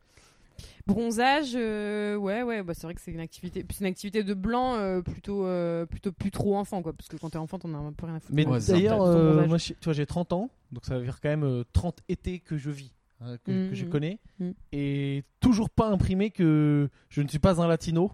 Bronzage, 0.88 1.52
euh, 1.56 2.16
ouais, 2.16 2.42
ouais, 2.42 2.64
bah 2.64 2.74
c'est 2.74 2.88
vrai 2.88 2.96
que 2.96 3.02
c'est 3.02 3.12
une 3.12 3.20
activité, 3.20 3.64
c'est 3.70 3.82
une 3.82 3.86
activité 3.88 4.24
de 4.24 4.34
blanc 4.34 4.76
euh, 4.76 5.02
plutôt, 5.02 5.46
euh, 5.46 5.86
plutôt 5.86 6.12
plus 6.12 6.32
trop 6.32 6.56
enfant, 6.58 6.82
quoi, 6.82 6.92
parce 6.94 7.08
que 7.08 7.18
quand 7.18 7.30
t'es 7.30 7.38
enfant, 7.38 7.60
t'en 7.60 7.74
as 7.76 7.78
un 7.78 7.94
peu 7.94 8.08
rien 8.08 8.16
à 8.16 8.20
foutre. 8.20 8.34
Mais 8.34 8.48
Ouais, 8.48 8.58
d'ailleurs, 8.68 9.04
euh, 9.04 9.46
moi, 9.46 9.58
tu 9.60 9.76
vois, 9.84 9.94
j'ai 9.94 10.06
30 10.08 10.34
ans, 10.34 10.50
donc 10.72 10.86
ça 10.86 10.98
veut 10.98 11.04
dire 11.06 11.20
quand 11.22 11.30
même 11.30 11.44
euh, 11.44 11.64
30 11.74 12.00
étés 12.10 12.40
que 12.40 12.58
je 12.58 12.72
vis, 12.72 12.92
hein, 13.22 13.38
que, 13.44 13.52
Mhm. 13.52 13.70
que 13.70 13.76
je 13.76 13.86
connais, 13.86 14.20
Mhm. 14.40 14.54
et 14.72 15.24
toujours 15.40 15.70
pas 15.70 15.88
imprimé 15.88 16.32
que 16.32 16.90
je 17.10 17.22
ne 17.22 17.28
suis 17.28 17.40
pas 17.40 17.62
un 17.62 17.68
latino 17.68 18.12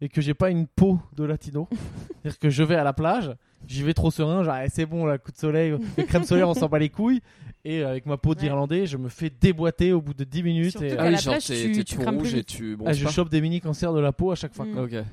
et 0.00 0.08
que 0.08 0.20
j'ai 0.20 0.34
pas 0.34 0.50
une 0.50 0.66
peau 0.66 1.00
de 1.16 1.24
latino. 1.24 1.68
C'est-à-dire 2.22 2.38
que 2.38 2.50
je 2.50 2.62
vais 2.62 2.76
à 2.76 2.84
la 2.84 2.92
plage, 2.92 3.32
j'y 3.66 3.82
vais 3.82 3.94
trop 3.94 4.10
serein, 4.10 4.44
genre 4.44 4.56
eh, 4.64 4.68
c'est 4.68 4.86
bon, 4.86 5.04
la 5.06 5.18
coup 5.18 5.32
de 5.32 5.36
soleil, 5.38 5.74
les 5.96 6.04
crèmes 6.04 6.24
solaires, 6.24 6.48
on 6.48 6.54
s'en 6.54 6.68
bat 6.68 6.78
les 6.78 6.88
couilles, 6.88 7.20
et 7.64 7.82
avec 7.82 8.06
ma 8.06 8.16
peau 8.16 8.30
Ouais. 8.30 8.34
d'Irlandais, 8.36 8.86
je 8.86 8.96
me 8.96 9.08
fais 9.08 9.30
déboîter 9.40 9.92
au 9.92 10.00
bout 10.00 10.14
de 10.14 10.24
10 10.24 10.42
minutes 10.42 10.70
Surtout 10.72 10.86
et 10.86 10.90
qu'à 10.90 11.02
Ah 11.02 11.04
oui, 11.06 11.12
la 11.12 11.18
genre 11.18 11.32
plage, 11.34 11.46
t'es 11.46 11.54
tu- 11.62 11.72
t'es 11.72 11.84
tu 11.84 11.94
tout 11.96 12.00
crames 12.02 12.16
plus 12.16 12.24
rouge 12.24 12.34
et 12.34 12.36
vite. 12.38 12.46
tu 12.46 12.72
ah, 12.74 12.76
bronzes 12.82 12.96
je 12.96 13.04
pas. 13.04 13.10
chope 13.10 13.28
des 13.30 13.40
mini 13.40 13.60
cancers 13.60 13.92
de 13.92 14.00
la 14.00 14.12
peau 14.12 14.30
à 14.30 14.34
chaque 14.36 14.54
fois. 14.54 14.64
Mm. 14.64 14.72
quoi. 14.74 14.82
Ok. 14.84 14.92
Ouais, 14.92 15.04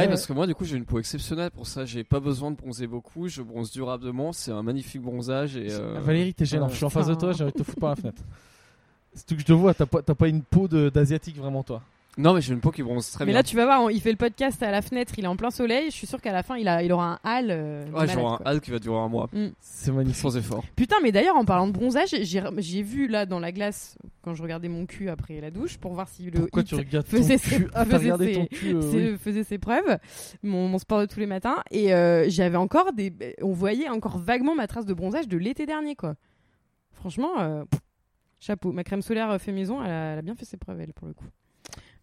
Ouais. 0.00 0.08
parce 0.08 0.26
que 0.26 0.32
moi, 0.32 0.46
du 0.46 0.54
coup, 0.54 0.64
j'ai 0.64 0.76
une 0.78 0.86
peau 0.86 0.98
exceptionnelle 0.98 1.50
pour 1.50 1.66
ça. 1.66 1.84
J'ai 1.84 2.02
pas 2.02 2.18
besoin 2.18 2.50
de 2.50 2.56
bronzer 2.56 2.86
beaucoup. 2.86 3.28
Je 3.28 3.42
bronze 3.42 3.70
durablement. 3.72 4.32
C'est 4.32 4.50
un 4.50 4.62
magnifique 4.62 5.02
bronzage. 5.02 5.54
Et, 5.56 5.70
euh, 5.70 5.96
Ah, 5.98 6.00
Valérie, 6.00 6.32
t'es 6.32 6.46
gênant. 6.46 6.64
ouais. 6.66 6.70
Je 6.72 6.76
suis 6.76 6.84
en 6.86 6.90
face 6.90 7.08
de 7.08 7.14
toi, 7.14 7.32
j'ai 7.32 7.44
envie 7.44 7.52
de 7.52 7.58
te 7.58 7.62
foutre 7.62 7.78
par 7.80 7.90
la 7.90 7.96
fenêtre. 7.96 8.22
C'est 9.14 9.26
tout 9.26 9.34
que 9.34 9.42
je 9.42 9.46
te 9.46 9.52
vois, 9.52 9.74
t'as 9.74 9.84
pas, 9.84 10.00
t'as 10.00 10.14
pas 10.14 10.28
une 10.28 10.40
peau 10.42 10.66
de- 10.66 10.88
d'asiatique 10.88 11.36
vraiment, 11.36 11.62
toi. 11.62 11.82
Non, 12.18 12.34
mais 12.34 12.42
j'ai 12.42 12.52
une 12.52 12.60
peau 12.60 12.70
qui 12.70 12.82
bronze 12.82 13.10
très 13.10 13.24
Mais 13.24 13.32
bien. 13.32 13.38
là, 13.40 13.42
tu 13.42 13.56
vas 13.56 13.64
voir, 13.64 13.82
on- 13.84 13.88
il 13.88 13.98
fait 14.00 14.10
le 14.10 14.18
podcast 14.18 14.62
à 14.62 14.70
la 14.70 14.82
fenêtre, 14.82 15.14
il 15.16 15.24
est 15.24 15.28
en 15.28 15.36
plein 15.36 15.50
soleil. 15.50 15.86
Je 15.86 15.96
suis 15.96 16.06
sûr 16.06 16.20
qu'à 16.20 16.32
la 16.32 16.42
fin, 16.42 16.56
il, 16.58 16.68
a, 16.68 16.82
il 16.82 16.92
aura 16.92 17.14
un 17.14 17.18
hal. 17.24 17.46
euh, 17.50 17.84
Ouais, 17.90 18.06
genre 18.06 18.34
un 18.34 18.36
quoi. 18.36 18.46
hal 18.48 18.60
qui 18.60 18.70
va 18.70 18.78
durer 18.78 18.98
un 18.98 19.08
mois. 19.08 19.30
C'est 19.60 19.90
magnifique. 19.92 20.20
Sans 20.20 20.36
effort. 20.36 20.62
Putain, 20.76 20.96
mais 21.02 21.10
d'ailleurs, 21.10 21.36
en 21.36 21.46
parlant 21.46 21.66
de 21.66 21.72
bronzage, 21.72 22.10
j'ai 22.20 22.42
j'ai 22.58 22.82
vu 22.82 23.08
là 23.08 23.24
dans 23.24 23.40
la 23.40 23.50
glace, 23.50 23.96
quand 24.20 24.34
je 24.34 24.42
regardais 24.42 24.68
mon 24.68 24.84
cul 24.84 25.08
après 25.08 25.40
la 25.40 25.50
douche 25.50 25.78
pour 25.78 25.94
voir 25.94 26.06
si 26.06 26.24
le 26.30 26.40
Pourquoi 26.40 26.62
tu 26.64 26.74
regardes 26.74 27.06
ton 27.08 27.16
faisait 27.16 27.38
cul 27.38 27.48
ses- 27.48 27.66
Ah, 27.74 27.84
t'as 27.84 27.84
faisait 27.86 27.96
regardé 27.96 28.26
ses- 28.34 28.40
ton 28.40 28.46
cul, 28.46 28.74
euh, 28.74 28.80
c'est- 28.82 29.10
oui. 29.12 29.16
faisait 29.18 29.44
ses 29.44 29.56
preuves, 29.58 29.98
mon, 30.42 30.68
mon 30.68 30.78
sport 30.78 31.00
de 31.00 31.06
tous 31.06 31.18
les 31.18 31.26
matins, 31.26 31.62
et 31.70 31.94
euh, 31.94 32.26
j'avais 32.28 32.58
encore 32.58 32.92
des, 32.92 33.10
on 33.40 33.52
voyait 33.52 33.88
encore 33.88 34.18
vaguement 34.18 34.54
ma 34.54 34.66
trace 34.66 34.84
de 34.84 34.92
bronzage 34.92 35.28
de 35.28 35.38
l'été 35.38 35.64
dernier, 35.64 35.96
quoi. 35.96 36.14
Franchement, 36.92 37.40
euh, 37.40 37.64
chapeau. 38.38 38.70
Ma 38.70 38.84
crème 38.84 39.00
solaire 39.00 39.40
fait 39.40 39.52
maison, 39.52 39.82
elle 39.82 39.90
a, 39.90 40.12
elle 40.12 40.18
a 40.18 40.22
bien 40.22 40.34
fait 40.34 40.44
ses 40.44 40.58
preuves, 40.58 40.78
elle, 40.80 40.92
pour 40.92 41.08
le 41.08 41.14
coup. 41.14 41.24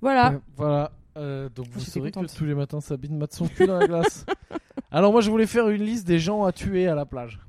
Voilà. 0.02 0.32
Ouais, 0.32 0.40
voilà. 0.56 0.92
Euh, 1.18 1.50
donc 1.50 1.68
vous 1.72 1.80
J'étais 1.80 1.92
saurez 2.00 2.12
que 2.12 2.38
tous 2.38 2.46
les 2.46 2.56
matins 2.56 2.80
Sabine 2.80 3.18
mate 3.18 3.34
son 3.34 3.48
cul 3.48 3.66
dans 3.66 3.78
la 3.78 3.88
glace. 3.88 4.26
alors 4.92 5.12
moi 5.12 5.22
je 5.22 5.30
voulais 5.30 5.48
faire 5.48 5.70
une 5.70 5.84
liste 5.84 6.08
des 6.08 6.20
gens 6.20 6.46
à 6.46 6.52
tuer 6.52 6.88
à 6.88 6.96
la 6.96 7.06
plage. 7.06 7.40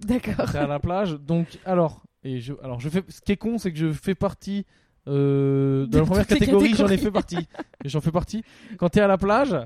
D'accord. 0.00 0.54
À 0.54 0.66
la 0.66 0.78
plage. 0.78 1.14
Donc 1.14 1.58
alors 1.64 2.02
et 2.22 2.40
je 2.40 2.52
alors 2.62 2.80
je 2.80 2.88
fais 2.88 3.02
ce 3.08 3.20
qui 3.20 3.32
est 3.32 3.36
con 3.36 3.58
c'est 3.58 3.72
que 3.72 3.78
je 3.78 3.92
fais 3.92 4.14
partie 4.14 4.66
euh, 5.06 5.86
De 5.86 5.98
la 5.98 6.04
première 6.04 6.26
catégorie 6.26 6.74
j'en 6.74 6.88
ai 6.88 6.98
fait 6.98 7.10
partie. 7.10 7.48
J'en 7.84 8.00
fais 8.00 8.12
partie. 8.12 8.42
Quand 8.78 8.88
t'es 8.88 9.00
à 9.00 9.06
la 9.06 9.18
plage 9.18 9.56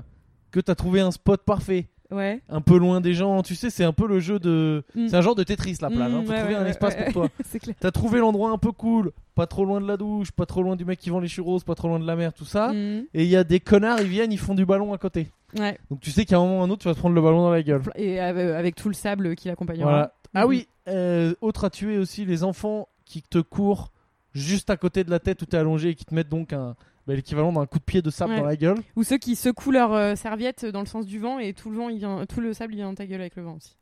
que 0.51 0.59
t'as 0.59 0.75
trouvé 0.75 1.01
un 1.01 1.11
spot 1.11 1.43
parfait 1.43 1.89
Ouais. 2.11 2.41
un 2.49 2.61
peu 2.61 2.77
loin 2.77 3.01
des 3.01 3.13
gens 3.13 3.43
tu 3.43 3.53
sais 3.55 3.69
c'est 3.69 3.83
un 3.83 3.93
peu 3.93 4.07
le 4.07 4.19
jeu 4.19 4.39
de 4.39 4.83
Mm. 4.95 5.07
c'est 5.09 5.15
un 5.15 5.21
genre 5.21 5.35
de 5.35 5.43
Tetris 5.43 5.77
la 5.81 5.89
plage. 5.89 6.11
hein. 6.11 6.21
Mm, 6.21 6.25
Faut 6.25 6.31
ouais, 6.31 6.39
trouver 6.39 6.53
ouais, 6.55 6.59
un 6.61 6.65
espace 6.65 6.95
pour 6.95 7.13
toi. 7.13 7.27
T'as 7.79 7.91
trouvé 7.91 8.19
l'endroit 8.19 8.49
un 8.51 8.57
peu 8.57 8.71
cool, 8.71 9.11
pas 9.35 9.45
trop 9.47 9.63
loin 9.65 9.79
de 9.79 9.87
la 9.87 9.95
douche, 9.97 10.31
pas 10.31 10.45
trop 10.47 10.63
loin 10.63 10.75
du 10.75 10.85
mec 10.85 10.97
qui 10.99 11.09
vend 11.11 11.19
les 11.19 11.27
churros, 11.27 11.59
pas 11.59 11.75
trop 11.75 11.87
loin 11.87 11.99
de 11.99 12.07
la 12.07 12.15
mer, 12.15 12.33
tout 12.33 12.45
ça. 12.45 12.73
Mm. 12.73 13.05
Et 13.13 13.23
il 13.23 13.29
y 13.29 13.35
a 13.35 13.43
des 13.43 13.59
connards, 13.59 14.01
ils 14.01 14.07
viennent, 14.07 14.31
ils 14.31 14.39
font 14.39 14.55
du 14.55 14.65
ballon 14.65 14.91
à 14.93 14.97
côté. 14.97 15.27
Ouais. 15.57 15.77
Donc 15.91 15.99
tu 15.99 16.11
sais 16.11 16.25
qu'à 16.25 16.37
un 16.37 16.39
moment 16.39 16.59
ou 16.59 16.61
à 16.61 16.65
un 16.65 16.69
autre, 16.69 16.81
tu 16.81 16.87
vas 16.87 16.93
te 16.95 16.99
prendre 16.99 17.15
le 17.15 17.21
ballon 17.21 17.41
dans 17.43 17.51
la 17.51 17.61
gueule. 17.63 17.81
Et 17.95 18.19
euh, 18.21 18.57
avec 18.57 18.75
tout 18.75 18.87
le 18.87 18.95
sable 18.95 19.35
qui 19.35 19.47
l'accompagnera. 19.47 19.89
Voilà. 19.89 20.13
Ah 20.33 20.43
Mhm. 20.43 20.49
oui, 20.49 20.67
euh, 20.87 21.33
autre 21.41 21.63
à 21.65 21.69
tuer 21.69 21.97
aussi, 21.97 22.25
les 22.25 22.43
enfants 22.43 22.87
qui 23.05 23.21
te 23.23 23.39
courent 23.39 23.91
juste 24.33 24.69
à 24.69 24.77
côté 24.77 25.03
de 25.03 25.09
la 25.11 25.19
tête 25.19 25.41
où 25.41 25.45
t'es 25.45 25.57
allongé 25.57 25.89
et 25.89 25.95
qui 25.95 26.05
te 26.05 26.13
mettent 26.13 26.29
donc 26.29 26.53
un 26.53 26.75
bah, 27.09 27.15
l'équivalent 27.15 27.51
d'un 27.51 27.65
coup 27.65 27.79
de 27.79 27.83
pied 27.83 28.01
de 28.03 28.09
sable 28.11 28.33
Ouais. 28.33 28.39
dans 28.39 28.45
la 28.45 28.55
gueule. 28.55 28.77
Ou 28.95 29.03
ceux 29.03 29.17
qui 29.17 29.35
secouent 29.35 29.71
leur 29.71 29.91
euh, 29.93 30.15
serviette 30.15 30.63
dans 30.65 30.81
le 30.81 30.85
sens 30.85 31.05
du 31.07 31.17
vent 31.19 31.39
et 31.39 31.53
tout 31.53 31.69
le 31.71 31.77
vent, 31.77 31.89
il 31.89 31.97
vient, 31.97 32.23
tout 32.27 32.39
le 32.39 32.53
sable, 32.53 32.73
il 32.73 32.77
vient 32.77 32.89
dans 32.89 32.95
ta 32.95 33.05
gueule 33.07 33.21
avec 33.21 33.35
le 33.35 33.41
vent 33.43 33.55
aussi. 33.55 33.75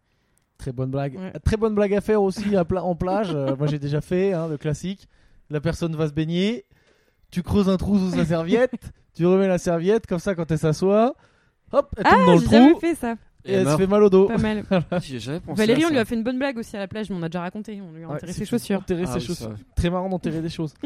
Très 0.58 0.72
bonne 0.72 0.90
blague. 0.90 1.16
Ouais. 1.16 1.32
Très 1.44 1.58
bonne 1.58 1.76
blague 1.76 1.94
à 1.94 2.02
faire 2.02 2.22
aussi 2.24 2.56
à 2.56 2.64
pla- 2.66 2.84
en 2.84 2.96
plage. 2.96 3.32
Euh, 3.36 3.56
moi 3.58 3.68
j'ai 3.68 3.80
déjà 3.80 4.02
fait, 4.02 4.34
hein, 4.34 4.48
le 4.48 4.58
classique. 4.58 5.08
La 5.50 5.60
personne 5.62 5.96
va 5.96 6.08
se 6.08 6.14
baigner, 6.14 6.66
tu 7.32 7.44
creuses 7.44 7.70
un 7.70 7.78
trou 7.78 7.98
sous 8.00 8.12
sa 8.12 8.26
serviette, 8.26 8.72
tu 9.14 9.26
remets 9.26 9.48
la 9.48 9.58
serviette, 9.58 10.08
comme 10.08 10.20
ça 10.20 10.34
quand 10.34 10.50
elle 10.50 10.58
s'assoit, 10.58 11.14
hop, 11.72 11.90
elle 11.98 12.04
tombe 12.06 12.14
Ah, 12.22 12.26
dans 12.26 12.34
le 12.36 12.40
j'ai 12.42 12.48
jamais 12.50 12.72
trou 12.72 12.80
fait 12.80 12.96
ça. 12.96 13.16
et 13.46 13.54
elle 13.54 13.68
se 13.70 13.78
fait 13.78 13.88
mal 13.88 14.04
au 14.04 14.10
dos. 14.10 14.28
Pas 14.28 14.38
mal. 14.38 14.64
Jamais 15.02 15.40
pensé. 15.42 15.58
Valérie, 15.62 15.86
on 15.86 15.90
lui 15.90 16.00
a 16.00 16.06
fait 16.06 16.16
une 16.16 16.24
bonne 16.24 16.40
blague 16.40 16.58
aussi 16.58 16.76
à 16.76 16.80
la 16.80 16.88
plage, 16.88 17.10
mais 17.10 17.16
on 17.18 17.24
a 17.24 17.30
déjà 17.30 17.42
raconté. 17.42 17.82
On 17.82 17.92
lui 17.92 18.04
a 18.04 18.10
enterré 18.10 18.32
ses 18.34 18.46
chaussures. 18.46 18.82
Ah 18.84 18.88
ses 18.88 18.96
oui, 18.96 19.22
chaussures. 19.22 19.56
Très 19.76 19.90
marrant 19.90 20.10
d'enterrer 20.10 20.42
des 20.42 20.50
choses. 20.50 20.74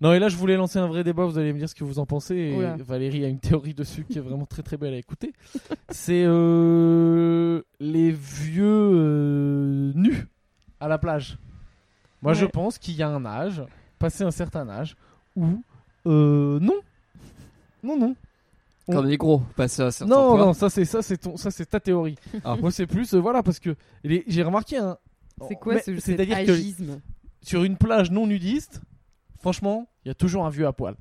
non, 0.00 0.12
et 0.12 0.18
là, 0.18 0.28
je 0.28 0.36
voulais 0.36 0.56
lancer 0.56 0.78
un 0.78 0.86
vrai 0.86 1.04
débat. 1.04 1.24
Vous 1.24 1.38
allez 1.38 1.52
me 1.52 1.58
dire 1.58 1.68
ce 1.68 1.74
que 1.74 1.84
vous 1.84 1.98
en 1.98 2.06
pensez. 2.06 2.34
Et 2.34 2.56
Oula. 2.56 2.76
Valérie 2.76 3.24
a 3.24 3.28
une 3.28 3.38
théorie 3.40 3.74
dessus 3.74 4.04
qui 4.04 4.18
est 4.18 4.20
vraiment 4.20 4.46
très 4.46 4.62
très 4.62 4.76
belle 4.76 4.94
à 4.94 4.98
écouter. 4.98 5.32
C'est 5.90 6.24
euh, 6.26 7.62
les 7.80 8.10
vieux 8.12 8.64
euh, 8.66 9.92
nus 9.94 10.26
à 10.80 10.88
la 10.88 10.98
plage. 10.98 11.38
Moi, 12.22 12.34
je 12.34 12.46
pense 12.46 12.78
qu'il 12.78 12.94
y 12.96 13.02
a 13.02 13.08
un 13.08 13.24
âge, 13.24 13.62
passé 13.98 14.24
un 14.24 14.30
certain 14.30 14.68
âge, 14.68 14.96
où 15.36 15.62
euh, 16.06 16.58
non, 16.60 16.80
non, 17.82 17.98
non. 17.98 18.16
Comme 18.90 19.06
les 19.06 19.16
gros, 19.16 19.42
passer 19.56 19.82
à 19.82 19.90
certains 19.90 20.14
Non, 20.14 20.38
non, 20.38 20.52
ça 20.52 20.70
c'est 20.70 20.84
ça 20.84 21.02
c'est 21.02 21.16
ton 21.16 21.36
ça 21.36 21.50
c'est 21.50 21.66
ta 21.66 21.80
théorie. 21.80 22.14
Ah. 22.44 22.56
Moi 22.56 22.70
c'est 22.70 22.86
plus 22.86 23.14
euh, 23.14 23.18
voilà 23.18 23.42
parce 23.42 23.58
que 23.58 23.74
les- 24.04 24.22
j'ai 24.28 24.42
remarqué 24.44 24.76
un. 24.76 24.96
C'est 25.48 25.56
quoi 25.56 25.78
ce 25.80 25.98
C'est-à-dire 25.98 26.44
que 26.44 26.52
agisme? 26.52 27.00
sur 27.42 27.64
une 27.64 27.76
plage 27.76 28.10
non 28.12 28.26
nudiste, 28.28 28.80
franchement, 29.46 29.88
il 30.04 30.08
y 30.08 30.10
a 30.10 30.14
toujours 30.14 30.44
un 30.44 30.50
vieux 30.50 30.66
à 30.66 30.72
poil. 30.72 30.96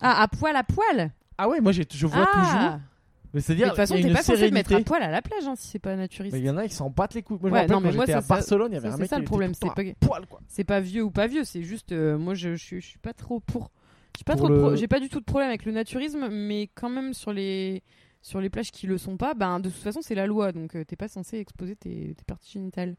Ah, 0.00 0.22
à 0.22 0.28
poil, 0.28 0.54
à 0.54 0.62
poil 0.62 1.12
Ah 1.38 1.48
ouais, 1.48 1.60
moi 1.60 1.72
j'ai, 1.72 1.84
je 1.92 2.06
vois 2.06 2.24
toujours. 2.26 2.44
Ah 2.44 2.78
Mais 2.78 3.30
Mais 3.34 3.40
c'est-à-dire, 3.40 3.66
De 3.66 3.70
toute 3.70 3.76
façon, 3.78 3.94
il 3.94 3.98
y 3.98 4.00
a 4.00 4.02
t'es 4.04 4.08
une 4.10 4.14
pas 4.16 4.22
censé 4.22 4.48
te 4.48 4.54
mettre 4.54 4.74
à 4.74 4.80
poil 4.80 5.02
à 5.02 5.10
la 5.10 5.22
plage 5.22 5.44
hein, 5.46 5.54
si 5.56 5.66
c'est 5.68 5.78
pas 5.80 5.96
naturiste. 5.96 6.32
Mais 6.34 6.40
il 6.40 6.46
y 6.46 6.50
en 6.50 6.56
a 6.56 6.68
qui 6.68 6.74
s'en 6.74 6.90
battent 6.90 7.14
les 7.14 7.22
couilles. 7.22 7.38
Moi, 7.40 7.50
je 7.50 7.54
Ouais, 7.54 7.60
me 7.60 7.62
rappelle 7.62 7.74
non, 7.76 7.80
mais 7.80 7.88
quand 7.90 7.96
moi, 7.96 8.06
j'étais 8.06 8.18
à 8.18 8.22
ça- 8.22 8.28
Barcelone, 8.34 8.68
il 8.70 8.74
y 8.74 8.76
avait 8.76 8.88
ça, 8.88 8.94
un 8.94 8.96
c'est 8.96 9.02
mec 9.02 9.10
ça 9.10 9.16
qui 9.16 9.20
le 9.20 9.24
était 9.24 9.28
problème, 9.28 9.52
tout 9.52 9.58
le 9.64 9.68
temps 9.70 9.74
c'est 9.76 9.90
à 9.90 10.06
poil 10.06 10.26
quoi. 10.28 10.40
C'est 10.46 10.64
pas 10.64 10.80
vieux 10.80 11.02
ou 11.02 11.10
pas 11.10 11.26
vieux, 11.26 11.42
c'est 11.44 11.62
juste 11.62 11.90
euh, 11.92 12.16
moi 12.16 12.34
je, 12.34 12.54
je, 12.54 12.64
suis- 12.64 12.80
je 12.80 12.86
suis 12.86 12.98
pas 12.98 13.12
trop 13.12 13.40
pour. 13.40 13.70
J'ai 14.16 14.22
pas 14.24 14.34
Pour 14.36 14.42
trop 14.42 14.48
de 14.50 14.54
le- 14.54 14.60
pro- 14.60 14.76
j'ai 14.76 14.86
pas 14.86 15.00
du 15.00 15.08
tout 15.08 15.18
de 15.18 15.24
problème 15.24 15.48
avec 15.48 15.64
le 15.64 15.72
naturisme, 15.72 16.28
mais 16.28 16.68
quand 16.74 16.88
même 16.90 17.12
sur 17.12 17.32
les 17.32 17.82
sur 18.22 18.40
les 18.40 18.48
plages 18.50 18.70
qui 18.70 18.86
le 18.86 18.98
sont 18.98 19.16
pas, 19.16 19.34
ben 19.34 19.58
de 19.58 19.68
toute 19.68 19.82
façon 19.82 20.00
c'est 20.02 20.14
la 20.14 20.26
loi, 20.26 20.52
donc 20.52 20.76
euh, 20.76 20.84
t'es 20.84 20.94
pas 20.96 21.08
censé 21.08 21.38
exposer 21.38 21.74
tes, 21.74 22.14
tes 22.14 22.24
parties 22.24 22.52
génitales. 22.52 22.94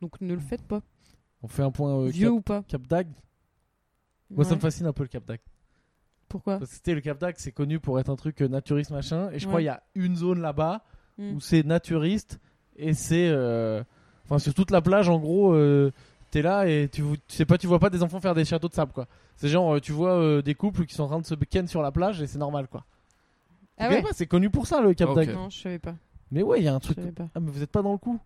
Donc 0.00 0.20
ne 0.20 0.32
le 0.34 0.40
faites 0.40 0.62
pas, 0.62 0.82
On 1.42 1.48
fait 1.48 1.62
un 1.62 1.70
point 1.70 1.94
euh, 1.98 2.08
vieux 2.08 2.28
Cap, 2.28 2.36
ou 2.36 2.40
pas. 2.40 2.62
Cap 2.68 2.82
d'Agde. 2.86 3.12
Moi 4.30 4.44
ça 4.44 4.54
me 4.54 4.60
fascine 4.60 4.86
un 4.86 4.92
peu 4.92 5.02
le 5.04 5.08
Cap 5.08 5.24
d'Agde. 5.24 5.40
Pourquoi 6.28 6.58
Parce 6.58 6.70
que 6.70 6.76
c'était 6.76 6.94
le 6.94 7.00
Cap 7.00 7.18
d'Agde, 7.18 7.36
c'est 7.38 7.52
connu 7.52 7.78
pour 7.78 8.00
être 8.00 8.08
un 8.10 8.16
truc 8.16 8.42
euh, 8.42 8.48
naturiste 8.48 8.90
machin. 8.90 9.30
Et 9.30 9.38
je 9.38 9.46
crois 9.46 9.56
Ouais. 9.58 9.62
il 9.62 9.66
y 9.66 9.70
a 9.70 9.82
une 9.94 10.16
zone 10.16 10.40
là-bas 10.40 10.82
Mm. 11.18 11.32
où 11.36 11.40
c'est 11.40 11.62
naturiste 11.64 12.38
et 12.76 12.92
c'est 12.92 13.28
euh, 13.30 13.82
enfin 14.26 14.38
sur 14.38 14.52
toute 14.52 14.70
la 14.70 14.82
plage 14.82 15.08
en 15.08 15.18
gros 15.18 15.54
euh, 15.54 15.90
t'es 16.30 16.42
là 16.42 16.66
et 16.68 16.90
tu, 16.92 17.00
tu 17.26 17.34
sais 17.36 17.46
pas 17.46 17.56
tu 17.56 17.66
vois 17.66 17.78
pas 17.78 17.88
des 17.88 18.02
enfants 18.02 18.20
faire 18.20 18.34
des 18.34 18.44
châteaux 18.44 18.68
de 18.68 18.74
sable 18.74 18.92
quoi 18.92 19.06
c'est 19.34 19.48
genre 19.48 19.80
tu 19.80 19.92
vois 19.92 20.10
euh, 20.12 20.42
des 20.42 20.54
couples 20.54 20.84
qui 20.84 20.94
sont 20.94 21.04
en 21.04 21.06
train 21.06 21.18
de 21.20 21.24
se 21.24 21.34
ken 21.36 21.66
sur 21.68 21.80
la 21.80 21.90
plage 21.90 22.20
et 22.20 22.26
c'est 22.26 22.36
normal 22.36 22.68
quoi 22.68 22.84
Ah 23.78 23.88
ouais 23.88 24.02
pas, 24.02 24.10
c'est 24.12 24.26
connu 24.26 24.50
pour 24.50 24.66
ça 24.66 24.82
le 24.82 24.92
Cap 24.92 25.08
Ok. 25.08 25.16
d'Agde 25.16 25.30
Non, 25.32 25.48
je 25.48 25.58
savais 25.58 25.78
pas. 25.78 25.94
mais 26.30 26.42
ouais 26.42 26.60
il 26.60 26.64
y 26.64 26.68
a 26.68 26.74
un 26.74 26.80
Je 26.80 26.84
truc 26.84 26.98
savais 26.98 27.12
pas. 27.12 27.30
ah 27.34 27.40
mais 27.40 27.50
vous 27.50 27.62
êtes 27.62 27.70
pas 27.72 27.80
dans 27.80 27.92
le 27.92 27.98
coup 27.98 28.20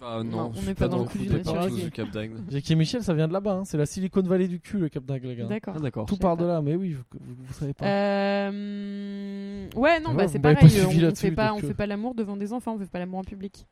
Bah 0.00 0.22
Non, 0.22 0.30
non, 0.50 0.52
on 0.56 0.62
n'est 0.62 0.74
pas 0.74 0.88
dans 0.88 0.98
le 0.98 1.04
coup 1.04 1.16
des 1.18 1.28
naturalisme. 1.28 1.80
du 1.80 1.90
Cap 1.90 2.10
d'Agde. 2.10 2.34
Jackie 2.50 2.72
et 2.74 2.76
Michel 2.76 3.02
ça 3.02 3.14
vient 3.14 3.28
de 3.28 3.32
là-bas 3.32 3.52
hein. 3.54 3.64
c'est 3.64 3.78
la 3.78 3.86
Silicon 3.86 4.20
Valley 4.22 4.46
du 4.46 4.60
cul 4.60 4.78
le 4.78 4.88
Cap 4.90 5.04
d'Agde 5.04 5.24
les 5.24 5.36
gars 5.36 5.46
D'accord. 5.46 5.74
Ah 5.76 5.80
d'accord. 5.80 6.06
tout 6.06 6.16
part 6.18 6.36
de 6.36 6.44
là 6.44 6.60
mais 6.60 6.74
oui 6.74 6.92
vous, 6.92 7.02
vous, 7.18 7.34
vous 7.46 7.52
savez 7.54 7.72
pas 7.72 7.86
Euh... 7.86 9.66
Ouais, 9.74 10.00
non, 10.00 10.14
bah 10.14 10.28
c'est 10.28 10.38
pareil. 10.38 10.56
on 10.62 11.00
là-dessus, 11.00 11.26
fait 11.26 11.32
pas, 11.32 11.52
on 11.54 11.58
euh. 11.58 11.60
fait 11.60 11.74
pas 11.74 11.86
l'amour 11.86 12.14
devant 12.14 12.36
des 12.36 12.52
enfants, 12.52 12.74
on 12.74 12.78
fait 12.78 12.86
pas 12.90 12.98
l'amour 12.98 13.20
en 13.20 13.24
public. 13.24 13.66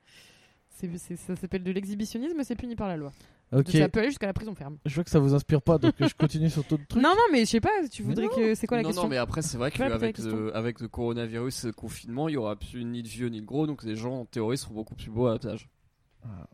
Ça 0.70 1.36
s'appelle 1.36 1.62
de 1.62 1.70
l'exhibitionnisme, 1.70 2.42
c'est 2.42 2.56
puni 2.56 2.74
par 2.76 2.88
la 2.88 2.96
loi. 2.96 3.12
ok 3.52 3.70
Ça 3.70 3.88
peut 3.88 4.00
aller 4.00 4.08
jusqu'à 4.08 4.26
la 4.26 4.32
prison 4.34 4.54
ferme. 4.54 4.76
je 4.84 4.94
vois 4.94 5.04
que 5.04 5.10
ça 5.10 5.18
vous 5.18 5.32
inspire 5.34 5.62
pas 5.62 5.78
donc 5.78 5.94
je 5.98 6.12
continue 6.14 6.50
sur 6.50 6.62
d'autres 6.64 6.86
trucs 6.88 7.02
Non, 7.02 7.10
non, 7.10 7.22
mais 7.32 7.40
je 7.40 7.50
sais 7.50 7.60
pas. 7.60 7.70
Tu 7.90 8.02
voudrais 8.02 8.28
que 8.28 8.54
c'est 8.54 8.66
quoi 8.66 8.76
la 8.78 8.82
non, 8.82 8.88
question 8.88 9.04
non, 9.04 9.08
mais 9.08 9.16
après, 9.16 9.40
c'est 9.42 9.56
vrai 9.56 9.70
qu'avec 9.70 10.18
le, 10.18 10.54
avec 10.56 10.80
le 10.80 10.88
coronavirus 10.88 11.64
et 11.64 11.66
le 11.68 11.72
confinement, 11.72 12.28
il 12.28 12.32
y 12.32 12.36
aura 12.36 12.56
plus 12.56 12.84
ni 12.84 13.02
de 13.02 13.08
vieux 13.08 13.28
ni 13.28 13.40
de 13.40 13.46
gros, 13.46 13.66
donc 13.66 13.84
les 13.84 13.96
gens, 13.96 14.20
en 14.20 14.24
théorie, 14.24 14.58
seront 14.58 14.74
beaucoup 14.74 14.94
plus 14.94 15.10
beaux 15.10 15.26
à 15.26 15.32
la 15.34 15.38
plage. 15.38 15.68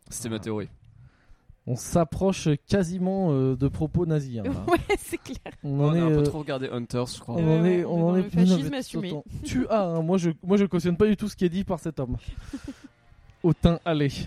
C'était 0.09 0.29
ma 0.29 0.39
théorie. 0.39 0.69
on 1.67 1.75
s'approche 1.75 2.49
quasiment 2.67 3.29
euh, 3.31 3.55
de 3.55 3.67
propos 3.67 4.05
nazis 4.05 4.39
hein, 4.39 4.43
là. 4.45 4.51
Ouais, 4.67 4.79
c'est 4.99 5.17
clair. 5.17 5.37
on 5.63 5.79
On 5.79 5.89
en 5.89 5.93
a 5.93 5.97
est 5.97 6.01
un 6.01 6.07
peu 6.09 6.17
euh, 6.17 6.23
trop 6.23 6.39
regardé 6.39 6.67
Hunters, 6.69 7.05
je 7.07 7.19
crois. 7.19 7.35
On 7.35 7.37
Ouais, 7.45 7.59
en 7.59 7.65
est, 7.65 7.85
on 7.85 7.97
est 7.97 8.01
on 8.01 8.09
en 8.09 8.15
est 8.17 8.21
le 8.23 8.29
fascisme 8.29 8.73
assumé. 8.73 9.13
Tu 9.43 9.67
as, 9.67 9.81
hein, 9.83 10.01
moi 10.01 10.17
je, 10.17 10.31
moi 10.43 10.57
je 10.57 10.65
cautionne 10.65 10.97
pas 10.97 11.07
du 11.07 11.15
tout 11.15 11.27
ce 11.29 11.35
qui 11.35 11.45
est 11.45 11.49
dit 11.49 11.63
par 11.63 11.79
cet 11.79 11.99
homme. 11.99 12.17
Au 13.43 13.53
teint 13.53 13.79
allé. 13.85 14.09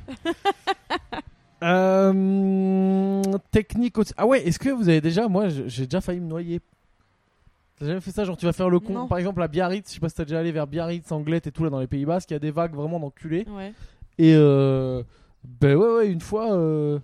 Euh, 1.62 3.22
technique 3.50 3.96
aussi. 3.96 4.12
Ah 4.18 4.26
ouais, 4.26 4.46
est-ce 4.46 4.58
que 4.58 4.68
vous 4.68 4.88
avez 4.90 5.00
déjà, 5.00 5.28
moi 5.28 5.48
je- 5.48 5.66
j'ai 5.66 5.84
déjà 5.86 6.00
failli 6.02 6.20
me 6.20 6.26
noyer. 6.26 6.60
T'as 7.78 7.86
jamais 7.86 8.00
fait 8.02 8.10
ça, 8.10 8.24
genre 8.24 8.36
tu 8.36 8.44
vas 8.44 8.52
faire 8.52 8.68
le 8.68 8.80
con. 8.80 8.92
Non. 8.92 9.08
Par 9.08 9.16
exemple 9.18 9.42
à 9.42 9.48
Biarritz, 9.48 9.88
je 9.88 9.94
sais 9.94 10.00
pas 10.00 10.08
si 10.10 10.14
t'as 10.16 10.24
déjà 10.24 10.40
allé 10.40 10.52
vers 10.52 10.66
Biarritz, 10.66 11.10
Anglette 11.10 11.46
et 11.46 11.52
tout 11.52 11.64
là 11.64 11.70
dans 11.70 11.80
les 11.80 11.86
Pays 11.86 12.04
Basques, 12.04 12.30
il 12.30 12.34
y 12.34 12.36
a 12.36 12.40
des 12.40 12.50
vagues 12.50 12.74
vraiment 12.74 13.00
d'enculés. 13.00 13.46
Ouais. 13.48 13.72
Et 14.18 14.34
euh, 14.34 15.02
ben 15.46 15.76
ouais 15.76 15.94
ouais, 15.96 16.08
une 16.08 16.20
fois, 16.20 16.52
euh, 16.54 16.98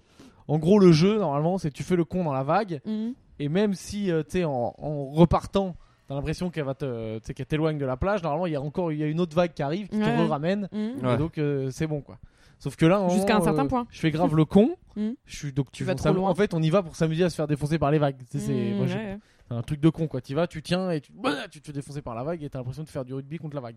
en 0.48 0.59
gros 0.59 0.79
le 0.79 0.92
jeu 0.92 1.18
normalement 1.18 1.59
c'est 1.59 1.70
tu 1.70 1.83
fais 1.83 1.96
le 1.96 2.05
con 2.05 2.24
dans 2.24 2.33
la 2.33 2.42
vague. 2.42 2.81
Mhm. 2.87 3.14
Et 3.42 3.48
même 3.48 3.72
si, 3.72 4.11
euh, 4.11 4.22
tu 4.22 4.33
sais, 4.33 4.44
en, 4.44 4.74
en 4.76 5.07
repartant, 5.12 5.74
t'as 6.07 6.14
l'impression 6.14 6.50
qu'elle 6.50 6.64
va 6.64 6.74
te, 6.74 7.18
tu 7.20 7.24
sais, 7.26 7.33
qu'elle 7.35 7.46
t'éloigne 7.46 7.79
de 7.79 7.87
la 7.87 7.96
plage, 7.96 8.22
normalement, 8.22 8.44
il 8.46 8.53
y 8.53 8.57
a 8.57 8.61
encore 8.61 8.92
il 8.92 8.98
y 8.98 9.03
a 9.03 9.07
une 9.07 9.18
autre 9.18 9.35
vague 9.35 9.55
qui 9.55 9.62
arrive, 9.62 9.88
qui 9.88 9.96
Ouais. 9.96 10.16
te 10.16 10.29
ramène 10.29 10.68
Mhm. 10.72 11.03
Ouais. 11.07 11.14
Et 11.14 11.16
donc, 11.16 11.38
euh, 11.38 11.70
c'est 11.70 11.87
bon, 11.87 12.03
quoi. 12.03 12.18
Sauf 12.59 12.76
que 12.76 12.85
là, 12.85 13.09
Jusqu'à 13.09 13.37
un 13.37 13.40
certain 13.40 13.64
euh, 13.64 13.68
point. 13.68 13.87
Je 13.88 13.98
fais 13.98 14.11
grave 14.11 14.35
le 14.37 14.44
con. 14.44 14.76
Mhm. 14.96 15.14
Je 15.24 15.37
suis 15.37 15.53
donc 15.55 15.70
Tu 15.72 15.85
vas 15.85 15.94
trop 15.94 16.12
loin. 16.12 16.29
En 16.29 16.35
fait, 16.35 16.53
on 16.53 16.61
y 16.61 16.68
va 16.68 16.83
pour 16.83 16.96
s'amuser 16.96 17.24
à 17.24 17.31
se 17.31 17.37
faire 17.37 17.46
défoncer 17.46 17.79
par 17.79 17.90
les 17.92 17.98
vagues. 17.98 18.18
Tu 18.31 18.38
sais, 18.38 18.46
c'est 18.46 18.53
Mhm, 18.53 18.76
moi, 18.76 18.87
j'ai- 18.87 18.96
ouais. 18.96 19.18
c'est 19.48 19.55
un 19.55 19.62
truc 19.62 19.81
de 19.81 19.88
con, 19.88 20.07
quoi. 20.09 20.20
Tu 20.20 20.35
vas, 20.35 20.46
tu 20.46 20.61
tiens 20.62 20.90
et 20.90 21.00
tu, 21.00 21.12
bah, 21.12 21.48
tu 21.50 21.61
te 21.62 21.66
fais 21.68 21.72
défoncer 21.72 22.03
par 22.03 22.14
la 22.14 22.24
vague 22.24 22.42
et 22.42 22.50
t'as 22.50 22.59
l'impression 22.59 22.83
de 22.83 22.88
faire 22.90 23.05
du 23.07 23.14
rugby 23.14 23.38
contre 23.38 23.55
la 23.55 23.62
vague. 23.62 23.76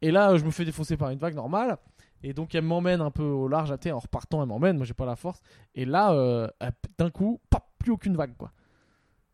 Et 0.00 0.10
là, 0.12 0.34
je 0.38 0.44
me 0.44 0.50
fais 0.50 0.64
défoncer 0.64 0.96
par 0.96 1.10
une 1.10 1.18
vague 1.18 1.34
normale. 1.34 1.76
Et 2.22 2.32
donc, 2.32 2.54
elle 2.54 2.64
m'emmène 2.64 3.00
un 3.00 3.10
peu 3.10 3.22
au 3.22 3.46
large, 3.48 3.72
sais, 3.82 3.92
en 3.92 3.98
repartant, 4.00 4.42
elle 4.42 4.48
m'emmène. 4.48 4.76
Moi, 4.76 4.86
j'ai 4.86 4.94
pas 4.94 5.06
la 5.06 5.16
force. 5.16 5.40
Et 5.74 5.84
là, 5.84 6.12
euh, 6.12 6.48
d'un 6.98 7.10
coup, 7.10 7.40
pop, 7.50 7.62
plus 7.78 7.92
aucune 7.92 8.16
vague, 8.16 8.36
quoi. 8.36 8.50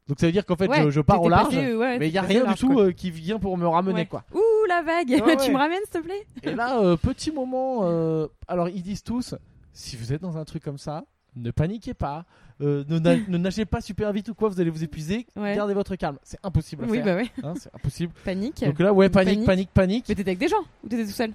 Donc, 0.06 0.20
ça 0.20 0.26
veut 0.26 0.32
dire 0.32 0.44
qu'en 0.44 0.56
fait, 0.56 0.68
Ouais, 0.68 0.82
je, 0.84 0.90
je 0.90 1.00
pars 1.00 1.22
au 1.22 1.30
large. 1.30 1.54
passé, 1.54 1.74
ouais, 1.74 1.98
mais 1.98 2.08
il 2.08 2.12
y 2.14 2.18
a 2.18 2.22
rien 2.22 2.44
large, 2.44 2.60
du 2.60 2.66
tout 2.66 2.78
euh, 2.78 2.92
qui 2.92 3.10
vient 3.10 3.38
pour 3.38 3.56
me 3.56 3.66
ramener, 3.66 4.00
Ouais. 4.00 4.06
quoi. 4.06 4.24
Ouh, 4.34 4.66
la 4.68 4.82
vague 4.82 5.06
Tu 5.42 5.50
me 5.50 5.56
ramènes, 5.56 5.80
s'il 5.90 6.00
te 6.00 6.04
plaît? 6.04 6.26
Et 6.42 6.54
là, 6.54 6.78
euh, 6.80 6.96
petit 6.96 7.30
moment. 7.32 8.28
alors, 8.48 8.68
ils 8.68 8.82
disent 8.82 9.02
tous 9.02 9.34
si 9.72 9.96
vous 9.96 10.12
êtes 10.12 10.20
dans 10.20 10.36
un 10.36 10.44
truc 10.44 10.62
comme 10.62 10.78
ça, 10.78 11.04
ne 11.36 11.50
paniquez 11.50 11.94
pas. 11.94 12.26
euh, 12.60 12.84
ne, 12.88 12.98
na- 13.00 13.16
ne 13.28 13.38
nagez 13.38 13.64
pas 13.64 13.80
super 13.80 14.12
vite 14.12 14.28
ou 14.28 14.34
quoi, 14.34 14.48
vous 14.48 14.60
allez 14.60 14.70
vous 14.70 14.84
épuiser. 14.84 15.26
Ouais. 15.36 15.56
Gardez 15.56 15.74
votre 15.74 15.96
calme. 15.96 16.18
C'est 16.22 16.38
impossible 16.44 16.84
à 16.84 16.86
Oui, 16.86 16.98
faire. 16.98 17.06
bah 17.06 17.16
ouais. 17.16 17.28
hein, 17.42 17.54
c'est 17.58 17.74
impossible. 17.74 18.12
Panique. 18.24 18.62
Donc 18.64 18.78
là, 18.78 18.92
ouais, 18.92 19.08
panique, 19.08 19.44
Panique. 19.44 19.46
panique, 19.46 19.70
panique. 19.72 20.04
Mais 20.08 20.14
t'étais 20.14 20.30
avec 20.30 20.38
des 20.38 20.46
gens 20.48 20.62
ou 20.84 20.88
t'étais 20.88 21.04
tout 21.06 21.10
seul? 21.10 21.32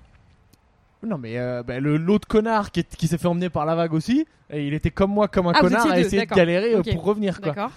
Non, 1.05 1.17
mais 1.17 1.37
euh, 1.37 1.63
bah, 1.63 1.79
le 1.79 1.95
l'autre 1.97 2.27
connard 2.27 2.71
qui, 2.71 2.81
est- 2.81 2.95
qui 2.95 3.07
s'est 3.07 3.17
fait 3.17 3.27
emmener 3.27 3.49
par 3.49 3.65
la 3.65 3.75
vague 3.75 3.93
aussi, 3.93 4.25
et 4.49 4.67
il 4.67 4.73
était 4.73 4.91
comme 4.91 5.11
moi, 5.11 5.27
comme 5.29 5.47
un 5.47 5.51
Ah, 5.55 5.59
vous 5.61 5.67
connard, 5.67 5.81
étiez 5.85 5.91
à 5.91 5.95
deux, 5.95 6.01
essayer 6.07 6.17
de 6.17 6.25
d'accord. 6.25 6.37
galérer 6.37 6.73
euh, 6.73 6.79
Ok. 6.79 6.91
pour 6.93 7.03
revenir. 7.03 7.39
Quoi. 7.39 7.53
D'accord. 7.53 7.71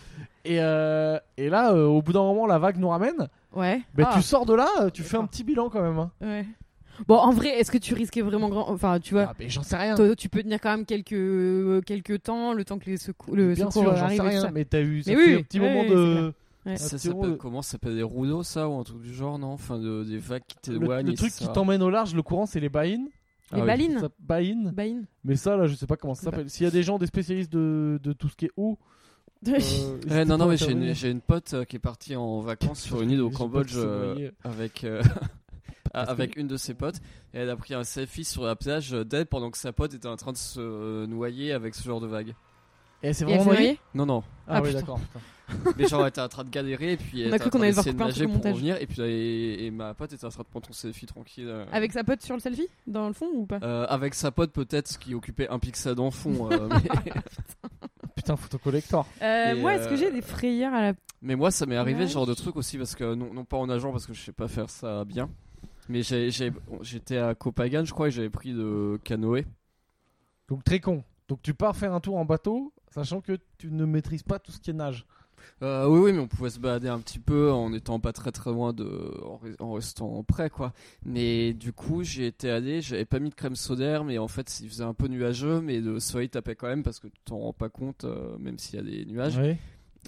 Et, 0.45 0.57
euh, 0.61 1.19
et 1.37 1.49
là, 1.49 1.73
euh, 1.73 1.85
au 1.87 2.03
bout 2.03 2.13
d'un 2.13 2.23
moment, 2.23 2.47
la 2.47 2.59
vague 2.59 2.79
nous 2.79 2.89
ramène. 2.89 3.29
Ouais. 3.55 3.81
Bah, 3.95 4.09
Ah, 4.11 4.15
Tu 4.17 4.23
sors 4.23 4.45
de 4.45 4.55
là, 4.55 4.67
euh, 4.81 4.91
tu 4.91 5.03
fais 5.03 5.17
un 5.17 5.21
D'accord. 5.21 5.31
petit 5.31 5.45
bilan 5.45 5.69
quand 5.71 5.83
même. 5.83 5.99
hein. 5.99 6.11
ouais. 6.21 6.45
Bon, 7.09 7.17
en 7.17 7.31
vrai, 7.33 7.49
est-ce 7.59 7.71
que 7.71 7.79
tu 7.79 7.95
risquais 7.95 8.21
vraiment 8.21 8.49
grand 8.51 8.69
Enfin, 8.71 8.99
tu 9.01 9.15
vois, 9.15 9.27
Ah, 9.31 9.35
mais 9.39 9.49
j'en 9.49 9.63
sais 9.63 9.77
rien. 9.77 9.95
toi, 9.95 10.15
tu 10.15 10.29
peux 10.29 10.43
tenir 10.43 10.61
quand 10.61 10.71
même 10.71 10.85
quelques 10.85 11.13
euh, 11.15 11.81
quelques 11.81 12.23
temps, 12.25 12.53
le 12.53 12.65
temps 12.65 12.79
que 12.79 12.85
les 12.91 12.99
secours, 12.99 13.35
le 13.35 13.55
Bien 13.55 13.71
secours 13.71 13.83
sûr, 13.85 13.97
j'en 13.97 14.05
arrive. 14.05 14.09
sais 14.09 14.15
et 14.17 14.19
tout 14.19 14.31
rien. 14.33 14.41
ça. 14.43 14.51
Mais 14.53 14.65
t'as 14.67 14.81
eu 14.83 15.03
ça 15.03 15.11
Mais 15.13 15.17
fait 15.17 15.27
oui, 15.27 15.35
un 15.37 15.43
petit 15.43 15.61
oui, 15.61 15.67
moment 15.69 15.81
oui, 15.83 15.89
de. 15.89 16.33
Ouais. 16.65 16.77
Ça 16.77 16.97
s'appelle 16.99 17.37
comment? 17.39 17.61
Ça 17.63 17.73
s'appelle 17.73 17.97
des 17.97 18.03
rouleaux, 18.05 18.43
ça 18.45 18.69
Ou 18.69 18.79
un 18.79 18.85
truc 18.85 19.03
du 19.03 19.13
genre, 19.13 19.39
non? 19.39 19.49
Enfin, 19.53 19.79
de- 19.79 20.05
des 20.05 20.19
vagues 20.19 20.43
qui 20.47 20.71
Le, 20.71 20.79
t'éloignent. 20.79 21.07
le 21.07 21.13
et 21.13 21.17
truc 21.17 21.33
qui 21.33 21.49
t'emmène 21.49 21.83
au 21.83 21.91
large, 21.91 22.15
le 22.15 22.23
courant, 22.23 22.47
c'est 22.47 22.61
les 22.61 22.69
baïnes. 22.69 23.09
Ah 23.51 23.57
Les 23.57 23.61
oui. 23.63 23.67
balines 23.67 23.99
Ça- 24.01 24.09
Baïnes. 24.21 24.71
Bain 24.75 25.03
Mais 25.25 25.37
ça, 25.37 25.57
là, 25.57 25.67
je 25.67 25.75
sais 25.75 25.87
pas 25.87 25.97
comment 25.97 26.15
ça 26.15 26.23
s'appelle. 26.23 26.49
S'il 26.49 26.65
y 26.65 26.67
a 26.67 26.71
des 26.71 26.83
gens, 26.83 26.99
des 26.99 27.07
spécialistes 27.07 27.53
de, 27.53 28.01
de 28.03 28.13
tout 28.13 28.29
ce 28.29 28.37
qui 28.37 28.47
est 28.47 28.53
eau. 28.57 28.79
euh, 29.49 29.59
Ouais, 30.09 30.25
non, 30.25 30.39
non, 30.39 30.47
mais 30.47 30.57
j'ai 30.57 30.71
une, 30.71 30.95
une 31.05 31.21
pote 31.21 31.53
euh, 31.53 31.65
qui 31.65 31.77
est 31.77 31.81
partie 31.81 32.15
en 32.17 32.41
vacances 32.41 32.81
sur 32.83 33.03
une 33.03 33.11
île 33.11 33.21
au 33.23 33.29
Cambodge 33.31 33.73
euh, 33.77 34.31
avec, 34.45 34.85
euh, 34.85 35.03
avec 35.93 36.37
une 36.37 36.47
de 36.47 36.57
ses 36.57 36.75
potes. 36.75 36.97
Et 37.35 37.39
elle 37.39 37.51
a 37.51 37.57
pris 37.57 37.75
un 37.75 37.85
selfie 37.85 38.25
sur 38.25 38.45
la 38.45 38.57
plage 38.57 38.93
d'elle 38.93 39.27
pendant 39.27 39.51
que 39.51 39.59
sa 39.59 39.73
pote 39.73 39.93
était 39.95 40.07
en 40.09 40.17
train 40.17 40.33
de 40.33 40.37
se 40.39 41.05
noyer 41.07 41.53
avec 41.53 41.75
ce 41.75 41.83
genre 41.83 42.01
de 42.01 42.07
vague. 42.07 42.35
Et 43.03 43.13
c'est 43.13 43.25
vraiment 43.25 43.45
noyée 43.47 43.79
Non, 43.95 44.07
non. 44.07 44.23
Ah, 44.47 44.59
Ah, 44.59 44.63
oui, 44.63 44.73
d'accord. 44.73 45.01
Mais 45.77 45.87
genre, 45.87 46.03
elle 46.03 46.09
était 46.09 46.21
en 46.21 46.29
train 46.29 46.45
de 46.45 46.51
galérer 46.51 46.93
et 46.93 46.97
puis 46.97 47.23
elle 47.23 47.33
a 47.33 47.37
était 47.37 47.39
cru 47.41 47.49
en 47.49 47.51
qu'on 47.51 47.59
train 47.59 47.67
allait 47.67 47.71
devoir 47.71 47.85
couper 47.85 48.25
un 48.25 48.29
pour 48.39 48.45
revenir. 48.53 48.77
Et 48.81 48.87
puis 48.87 49.03
et, 49.03 49.67
et 49.67 49.71
ma 49.71 49.93
pote 49.95 50.13
était 50.13 50.25
en 50.25 50.29
train 50.31 50.43
de 50.43 50.49
prendre 50.49 50.67
son 50.67 50.73
selfie 50.73 51.07
tranquille. 51.07 51.47
euh, 51.49 51.65
Avec 51.73 51.93
sa 51.93 52.05
pote 52.05 52.23
sur 52.23 52.35
le 52.35 52.41
selfie? 52.41 52.69
Dans 52.87 53.07
le 53.09 53.13
fond 53.13 53.29
ou 53.35 53.45
pas? 53.47 53.59
Euh, 53.63 53.87
avec 53.89 54.15
sa 54.15 54.31
pote 54.31 54.53
peut-être 54.53 54.99
qui 54.99 55.15
occupait 55.15 55.49
un 55.49 55.59
pixel 55.59 55.95
dans 55.95 56.07
le 56.07 56.11
fond. 56.11 56.51
euh, 56.51 56.69
mais... 57.05 57.13
Putain, 58.17 58.37
photo 58.37 58.59
collector. 58.59 59.07
euh, 59.23 59.57
Moi, 59.61 59.75
est-ce 59.75 59.89
que 59.89 59.97
j'ai 59.97 60.11
des 60.13 60.21
frayeurs 60.23 60.73
à 60.75 60.81
la. 60.83 60.93
Mais 61.23 61.35
moi, 61.35 61.51
ça 61.51 61.67
m'est 61.67 61.77
arrivé 61.77 62.01
Ouais. 62.03 62.07
ce 62.09 62.13
genre 62.13 62.27
de 62.27 62.35
truc 62.35 62.57
aussi 62.57 62.77
parce 62.79 62.95
que 62.95 63.15
non, 63.15 63.33
non 63.33 63.45
pas 63.45 63.57
en 63.57 63.67
nageant 63.67 63.91
parce 63.91 64.07
que 64.07 64.13
je 64.15 64.21
sais 64.21 64.33
pas 64.33 64.49
faire 64.49 64.69
ça 64.71 65.05
bien. 65.05 65.29
Mais 65.89 66.03
j'étais 66.03 67.19
à 67.19 67.35
Copagan, 67.35 67.85
je 67.85 67.93
crois, 67.93 68.09
et 68.09 68.11
j'avais 68.11 68.31
pris 68.31 68.53
de 68.53 68.99
canoë. 69.05 69.47
Donc 70.49 70.63
très 70.65 70.79
con. 70.81 71.03
Donc 71.29 71.41
tu 71.43 71.55
pars 71.55 71.75
faire 71.75 71.95
un 71.95 72.01
tour 72.01 72.17
en 72.17 72.25
bateau, 72.25 72.73
sachant 72.91 73.21
que 73.21 73.39
tu 73.59 73.71
ne 73.73 73.85
maîtrises 73.87 74.23
pas 74.23 74.39
tout 74.39 74.53
ce 74.53 74.61
qui 74.61 74.71
est 74.71 74.75
nage. 74.75 75.07
Euh, 75.63 75.87
oui, 75.89 75.99
oui, 76.01 76.13
mais 76.13 76.19
on 76.19 76.27
pouvait 76.29 76.51
se 76.51 76.59
balader 76.59 76.89
un 76.89 76.99
petit 77.01 77.19
peu 77.19 77.51
en 77.53 77.73
étant 77.73 78.01
pas 78.01 78.13
très 78.13 78.33
très 78.33 78.51
loin 78.51 78.73
de, 78.73 78.85
en, 79.25 79.37
re- 79.45 79.57
en 79.61 79.73
restant 79.73 80.23
près, 80.25 80.51
quoi. 80.51 80.73
Mais 81.05 81.53
du 81.53 81.73
coup, 81.73 82.03
j'y 82.03 82.25
étais 82.25 82.51
allé, 82.51 82.81
j'avais 82.81 83.05
pas 83.05 83.19
mis 83.19 83.31
de 83.31 83.35
crème 83.35 83.57
solaire, 83.57 84.05
mais 84.05 84.19
en 84.19 84.29
fait, 84.29 84.61
il 84.61 84.69
faisait 84.69 84.85
un 84.85 84.95
peu 84.95 85.09
nuageux, 85.09 85.61
mais 85.61 85.81
le 85.81 86.01
soleil 86.01 86.29
tapait 86.29 86.55
quand 86.57 86.69
même 86.69 86.83
parce 86.83 86.99
que 87.01 87.07
tu 87.09 87.21
t'en 87.25 87.39
rends 87.39 87.53
pas 87.53 87.69
compte, 87.69 88.05
euh, 88.05 88.37
même 88.39 88.59
s'il 88.59 88.77
y 88.77 88.79
a 88.79 88.83
des 88.83 89.05
nuages. 89.07 89.37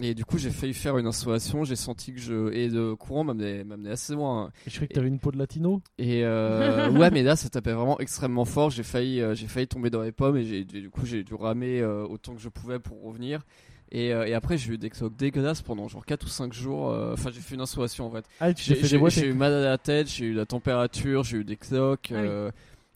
Et 0.03 0.12
du 0.14 0.25
coup, 0.25 0.38
j'ai 0.38 0.51
failli 0.51 0.75
faire 0.75 0.99
une 0.99 1.07
installation, 1.07 1.62
j'ai 1.62 1.77
senti 1.77 2.12
que 2.12 2.18
je. 2.18 2.53
Et 2.53 2.68
le 2.68 2.97
courant 2.97 3.23
m'amenait 3.23 3.90
assez 3.90 4.12
loin. 4.14 4.47
hein. 4.47 4.53
Et 4.66 4.70
je 4.70 4.75
croyais 4.75 4.88
que 4.88 4.94
t'avais 4.94 5.07
une 5.07 5.20
peau 5.20 5.31
de 5.31 5.38
latino. 5.38 5.83
Et 5.99 6.25
euh, 6.25 6.90
ouais, 6.99 7.12
mais 7.12 7.23
là, 7.23 7.37
ça 7.37 7.49
tapait 7.49 7.73
vraiment 7.73 8.01
extrêmement 8.01 8.44
fort. 8.44 8.70
J'ai 8.70 8.83
failli, 8.83 9.23
j'ai 9.35 9.47
failli 9.47 9.68
tomber 9.68 9.90
dans 9.90 10.03
les 10.03 10.11
pommes 10.11 10.37
et 10.37 10.42
j'ai, 10.42 10.64
du 10.64 10.90
coup, 10.90 11.07
j'ai 11.07 11.23
dû 11.23 11.35
ramer 11.35 11.85
autant 11.85 12.35
que 12.35 12.40
je 12.40 12.49
pouvais 12.49 12.81
pour 12.81 13.05
revenir. 13.05 13.44
Et, 13.90 14.12
euh, 14.12 14.27
et 14.27 14.35
après, 14.35 14.59
j'ai 14.59 14.75
eu 14.75 14.79
des 14.79 14.90
cloques 14.90 15.16
dégueulasses 15.16 15.62
pendant 15.62 15.88
genre 15.88 16.05
4 16.05 16.25
ou 16.25 16.29
5 16.29 16.53
jours. 16.53 16.90
euh, 16.90 17.12
Enfin, 17.12 17.31
j'ai 17.33 17.40
fait 17.40 17.55
une 17.55 17.61
installation 17.61 18.07
en 18.07 18.11
fait. 18.11 18.25
Ah, 18.40 18.53
J'ai, 18.55 18.97
eu 19.27 19.33
mal 19.35 19.53
à 19.53 19.61
la 19.62 19.79
tête, 19.79 20.09
j'ai 20.09 20.27
eu 20.27 20.33
la 20.35 20.47
température, 20.47 21.23
j'ai 21.23 21.38
eu 21.38 21.44
des 21.44 21.57
cloques. 21.57 22.11
Ah 22.11 22.20
oui. 22.20 22.27
euh, 22.29 22.51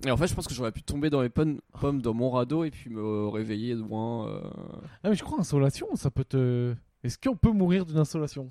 Et 0.07 0.11
en 0.11 0.17
fait, 0.17 0.27
je 0.27 0.35
pense 0.35 0.49
que 0.49 0.55
j'aurais 0.55 0.73
pu 0.73 0.83
tomber 0.83 1.11
dans 1.11 1.23
les 1.23 1.29
pommes, 1.29 1.61
pommes 1.79 2.03
dans 2.03 2.15
mon 2.15 2.31
radeau 2.31 2.65
et 2.65 2.71
puis 2.71 2.91
me 2.91 3.29
réveiller 3.29 3.75
loin. 3.75 4.29
euh. 4.29 4.41
Ah, 5.05 5.11
mais 5.11 5.15
je 5.15 5.23
crois 5.23 5.39
insolation, 5.39 5.89
ça 5.95 6.11
peut 6.11 6.25
te. 6.25 6.75
Est-ce 7.05 7.19
qu'on 7.19 7.37
peut 7.37 7.53
mourir 7.53 7.87
d'une 7.87 7.99
insolation? 7.99 8.51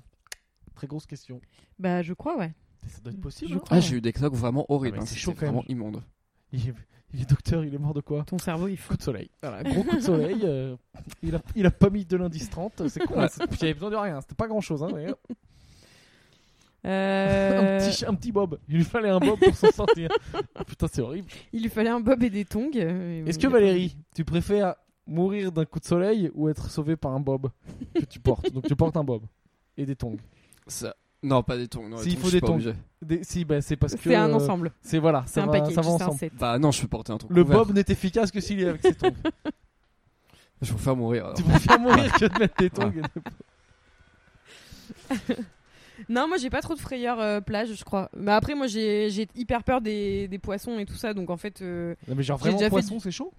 Très 0.74 0.86
grosse 0.86 1.06
question. 1.06 1.40
Bah, 1.78 2.02
je 2.02 2.14
crois, 2.14 2.38
ouais. 2.38 2.54
Ça 2.86 3.00
doit 3.00 3.12
être 3.12 3.20
possible. 3.20 3.50
Je 3.50 3.56
hein. 3.56 3.60
crois. 3.62 3.76
Ah, 3.76 3.80
j'ai 3.80 3.96
eu 3.96 4.00
des 4.00 4.12
cloques 4.12 4.34
vraiment 4.34 4.64
horribles. 4.68 4.96
Ah, 4.98 5.00
mais 5.00 5.02
hein, 5.02 5.10
c'est 5.10 5.18
chaud 5.18 5.32
quand 5.32 5.42
même. 5.42 5.54
vraiment 5.54 5.68
immonde. 5.68 6.02
Il 7.14 7.22
est, 7.22 7.28
docteur, 7.30 7.64
il 7.64 7.74
est 7.74 7.78
mort 7.78 7.94
de 7.94 8.00
quoi 8.02 8.22
Ton 8.24 8.36
cerveau, 8.38 8.68
il 8.68 8.76
faut. 8.76 8.90
Coup 8.92 8.98
de 8.98 9.02
soleil. 9.02 9.30
Voilà, 9.42 9.62
gros 9.70 9.82
coup 9.82 9.96
de 9.96 10.00
soleil. 10.02 10.40
euh, 10.44 10.76
il, 11.22 11.34
a, 11.34 11.40
il 11.56 11.64
a 11.64 11.70
pas 11.70 11.88
mis 11.88 12.04
de 12.04 12.16
l'indice 12.18 12.50
30. 12.50 12.86
C'est 12.88 13.00
con. 13.06 13.18
hein, 13.20 13.28
c'est- 13.28 13.62
avait 13.62 13.72
besoin 13.74 13.90
de 13.90 13.96
rien. 13.96 14.20
C'était 14.20 14.34
pas 14.34 14.46
grand 14.46 14.60
chose. 14.60 14.82
Hein, 14.82 14.88
hop, 15.08 15.18
Euh, 16.84 17.78
un, 17.78 17.90
petit, 17.90 18.04
un 18.04 18.14
petit 18.14 18.30
bob. 18.32 18.58
Il 18.68 18.76
lui 18.76 18.84
fallait 18.84 19.08
un 19.08 19.18
bob 19.18 19.38
pour 19.38 19.54
s'en 19.56 19.70
sortir. 19.72 20.10
Ah, 20.54 20.64
putain, 20.64 20.86
c'est 20.90 21.00
horrible. 21.02 21.28
Il 21.52 21.62
lui 21.62 21.70
fallait 21.70 21.90
un 21.90 22.00
bob 22.00 22.22
et 22.22 22.30
des 22.30 22.44
tongs. 22.44 22.70
euh, 22.76 23.24
Est-ce 23.26 23.38
il 23.38 23.42
que 23.42 23.46
a 23.46 23.50
Valérie, 23.50 23.96
tu 24.14 24.24
préfères 24.24 24.74
mourir 25.06 25.50
d'un 25.50 25.64
coup 25.64 25.80
de 25.80 25.84
soleil 25.86 26.30
ou 26.34 26.48
être 26.48 26.70
sauvé 26.70 26.96
par 26.96 27.12
un 27.12 27.20
bob 27.20 27.50
que 27.94 28.04
tu 28.04 28.20
portes? 28.20 28.52
Donc 28.52 28.66
tu 28.66 28.76
portes 28.76 28.96
un 28.96 29.04
bob 29.04 29.22
et 29.76 29.86
des 29.86 29.96
tongs. 29.96 30.16
Ça... 30.66 30.94
Non, 31.22 31.42
pas 31.42 31.56
des 31.56 31.66
tongs. 31.68 31.88
Non, 31.88 31.96
les 31.96 32.02
S'il 32.04 32.14
tongs, 32.14 32.20
faut 32.20 32.26
je 32.26 32.30
suis 32.30 32.36
des 32.36 32.40
pas 32.40 32.46
tongs. 32.46 32.54
obligé. 32.54 32.74
Des- 33.02 33.24
si, 33.24 33.44
bah, 33.44 33.60
c'est 33.60 33.76
parce 33.76 33.94
que. 33.94 34.00
C'est 34.02 34.14
un 34.14 34.30
euh, 34.30 34.34
ensemble. 34.34 34.72
C'est 34.82 34.98
voilà, 34.98 35.24
C'est 35.26 35.34
ça 35.34 35.42
un 35.42 35.46
va, 35.46 35.52
package. 35.52 35.72
ça 35.74 35.80
va 35.80 35.82
C'est 35.82 35.90
un 35.90 35.94
ensemble. 36.06 36.18
set. 36.18 36.32
Bah 36.38 36.58
non, 36.58 36.70
je 36.70 36.80
peux 36.82 36.88
porter 36.88 37.12
un 37.12 37.18
tong. 37.18 37.28
Le 37.30 37.42
couvert. 37.44 37.64
bob 37.64 37.74
n'est 37.74 37.84
efficace 37.88 38.30
que 38.30 38.40
s'il 38.40 38.60
est 38.60 38.68
avec 38.68 38.82
ses 38.82 38.94
tongs. 38.94 39.10
Je 40.60 40.66
vais 40.66 40.72
vous 40.72 40.78
faire 40.78 40.96
mourir. 40.96 41.24
alors. 41.26 41.36
tu 41.36 41.42
préfères 41.44 41.78
mourir 41.78 42.12
que 42.18 42.24
de 42.24 42.38
mettre 42.38 42.56
des 42.56 42.70
tongs. 42.70 42.90
et 42.92 43.02
de- 45.28 45.34
Non, 46.08 46.28
moi 46.28 46.36
j'ai 46.36 46.50
pas 46.50 46.60
trop 46.62 46.74
de 46.74 46.80
frayeur 46.80 47.18
euh, 47.20 47.40
plage, 47.40 47.74
je 47.74 47.84
crois. 47.84 48.08
Mais 48.16 48.30
après, 48.32 48.54
moi 48.54 48.66
j'ai 48.68 49.10
j'ai 49.10 49.26
hyper 49.34 49.64
peur 49.64 49.80
des, 49.80 50.28
des 50.28 50.38
poissons 50.38 50.78
et 50.78 50.86
tout 50.86 50.94
ça, 50.94 51.12
donc 51.14 51.28
en 51.30 51.36
fait. 51.36 51.60
euh, 51.62 51.94
Non, 52.06 52.14
mais 52.16 52.22
genre 52.22 52.38
J'ai 52.38 52.42
vraiment 52.42 52.58
déjà 52.58 52.66
fait 52.66 52.70
poisson, 52.70 53.00
c'est 53.00 53.10
chaud? 53.10 53.32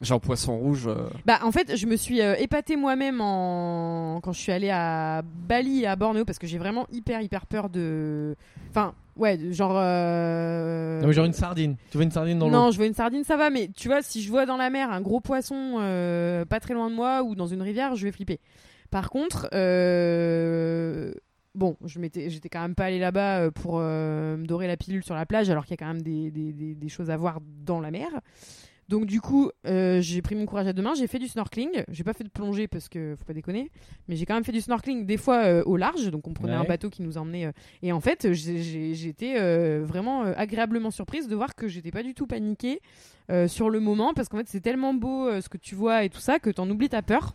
Genre 0.00 0.20
poisson 0.20 0.58
rouge. 0.58 0.84
euh, 0.86 1.08
Bah 1.24 1.38
en 1.44 1.52
fait, 1.52 1.76
je 1.76 1.86
me 1.86 1.96
suis 1.96 2.20
euh, 2.20 2.34
épatée 2.36 2.76
moi-même 2.76 3.20
en... 3.20 4.20
quand 4.22 4.32
je 4.32 4.40
suis 4.40 4.52
allée 4.52 4.70
à 4.70 5.22
Bali 5.22 5.82
et 5.82 5.86
à 5.86 5.96
Bornéo 5.96 6.24
parce 6.24 6.38
que 6.38 6.46
j'ai 6.46 6.58
vraiment 6.58 6.86
hyper 6.92 7.20
hyper 7.22 7.46
peur 7.46 7.70
de. 7.70 8.34
Enfin, 8.70 8.92
ouais, 9.16 9.36
de- 9.38 9.52
genre. 9.52 9.74
euh, 9.76 11.00
Non, 11.00 11.06
mais 11.06 11.12
genre 11.12 11.24
une 11.24 11.32
sardine. 11.32 11.76
Tu 11.90 11.96
vois 11.96 12.04
une 12.04 12.10
sardine 12.10 12.38
dans 12.38 12.50
non, 12.50 12.66
l'eau 12.66 12.72
je 12.72 12.76
vois 12.76 12.86
une 12.86 12.94
sardine, 12.94 13.24
ça 13.24 13.36
va, 13.36 13.50
mais 13.50 13.68
tu 13.74 13.88
vois, 13.88 14.02
si 14.02 14.20
je 14.22 14.28
vois 14.30 14.46
dans 14.46 14.56
la 14.56 14.68
mer 14.68 14.90
un 14.90 15.00
gros 15.00 15.20
poisson 15.20 15.76
euh, 15.78 16.44
pas 16.44 16.60
très 16.60 16.74
loin 16.74 16.90
de 16.90 16.94
moi 16.96 17.22
ou 17.22 17.34
dans 17.34 17.46
une 17.46 17.62
rivière, 17.62 17.94
je 17.94 18.04
vais 18.04 18.12
flipper. 18.12 18.40
Par 18.90 19.10
contre, 19.10 19.48
euh, 19.54 21.12
bon, 21.54 21.76
je 21.84 21.98
m'étais, 21.98 22.30
j'étais 22.30 22.48
quand 22.48 22.60
même 22.60 22.74
pas 22.74 22.86
allée 22.86 22.98
là-bas 22.98 23.50
pour 23.50 23.78
euh, 23.78 24.36
me 24.36 24.46
dorer 24.46 24.66
la 24.66 24.76
pilule 24.76 25.04
sur 25.04 25.14
la 25.14 25.26
plage, 25.26 25.50
alors 25.50 25.64
qu'il 25.64 25.72
y 25.72 25.74
a 25.74 25.84
quand 25.86 25.92
même 25.92 26.02
des, 26.02 26.30
des- 26.30 26.52
des- 26.52 26.74
des 26.74 26.88
choses 26.88 27.10
à 27.10 27.16
voir 27.16 27.38
dans 27.64 27.80
la 27.80 27.90
mer. 27.90 28.08
Donc 28.88 29.06
du 29.06 29.20
coup, 29.20 29.50
euh, 29.66 30.00
j'ai 30.02 30.20
pris 30.20 30.34
mon 30.34 30.44
courage 30.44 30.66
à 30.66 30.72
deux 30.74 30.82
mains, 30.82 30.94
j'ai 30.94 31.06
fait 31.06 31.18
du 31.18 31.26
snorkeling. 31.28 31.84
J'ai 31.88 32.04
pas 32.04 32.12
fait 32.12 32.24
de 32.24 32.28
plongée 32.28 32.68
parce 32.68 32.88
que 32.88 33.14
faut 33.18 33.24
pas 33.24 33.32
déconner, 33.32 33.70
mais 34.08 34.16
j'ai 34.16 34.26
quand 34.26 34.34
même 34.34 34.44
fait 34.44 34.52
du 34.52 34.60
snorkeling 34.60 35.06
des 35.06 35.16
fois 35.16 35.44
euh, 35.44 35.62
au 35.64 35.76
large. 35.76 36.10
Donc 36.10 36.28
on 36.28 36.34
prenait 36.34 36.52
Ouais. 36.52 36.58
un 36.58 36.64
bateau 36.64 36.90
qui 36.90 37.02
nous 37.02 37.16
emmenait. 37.16 37.46
euh, 37.46 37.52
et 37.82 37.92
en 37.92 38.00
fait, 38.00 38.32
j'étais 38.32 39.38
vraiment 39.80 40.22
agréablement 40.22 40.90
surprise 40.90 41.28
de 41.28 41.34
voir 41.34 41.54
que 41.54 41.68
j'étais 41.68 41.90
pas 41.90 42.02
du 42.02 42.14
tout 42.14 42.26
paniquée 42.26 42.80
sur 43.46 43.70
le 43.70 43.80
moment 43.80 44.12
parce 44.14 44.28
qu'en 44.28 44.36
fait 44.38 44.48
c'est 44.48 44.60
tellement 44.60 44.92
beau 44.92 45.40
ce 45.40 45.48
que 45.48 45.56
tu 45.56 45.74
vois 45.74 46.04
et 46.04 46.10
tout 46.10 46.20
ça 46.20 46.38
que 46.38 46.50
t'en 46.50 46.68
oublies 46.68 46.90
ta 46.90 47.00
peur. 47.02 47.34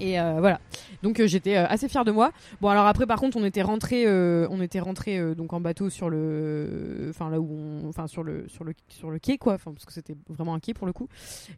Et 0.00 0.18
euh, 0.20 0.36
voilà. 0.40 0.60
Donc 1.02 1.20
euh, 1.20 1.26
j'étais 1.26 1.56
euh, 1.56 1.66
assez 1.66 1.88
fière 1.88 2.04
de 2.04 2.10
moi. 2.10 2.32
Bon 2.60 2.68
alors 2.68 2.86
après 2.86 3.06
par 3.06 3.18
contre 3.20 3.36
on 3.36 3.44
était 3.44 3.62
rentré, 3.62 4.06
on 4.08 4.60
était 4.60 4.80
rentré 4.80 5.34
donc 5.34 5.52
en 5.52 5.60
bateau 5.60 5.90
sur 5.90 6.10
le, 6.10 7.06
enfin 7.10 7.30
là 7.30 7.40
où 7.40 7.48
on, 7.52 7.88
enfin 7.88 8.06
sur 8.06 8.22
le 8.22 8.46
sur 8.48 8.64
le 8.64 8.72
sur 8.88 9.10
le 9.10 9.18
quai 9.18 9.38
quoi, 9.38 9.54
enfin 9.54 9.72
parce 9.72 9.84
que 9.84 9.92
c'était 9.92 10.14
vraiment 10.28 10.54
un 10.54 10.60
quai 10.60 10.74
pour 10.74 10.86
le 10.86 10.92
coup. 10.92 11.08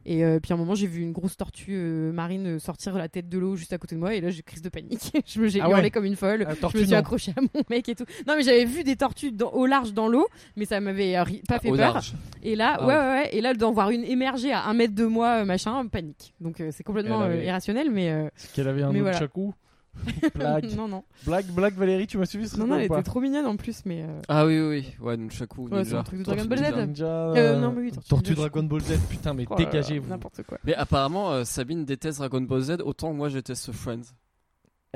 Et 0.06 0.22
puis 0.42 0.52
à 0.52 0.54
un 0.54 0.58
moment 0.58 0.74
j'ai 0.74 0.86
vu 0.86 1.02
une 1.02 1.12
grosse 1.12 1.36
tortue 1.36 1.76
marine 2.12 2.58
sortir 2.58 2.96
la 2.96 3.08
tête 3.08 3.28
de 3.28 3.38
l'eau 3.38 3.56
juste 3.56 3.72
à 3.72 3.78
côté 3.78 3.94
de 3.94 4.00
moi 4.00 4.14
et 4.14 4.20
là 4.20 4.30
j'ai 4.30 4.42
crise 4.42 4.62
de 4.62 4.68
panique. 4.68 5.12
je 5.26 5.40
me 5.40 5.48
j'ai 5.48 5.60
Ah 5.60 5.68
hurlé 5.70 5.90
comme 5.90 6.04
une 6.04 6.16
folle. 6.16 6.46
Ah, 6.48 6.54
Je 6.72 6.78
me 6.78 6.84
suis 6.84 6.94
accrochée 6.94 7.32
à 7.36 7.40
mon 7.40 7.62
mec 7.70 7.88
et 7.88 7.94
tout. 7.94 8.04
Non 8.26 8.34
mais 8.36 8.42
j'avais 8.42 8.64
vu 8.64 8.84
des 8.84 8.96
tortues 8.96 9.32
dans- 9.32 9.50
au 9.52 9.66
large 9.66 9.92
dans 9.94 10.08
l'eau, 10.08 10.26
mais 10.56 10.64
ça 10.64 10.80
m'avait 10.80 11.14
pas 11.48 11.58
fait 11.58 11.70
au 11.70 11.76
peur. 11.76 11.94
large. 11.94 12.14
Et 12.42 12.56
là, 12.56 12.76
Ah 12.80 12.86
ouais, 12.86 12.94
ouais. 12.94 13.00
ouais. 13.22 13.28
Et 13.36 13.40
là, 13.40 13.54
d'en 13.54 13.72
voir 13.72 13.90
une 13.90 14.04
émerger 14.04 14.52
à 14.52 14.64
un 14.66 14.74
mètre 14.74 14.94
de 14.94 15.04
moi, 15.06 15.44
machin, 15.44 15.86
panique. 15.86 16.34
Donc 16.40 16.62
c'est 16.72 16.82
complètement 16.84 17.22
euh, 17.22 17.42
irrationnel, 17.42 17.90
mais 17.90 18.23
euh, 18.24 18.30
Est-ce 18.36 18.52
qu'elle 18.54 18.68
avait 18.68 18.82
un 18.82 18.88
Mais 18.92 19.00
autre 19.00 19.10
voilà. 19.10 19.18
chacou 19.18 19.54
Blague. 20.34 20.74
non, 20.76 20.88
non, 20.88 21.04
blague, 21.24 21.46
blague, 21.52 21.74
Valérie, 21.74 22.08
tu 22.08 22.18
m'as 22.18 22.26
suivi 22.26 22.48
ce 22.48 22.54
non, 22.56 22.62
truc 22.64 22.70
non, 22.72 22.78
elle 22.78 22.84
était 22.86 23.02
trop 23.04 23.20
mignonne 23.20 23.46
en 23.46 23.56
plus, 23.56 23.82
mais 23.84 24.02
euh, 24.02 24.20
Ah 24.26 24.44
oui, 24.44 24.58
oui, 24.58 24.66
oui. 24.68 24.94
Ouais, 25.06 25.16
Nunchaku, 25.16 25.62
Ouais, 25.68 25.68
c'est 25.70 25.76
ninja. 25.90 25.98
un 26.00 26.02
truc 26.02 26.18
de 26.18 26.24
Tortue 26.24 26.48
Dragon 26.48 26.48
Ball 26.48 26.58
Z. 26.58 26.62
ninja. 26.72 26.86
Ninja. 26.86 27.06
Euh, 27.06 27.60
non, 27.60 27.70
mais 27.72 27.80
oui, 27.82 27.92
Tortue 28.08 28.34
Dragon 28.34 28.62
Ball 28.64 28.80
Z, 28.80 28.98
putain, 29.08 29.34
mais 29.34 29.44
oh 29.48 29.54
dégagez-vous. 29.54 30.08
N'importe 30.08 30.42
quoi. 30.42 30.58
Mais 30.64 30.74
apparemment, 30.74 31.30
euh, 31.30 31.44
Sabine 31.44 31.84
déteste 31.84 32.18
Dragon 32.18 32.40
Ball 32.40 32.60
Z 32.62 32.70
autant 32.84 33.12
que 33.12 33.16
moi 33.16 33.28
je 33.28 33.34
déteste 33.36 33.70
Friends. 33.70 34.00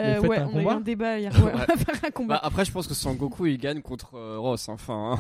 Euh, 0.01 0.21
ouais, 0.21 0.41
on 0.53 0.59
a 0.59 0.63
eu 0.63 0.67
un 0.69 0.81
débat 0.81 1.19
hier. 1.21 1.33
Ouais, 1.37 1.43
Ouais. 1.45 1.53
on 1.55 1.59
va 1.59 1.77
faire 1.77 2.05
un 2.05 2.11
combat. 2.11 2.35
Bah, 2.35 2.41
après, 2.43 2.65
je 2.65 2.73
pense 2.73 2.87
que 2.89 2.95
Son 2.95 3.15
Goku 3.15 3.47
il 3.47 3.59
gagne 3.59 3.83
contre 3.83 4.15
euh, 4.17 4.39
Ross. 4.39 4.69
Enfin, 4.69 5.13
hein. 5.15 5.19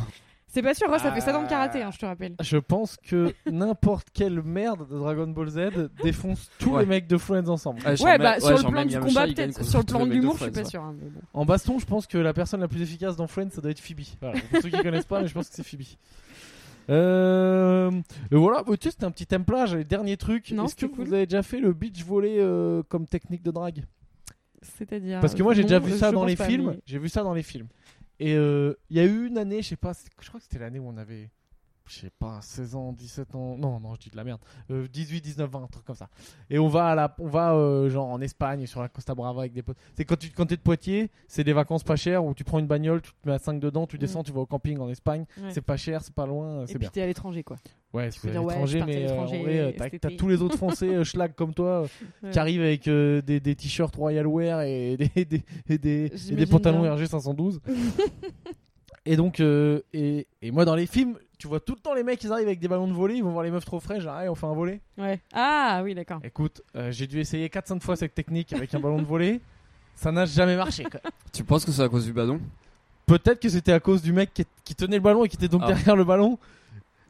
C'est 0.59 0.63
pas 0.63 0.75
sûr, 0.75 0.89
Ross, 0.91 1.01
ça 1.03 1.13
fait 1.13 1.21
7 1.21 1.35
ans 1.37 1.41
de 1.43 1.47
Ah. 1.47 1.51
karaté, 1.51 1.83
hein, 1.83 1.91
je 1.93 1.99
te 1.99 2.07
rappelle. 2.07 2.35
Je 2.41 2.57
pense 2.57 2.97
que 2.97 3.33
n'importe 3.51 4.09
quelle 4.13 4.43
merde 4.43 4.89
de 4.91 4.99
Dragon 4.99 5.29
Ball 5.29 5.49
Z 5.49 5.89
défonce 6.03 6.51
tous 6.59 6.71
Ouais. 6.71 6.81
les 6.83 6.87
mecs 6.89 7.07
de 7.07 7.17
Friends 7.17 7.49
ensemble. 7.49 7.81
Ouais, 8.01 8.19
bah 8.19 8.41
sur 8.41 8.57
le 8.57 8.69
plan 8.71 8.85
du 8.85 8.99
combat, 8.99 9.27
peut-être. 9.27 9.65
Sur 9.65 9.79
le 9.79 9.85
plan 9.85 10.05
de 10.07 10.11
l'humour, 10.13 10.37
je 10.39 10.43
suis 10.45 10.51
pas 10.53 10.65
sûre. 10.65 10.83
hein, 10.83 10.95
mais 11.01 11.09
bon. 11.11 11.21
En 11.33 11.45
baston, 11.45 11.79
je 11.79 11.87
pense 11.87 12.07
que 12.09 12.19
la 12.19 12.33
personne 12.33 12.61
la 12.61 12.69
plus 12.69 12.83
efficace 12.83 13.15
dans 13.17 13.27
Friends, 13.29 13.51
ça 13.51 13.61
doit 13.61 13.71
être 13.71 13.79
Phoebe. 13.81 14.01
Voilà. 14.21 14.41
Pour 14.51 14.63
ceux 14.63 14.69
qui 14.71 14.83
connaissent 14.83 15.07
pas, 15.07 15.21
mais 15.23 15.29
je 15.29 15.35
pense 15.35 15.49
que 15.49 15.55
c'est 15.55 15.63
Phoebe. 15.63 15.83
Euh, 16.91 17.91
et 18.33 18.37
voilà, 18.37 18.63
tu 18.65 18.73
sais, 18.83 18.91
c'était 18.91 19.05
un 19.05 19.11
petit 19.11 19.27
templage. 19.27 19.75
Les 19.75 19.85
derniers 19.85 20.17
trucs. 20.17 20.51
Non, 20.53 20.65
Est-ce 20.65 20.75
que 20.77 20.87
vous 20.87 21.13
avez 21.13 21.27
déjà 21.27 21.43
fait 21.43 21.61
le 21.61 21.73
beach 21.73 22.03
volley 22.05 22.37
euh, 22.39 22.83
comme 22.89 23.07
technique 23.07 23.43
de 23.43 23.51
drague? 23.51 23.85
C'est-à-dire. 24.63 25.21
Parce 25.21 25.35
que 25.35 25.43
moi, 25.43 25.55
j'ai 25.55 25.63
non, 25.63 25.69
déjà 25.69 25.79
vu 25.79 25.93
je 25.93 25.97
ça 25.97 26.11
dans 26.11 26.25
les 26.25 26.35
pas, 26.37 26.45
films. 26.47 26.71
mais- 26.73 26.81
J'ai 26.87 26.99
vu 26.99 27.09
ça 27.09 27.23
dans 27.23 27.35
les 27.35 27.43
films. 27.43 27.69
Et 28.21 28.35
euh, 28.35 28.75
il 28.91 28.97
y 28.97 29.01
a 29.01 29.05
eu 29.05 29.27
une 29.27 29.39
année, 29.39 29.63
je 29.63 29.69
sais 29.69 29.77
pas, 29.77 29.93
je 30.21 30.29
crois 30.29 30.41
que 30.41 30.45
c'était 30.45 30.59
l'année 30.59 30.79
où 30.79 30.89
on 30.89 30.97
avait, 30.97 31.31
je 31.89 32.01
sais 32.01 32.11
pas, 32.19 32.39
16 32.43 32.75
ans, 32.75 32.93
17 32.93 33.35
ans. 33.35 33.57
Non, 33.59 33.81
non, 33.81 33.95
je 33.95 34.01
dis 34.01 34.11
de 34.11 34.17
la 34.17 34.25
merde. 34.25 34.41
Euh, 34.71 34.87
18, 34.93 35.21
19, 35.21 35.51
20, 35.51 35.63
un 35.63 35.67
truc 35.67 35.85
comme 35.85 35.97
ça. 35.97 36.09
Et 36.51 36.59
on 36.59 36.69
va 36.69 36.87
à 36.89 36.95
la, 36.95 37.15
on 37.19 37.29
va 37.29 37.55
euh, 37.55 37.89
genre 37.89 38.09
en 38.09 38.21
Espagne 38.21 38.67
sur 38.67 38.81
la 38.81 38.89
Costa 38.89 39.15
Brava 39.15 39.41
avec 39.41 39.53
des 39.53 39.63
potes. 39.63 39.77
C'est 39.95 40.05
quand 40.05 40.17
tu 40.19 40.31
quand 40.31 40.47
t'es 40.47 40.57
de 40.57 40.61
Poitiers, 40.63 41.11
c'est 41.27 41.45
des 41.45 41.53
vacances 41.53 41.83
pas 41.85 41.97
chères 41.97 42.25
où 42.25 42.35
tu 42.35 42.45
prends 42.45 42.59
une 42.59 42.67
bagnole, 42.67 43.01
tu 43.03 43.11
te 43.13 43.29
mets 43.29 43.35
à 43.35 43.39
5 43.39 43.59
dedans, 43.61 43.87
tu 43.87 43.97
Mm. 43.97 44.01
descends, 44.01 44.23
tu 44.23 44.33
vas 44.33 44.41
au 44.41 44.47
camping 44.47 44.79
en 44.79 44.89
Espagne. 44.89 45.25
Ouais. 45.43 45.51
C'est 45.51 45.61
pas 45.61 45.77
cher, 45.77 46.03
c'est 46.03 46.15
pas 46.15 46.27
loin, 46.27 46.63
Et 46.63 46.67
c'est 46.67 46.73
puis 46.75 46.81
bien. 46.81 46.91
t'es 46.91 47.03
à 47.03 47.07
l'étranger, 47.07 47.43
quoi. 47.43 47.57
Ouais, 47.95 48.11
c'est 48.11 48.37
à 48.37 48.43
ouais, 48.43 48.53
l'étranger, 48.53 48.83
mais 49.47 49.59
euh, 49.61 49.73
euh, 49.81 49.99
t'as 49.99 50.11
tous 50.11 50.29
les 50.29 50.43
autres 50.43 50.57
Français 50.59 50.89
euh, 50.95 51.05
schlag 51.05 51.35
comme 51.35 51.55
toi. 51.55 51.87
Ouais. 52.23 52.31
qui 52.31 52.39
arrivent 52.39 52.61
avec 52.61 52.87
euh, 52.87 53.23
des, 53.23 53.41
des 53.41 53.55
t-shirts 53.57 53.97
Royal 53.97 54.27
Wear 54.27 54.61
et 54.61 54.97
des, 54.99 55.11
et 55.17 55.25
des, 55.25 55.43
et 55.71 55.79
des, 55.79 56.13
et 56.31 56.35
des 56.37 56.47
pantalons. 56.47 56.83
RG 56.95 57.07
512. 57.07 57.61
et 59.07 59.17
donc, 59.17 59.41
euh, 59.41 59.81
et, 59.93 60.27
et 60.43 60.51
moi 60.51 60.65
dans 60.65 60.75
les 60.75 60.87
films, 60.87 61.17
tu 61.39 61.47
vois 61.49 61.61
tout 61.61 61.75
le 61.75 61.81
temps 61.81 61.95
les 61.95 62.03
mecs, 62.03 62.23
ils 62.25 62.33
arrivent 62.33 62.47
avec 62.49 62.59
des 62.59 62.69
ballons 62.69 62.89
de 62.89 62.93
volley, 62.93 63.17
ils 63.19 63.25
vont 63.25 63.31
voir 63.31 63.45
les 63.45 63.51
meufs 63.51 63.65
trop 63.65 63.81
frais, 63.81 64.01
genre, 64.01 64.19
Hey, 64.21 64.29
on 64.29 64.35
fait 64.35 64.47
un 64.47 64.55
volley. 64.55 64.81
Ouais. 64.99 65.21
Ah 65.33 65.81
oui, 65.85 65.95
d'accord. 65.95 66.21
Écoute, 66.25 66.63
euh, 66.77 66.91
j'ai 66.91 67.07
dû 67.07 67.21
essayer 67.21 67.49
4-5 67.49 67.81
fois 67.81 67.97
cette 67.97 68.15
technique 68.15 68.53
avec 68.53 68.75
un 68.75 68.81
ballon 68.81 68.99
de 69.01 69.07
volley. 69.07 69.41
Ça 69.95 70.13
n'a 70.13 70.27
jamais 70.27 70.57
marché. 70.57 70.85
quoi. 70.85 71.01
Tu 71.33 71.43
penses 71.45 71.65
que 71.65 71.73
c'est 71.73 71.83
à 71.83 71.89
cause 71.89 72.05
du 72.05 72.13
ballon? 72.13 72.41
Peut-être 73.07 73.41
que 73.41 73.49
c'était 73.49 73.73
à 73.73 73.81
cause 73.81 74.03
du 74.03 74.13
mec 74.13 74.33
qui, 74.35 74.45
qui 74.65 74.75
tenait 74.75 74.97
le 74.97 75.03
ballon 75.03 75.25
et 75.25 75.29
qui 75.29 75.37
était 75.37 75.49
donc 75.49 75.63
Ah. 75.65 75.69
derrière 75.69 75.97
le 75.97 76.05
ballon. 76.05 76.39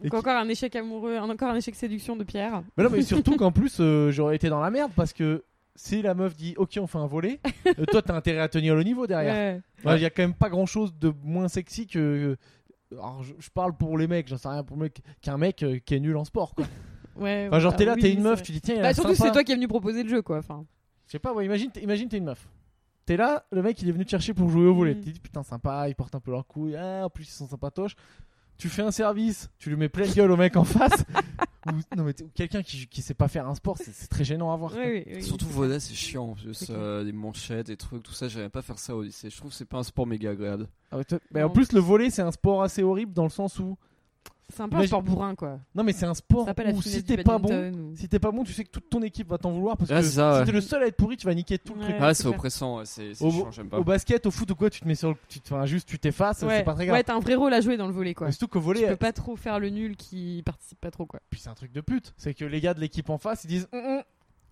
Et 0.01 0.05
Donc 0.09 0.13
qui- 0.13 0.17
encore 0.29 0.37
un 0.41 0.49
échec 0.49 0.75
amoureux, 0.77 1.17
un- 1.17 1.29
encore 1.29 1.51
un 1.51 1.57
échec 1.57 1.75
séduction 1.75 2.15
de 2.17 2.23
Pierre. 2.25 2.63
Mais 2.77 2.85
non, 2.85 2.91
mais 2.91 3.03
surtout 3.03 3.37
qu'en 3.37 3.51
plus, 3.53 3.79
euh, 3.81 4.11
j'aurais 4.11 4.37
été 4.37 4.49
dans 4.49 4.61
la 4.61 4.71
merde 4.71 4.93
parce 4.95 5.13
que 5.13 5.43
si 5.75 6.01
la 6.03 6.15
meuf 6.15 6.35
dit 6.37 6.55
Ok, 6.57 6.79
on 6.81 6.87
fait 6.87 6.99
un 6.99 7.07
volley, 7.07 7.41
euh, 7.67 7.85
toi 7.91 8.01
t'as 8.01 8.15
intérêt 8.15 8.41
à 8.41 8.49
tenir 8.49 8.75
le 8.77 8.85
niveau 8.85 9.07
derrière. 9.07 9.35
Ouais. 9.35 9.61
Ouais, 9.91 9.97
Il 9.99 10.03
y 10.03 10.07
a 10.07 10.11
quand 10.11 10.23
même 10.23 10.35
pas 10.35 10.49
grand 10.49 10.67
chose 10.67 10.95
de 10.99 11.13
moins 11.25 11.49
sexy 11.49 11.87
que. 11.87 12.37
Alors, 12.93 13.23
je, 13.23 13.35
je 13.39 13.51
parle 13.51 13.77
pour 13.77 13.99
les 13.99 14.07
mecs, 14.07 14.29
j'en 14.29 14.39
sais 14.39 14.49
rien 14.49 14.65
pour 14.65 14.77
le 14.77 14.85
mec, 14.85 15.03
qu'un 15.21 15.37
mec 15.37 15.63
euh, 15.63 15.79
qui 15.85 15.95
est 15.95 16.01
nul 16.01 16.17
en 16.17 16.25
sport 16.25 16.55
quoi. 16.55 16.67
Ouais. 17.17 17.49
Enfin, 17.49 17.59
genre, 17.59 17.73
bah 17.73 17.79
t'es 17.79 17.85
là, 17.85 17.95
oui, 17.97 18.01
t'es 18.03 18.13
une 18.13 18.23
meuf, 18.23 18.43
tu 18.45 18.53
dis 18.53 18.61
tiens, 18.61 18.77
il 18.77 18.79
a 18.79 18.83
Bah 18.83 18.95
surtout 18.95 19.17
c'est 19.17 19.33
toi 19.33 19.43
qui 19.43 19.51
es 19.51 19.55
venu 19.57 19.67
proposer 19.67 20.05
le 20.05 20.09
jeu, 20.09 20.23
quoi. 20.23 20.39
Enfin. 20.39 20.65
Je 21.07 21.13
sais 21.13 21.19
pas, 21.19 21.33
ouais, 21.33 21.45
imagine, 21.45 21.69
t'es- 21.73 21.83
imagine 21.83 22.09
t'es 22.09 22.19
une 22.19 22.27
meuf. 22.27 22.49
T'es 23.07 23.17
là, 23.17 23.45
le 23.51 23.61
mec 23.61 23.83
il 23.83 23.89
est 23.89 23.93
venu 23.93 24.05
te 24.05 24.11
chercher 24.11 24.35
pour 24.35 24.49
jouer 24.51 24.69
au 24.69 24.75
volet. 24.75 24.95
Mm. 24.95 25.01
Tu 25.01 25.11
dis 25.11 25.19
putain, 25.19 25.43
sympa, 25.43 25.89
il 25.89 25.97
porte 25.97 26.15
un 26.15 26.21
peu 26.21 26.31
leur 26.31 26.47
couille, 26.47 26.77
ah, 26.77 27.07
en 27.07 27.11
plus 27.11 27.25
ils 27.25 27.33
sont 27.33 27.49
sympatoches. 27.49 27.97
Tu 28.57 28.69
fais 28.69 28.83
un 28.83 28.93
service, 28.93 29.51
tu 29.59 29.69
lui 29.69 29.77
mets 29.77 29.89
pleine 29.89 30.13
gueule 30.13 30.31
au 30.31 30.37
mec 30.37 30.57
en 30.57 30.63
face. 30.63 31.05
non, 31.97 32.05
mais 32.05 32.15
quelqu'un 32.35 32.63
qui, 32.63 32.87
qui 32.87 33.03
sait 33.03 33.15
pas 33.15 33.29
faire 33.29 33.49
un 33.49 33.55
sport, 33.55 33.77
c'est 33.79 33.93
c'est 33.93 34.09
très 34.09 34.25
gênant 34.25 34.53
à 34.53 34.57
voir. 34.57 34.73
quoi. 34.73 34.81
Oui, 34.85 35.05
oui, 35.07 35.13
oui, 35.17 35.23
Surtout 35.23 35.47
volet, 35.47 35.81
c'est 35.81 35.95
chiant 35.95 36.31
en 36.31 36.35
plus. 36.35 36.67
Euh, 36.71 37.03
les 37.05 37.13
manchettes, 37.13 37.67
des 37.67 37.77
trucs, 37.77 38.03
tout 38.03 38.13
ça, 38.13 38.29
j'aimais 38.29 38.49
pas 38.49 38.63
faire 38.63 38.79
ça 38.79 38.95
au 38.95 39.03
lycée. 39.03 39.31
Je 39.31 39.37
trouve 39.37 39.51
que 39.51 39.57
c'est 39.57 39.65
pas 39.65 39.79
un 39.79 39.83
sport 39.83 40.07
méga 40.07 40.31
agréable. 40.31 40.69
Ah 40.91 40.99
mais 41.33 41.43
en 41.43 41.51
plus, 41.51 41.73
le 41.73 41.81
volet 41.81 42.11
c'est 42.11 42.23
un 42.23 42.33
sport 42.33 42.63
assez 42.63 42.83
horrible 42.83 43.13
dans 43.13 43.25
le 43.25 43.31
sens 43.31 43.59
où. 43.59 43.77
C'est 44.51 44.63
un 44.63 44.69
peu 44.69 44.77
un 44.79 44.87
sport 44.87 45.03
bourrin, 45.03 45.35
quoi. 45.35 45.61
Non, 45.75 45.85
mais 45.85 45.93
c'est 45.93 46.07
un 46.07 46.15
sport 46.15 46.47
Ça 46.47 46.55
pas 46.55 46.65
la 46.65 46.71
où 46.71 46.81
finesse 46.81 46.99
si 46.99 47.03
du 47.03 47.17
t'es 47.17 47.23
pas 47.23 47.39
bon, 47.39 47.49
badminton 47.49 47.81
ou- 47.93 47.97
Si 47.97 48.09
t'es 48.09 48.19
pas 48.19 48.31
bon, 48.31 48.45
tu 48.45 48.53
sais 48.55 48.65
que 48.65 48.71
toute 48.71 48.89
ton 48.89 49.03
équipe 49.03 49.29
va 49.29 49.37
t'en 49.37 49.51
vouloir 49.53 49.77
parce 49.77 49.91
Ah, 49.91 49.97
que 49.99 50.03
c'est 50.07 50.11
ça, 50.17 50.33
si 50.35 50.39
ouais. 50.41 50.47
t'es 50.47 50.53
le 50.53 50.61
seul 50.63 50.83
à 50.83 50.87
être 50.87 50.97
pourri, 50.97 51.19
tu 51.19 51.27
vas 51.27 51.35
niquer 51.35 51.59
tout 51.59 51.75
le 51.75 51.81
Ouais. 51.81 51.87
truc. 51.87 51.97
Ah, 52.01 52.15
c'est 52.15 52.23
c'est 52.23 52.23
clair. 52.29 52.35
oppressant, 52.35 52.79
ouais, 52.79 52.85
c'est 52.87 53.13
c'est 53.15 53.25
Au- 53.25 53.31
chiant, 53.31 53.51
j'aime 53.51 53.69
pas. 53.69 53.79
Au 53.79 53.85
basket, 53.85 54.25
au 54.25 54.31
foot 54.31 54.51
ou 54.51 54.55
quoi, 54.55 54.71
tu 54.71 54.81
te 54.81 54.89
mets 54.89 54.95
sur 54.95 55.11
le. 55.11 55.17
Tu, 55.29 55.41
te- 55.41 55.53
enfin, 55.55 55.67
juste 55.67 55.87
tu 55.87 55.99
t'effaces, 55.99 56.43
Ouais, 56.43 56.59
c'est 56.59 56.65
pas 56.65 56.75
très 56.75 56.87
grave. 56.87 56.97
ouais 56.97 57.05
t'as 57.05 57.15
un 57.15 57.21
vrai 57.21 57.35
rôle 57.35 57.53
à 57.53 57.61
jouer 57.61 57.77
dans 57.77 57.87
le 57.87 57.93
volet, 57.93 58.15
quoi. 58.15 58.27
Mais 58.29 58.33
Surtout 58.33 58.49
qu'au 58.49 58.59
Tu 58.61 58.65
volet, 58.65 58.87
peux 58.89 58.97
pas 58.97 59.13
trop 59.13 59.37
faire 59.37 59.61
le 59.61 59.69
nul 59.69 59.97
qui 59.97 60.43
participe 60.47 60.81
pas 60.81 60.91
trop, 60.91 61.05
quoi. 61.05 61.21
puis 61.29 61.41
c'est 61.41 61.51
un 61.51 61.55
truc 61.55 61.73
de 61.73 61.81
pute. 61.83 62.15
C'est 62.17 62.33
que 62.33 62.45
les 62.47 62.61
gars 62.63 62.73
de 62.73 62.81
l'équipe 62.81 63.11
en 63.11 63.19
face, 63.19 63.45
ils 63.45 63.49
disent 63.49 63.69
Hum, 63.75 63.81
hum, 63.85 64.03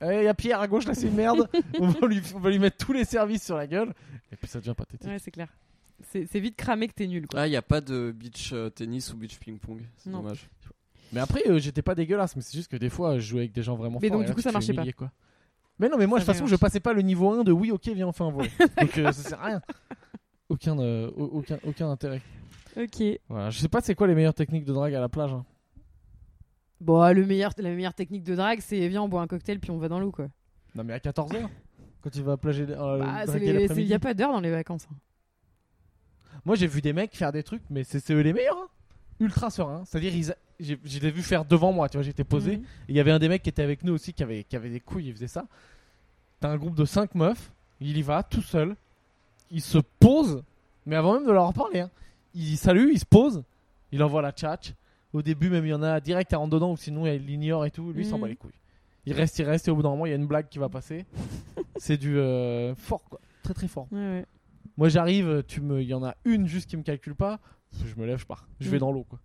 Eh, 0.02 0.24
y 0.24 0.28
a 0.28 0.34
Pierre 0.34 0.60
à 0.60 0.68
gauche, 0.68 0.84
là 0.86 0.92
c'est 0.92 1.06
une 1.06 1.14
merde. 1.14 1.48
on, 1.80 1.88
va 1.88 2.06
lui, 2.06 2.20
on 2.34 2.38
va 2.38 2.50
lui 2.50 2.58
mettre 2.58 2.76
tous 2.84 2.92
les 2.92 3.06
services 3.06 3.42
sur 3.46 3.56
la 3.56 3.66
gueule. 3.66 3.94
Et 4.30 4.36
puis 4.36 4.46
ça 4.46 4.58
devient 4.58 4.74
pathétique. 4.76 5.08
Ouais, 5.08 5.18
c'est 5.18 5.30
clair. 5.30 5.48
C'est 6.02 6.40
vite 6.40 6.56
cramé 6.56 6.88
que 6.88 6.94
t'es 6.94 7.06
nul, 7.06 7.26
quoi. 7.26 7.40
Ah, 7.40 7.48
y 7.48 7.56
a 7.56 7.62
pas 7.62 7.80
de 7.80 8.12
beach 8.12 8.50
euh, 8.52 8.68
tennis 8.70 9.12
ou 9.12 9.16
beach 9.16 9.38
ping-pong. 9.38 9.80
C'est 9.96 10.10
dommage. 10.10 10.48
Mais 11.12 11.20
après, 11.20 11.42
euh, 11.48 11.58
j'étais 11.58 11.82
pas 11.82 11.94
dégueulasse, 11.94 12.36
mais 12.36 12.42
c'est 12.42 12.56
juste 12.56 12.70
que 12.70 12.76
des 12.76 12.90
fois, 12.90 13.18
je 13.18 13.26
jouais 13.26 13.40
avec 13.42 13.52
des 13.52 13.62
gens 13.62 13.76
vraiment 13.76 13.98
Mais 14.02 14.08
forts. 14.08 14.18
donc, 14.18 14.22
et 14.22 14.24
du 14.26 14.30
là, 14.30 14.34
coup, 14.34 14.40
tu 14.40 14.42
ça 14.44 14.48
te 14.50 14.52
fais 14.52 14.58
marchait 14.58 14.72
pas. 14.74 14.82
humilier, 14.82 14.92
quoi. 14.92 15.10
Mais 15.78 15.88
non, 15.88 15.96
mais 15.98 16.06
moi, 16.06 16.18
de 16.18 16.24
Ça 16.24 16.26
toute 16.26 16.34
façon, 16.34 16.44
marche. 16.44 16.50
je 16.52 16.56
passais 16.56 16.80
pas 16.80 16.92
le 16.92 17.02
niveau 17.02 17.30
1 17.30 17.44
de 17.44 17.52
oui, 17.52 17.70
ok, 17.70 17.88
viens, 17.88 18.08
on 18.08 18.12
fait 18.12 18.24
un 18.24 18.30
volet. 18.30 18.50
donc 18.80 18.98
euh, 18.98 19.12
ça 19.12 19.28
sert 19.30 19.40
à 19.40 19.46
rien. 19.46 19.62
Aucun, 20.48 20.78
euh, 20.78 21.10
au- 21.16 21.24
aucun, 21.38 21.58
aucun 21.64 21.90
intérêt. 21.90 22.20
Ok. 22.76 23.02
Voilà, 23.28 23.50
je 23.50 23.58
sais 23.58 23.68
pas 23.68 23.80
c'est 23.80 23.94
quoi 23.94 24.06
les 24.06 24.14
meilleures 24.14 24.34
techniques 24.34 24.64
de 24.64 24.72
drague 24.72 24.94
à 24.94 25.00
la 25.00 25.08
plage. 25.08 25.32
hein. 25.32 25.44
Bon, 26.80 27.10
le 27.14 27.24
meilleur, 27.24 27.52
la 27.58 27.70
meilleure 27.70 27.94
technique 27.94 28.22
de 28.22 28.34
drague, 28.34 28.60
c'est 28.60 28.86
viens, 28.88 29.02
on 29.02 29.08
boit 29.08 29.22
un 29.22 29.26
cocktail 29.26 29.58
puis 29.60 29.70
on 29.70 29.78
va 29.78 29.88
dans 29.88 29.98
l'eau, 29.98 30.12
quoi. 30.12 30.28
Non, 30.74 30.84
mais 30.84 30.92
à 30.92 30.98
14h, 30.98 31.48
quand 32.02 32.10
tu 32.10 32.20
vas 32.22 32.36
plager, 32.36 32.66
euh, 32.68 32.98
Bah, 32.98 33.20
c'est 33.20 33.26
draguer 33.26 33.46
les- 33.46 33.52
c'est- 33.54 33.60
l'après-midi. 33.60 33.90
y 33.90 33.94
a 33.94 33.98
pas 33.98 34.12
d'heure 34.14 34.32
dans 34.32 34.40
les 34.40 34.50
vacances. 34.50 34.86
hein. 34.90 34.96
Moi, 36.46 36.54
j'ai 36.56 36.66
vu 36.66 36.80
des 36.80 36.92
mecs 36.94 37.14
faire 37.14 37.32
des 37.32 37.42
trucs, 37.42 37.62
mais 37.68 37.84
c'est 37.84 38.10
eux 38.12 38.20
les 38.20 38.32
meilleurs. 38.32 38.56
hein. 38.56 38.68
Ultra 39.20 39.50
sereins. 39.50 39.84
C'est-à-dire, 39.84 40.14
ils 40.14 40.30
a- 40.32 40.36
j'ai 40.60 40.78
j'ai 40.84 41.00
les 41.00 41.10
vu 41.10 41.22
faire 41.22 41.44
devant 41.44 41.72
moi, 41.72 41.88
tu 41.90 41.96
vois, 41.98 42.02
j'étais 42.04 42.24
posé. 42.24 42.56
Mhm. 42.58 42.64
Il 42.88 42.94
y 42.96 43.00
avait 43.00 43.10
un 43.10 43.18
des 43.18 43.28
mecs 43.28 43.42
qui 43.42 43.48
était 43.50 43.62
avec 43.62 43.82
nous 43.84 43.92
aussi 43.92 44.12
qui 44.14 44.22
avait, 44.22 44.44
qui 44.44 44.56
avait 44.56 44.70
des 44.70 44.80
couilles, 44.80 45.08
il 45.08 45.12
faisait 45.14 45.26
ça. 45.28 45.46
T'as 46.40 46.48
un 46.50 46.56
groupe 46.56 46.74
de 46.74 46.84
5 46.84 47.14
meufs, 47.14 47.50
il 47.80 47.96
y 47.96 48.02
va 48.02 48.22
tout 48.22 48.42
seul, 48.42 48.76
il 49.50 49.60
se 49.62 49.78
pose, 49.98 50.42
mais 50.86 50.96
avant 50.96 51.14
même 51.14 51.26
de 51.26 51.32
leur 51.32 51.52
parler, 51.52 51.80
hein, 51.80 51.90
il 52.34 52.56
salue, 52.58 52.90
il 52.92 52.98
se 52.98 53.04
pose, 53.06 53.42
il 53.92 54.02
envoie 54.02 54.22
la 54.22 54.32
tchatch. 54.32 54.72
Au 55.14 55.22
début, 55.22 55.48
même, 55.48 55.64
il 55.64 55.70
y 55.70 55.74
en 55.74 55.82
a 55.82 55.98
direct 56.00 56.32
à 56.34 56.36
rentre 56.36 56.50
dedans, 56.54 56.72
ou 56.72 56.76
sinon, 56.76 57.06
il 57.06 57.24
l'ignore 57.24 57.64
et 57.64 57.70
tout. 57.70 57.90
Lui, 57.92 58.02
il 58.02 58.06
s'en 58.06 58.16
Mhm. 58.16 58.22
bat 58.22 58.28
les 58.28 58.36
couilles. 58.36 58.50
Il 59.06 59.14
reste, 59.14 59.38
il 59.38 59.44
reste, 59.44 59.66
et 59.68 59.70
au 59.70 59.76
bout 59.76 59.82
d'un 59.82 59.88
moment, 59.90 60.04
il 60.04 60.10
y 60.10 60.12
a 60.12 60.16
une 60.16 60.26
blague 60.26 60.48
qui 60.50 60.58
va 60.58 60.68
passer. 60.68 61.06
c'est 61.76 61.96
du 61.96 62.18
euh, 62.18 62.74
fort, 62.74 63.02
quoi. 63.08 63.18
Très, 63.42 63.54
très 63.54 63.68
fort. 63.68 63.86
Ouais, 63.92 63.98
ouais. 63.98 64.26
Moi, 64.76 64.88
j'arrive, 64.88 65.42
tu 65.48 65.60
me, 65.60 65.80
il 65.80 65.88
y 65.88 65.94
en 65.94 66.04
a 66.04 66.14
une 66.24 66.46
juste 66.46 66.68
qui 66.68 66.76
me 66.76 66.82
calcule 66.82 67.14
pas, 67.14 67.40
je 67.72 67.94
me 68.00 68.06
lève, 68.06 68.18
je 68.18 68.26
pars. 68.26 68.46
Je 68.60 68.68
vais 68.68 68.76
Mhm. 68.76 68.80
dans 68.80 68.92
l'eau, 68.92 69.04
quoi. 69.04 69.20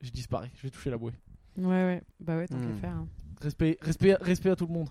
Je 0.00 0.10
disparais, 0.10 0.50
je 0.56 0.62
vais 0.62 0.70
toucher 0.70 0.90
la 0.90 0.96
bouée. 0.98 1.12
Ouais, 1.58 1.66
ouais. 1.66 2.02
Bah 2.20 2.36
ouais, 2.36 2.48
tant 2.48 2.56
qu'à 2.58 2.64
Hmm. 2.66 2.76
faire. 2.78 2.96
hein. 2.96 3.06
Respect, 3.40 3.78
respect, 3.82 4.14
respect 4.20 4.50
à 4.50 4.56
tout 4.56 4.66
le 4.66 4.72
monde. 4.72 4.88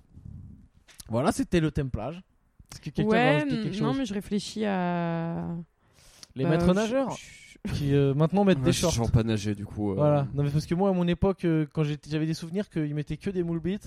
Voilà, 1.09 1.31
c'était 1.31 1.59
le 1.59 1.71
templage. 1.71 2.21
Est-ce 2.71 2.79
que 2.81 2.89
quelqu'un 2.91 3.09
Ouais, 3.11 3.33
rajouter 3.39 3.55
quelque 3.63 3.73
chose 3.73 3.81
non, 3.81 3.93
mais 3.93 4.05
je 4.05 4.13
réfléchis 4.13 4.65
à. 4.65 5.47
Les 6.35 6.43
Bah, 6.45 6.51
maîtres 6.51 6.67
je- 6.67 6.71
nageurs 6.71 7.17
je- 7.17 7.73
qui 7.73 7.93
euh, 7.93 8.13
maintenant 8.13 8.45
mettent 8.45 8.61
des 8.61 8.71
je 8.71 8.85
suis 8.85 8.95
shorts. 8.95 9.11
pas 9.11 9.23
nager 9.23 9.53
du 9.55 9.65
coup. 9.65 9.91
euh, 9.91 9.95
Voilà. 9.95 10.27
Non, 10.33 10.43
mais 10.43 10.49
parce 10.51 10.65
que 10.65 10.75
moi, 10.75 10.89
à 10.89 10.93
mon 10.93 11.07
époque, 11.07 11.43
euh, 11.43 11.65
quand 11.73 11.83
j'étais- 11.83 12.09
j'avais 12.09 12.25
des 12.25 12.33
souvenirs 12.33 12.69
qu'ils 12.69 12.95
mettaient 12.95 13.17
que 13.17 13.29
des 13.29 13.43
moules 13.43 13.61
ils 13.65 13.79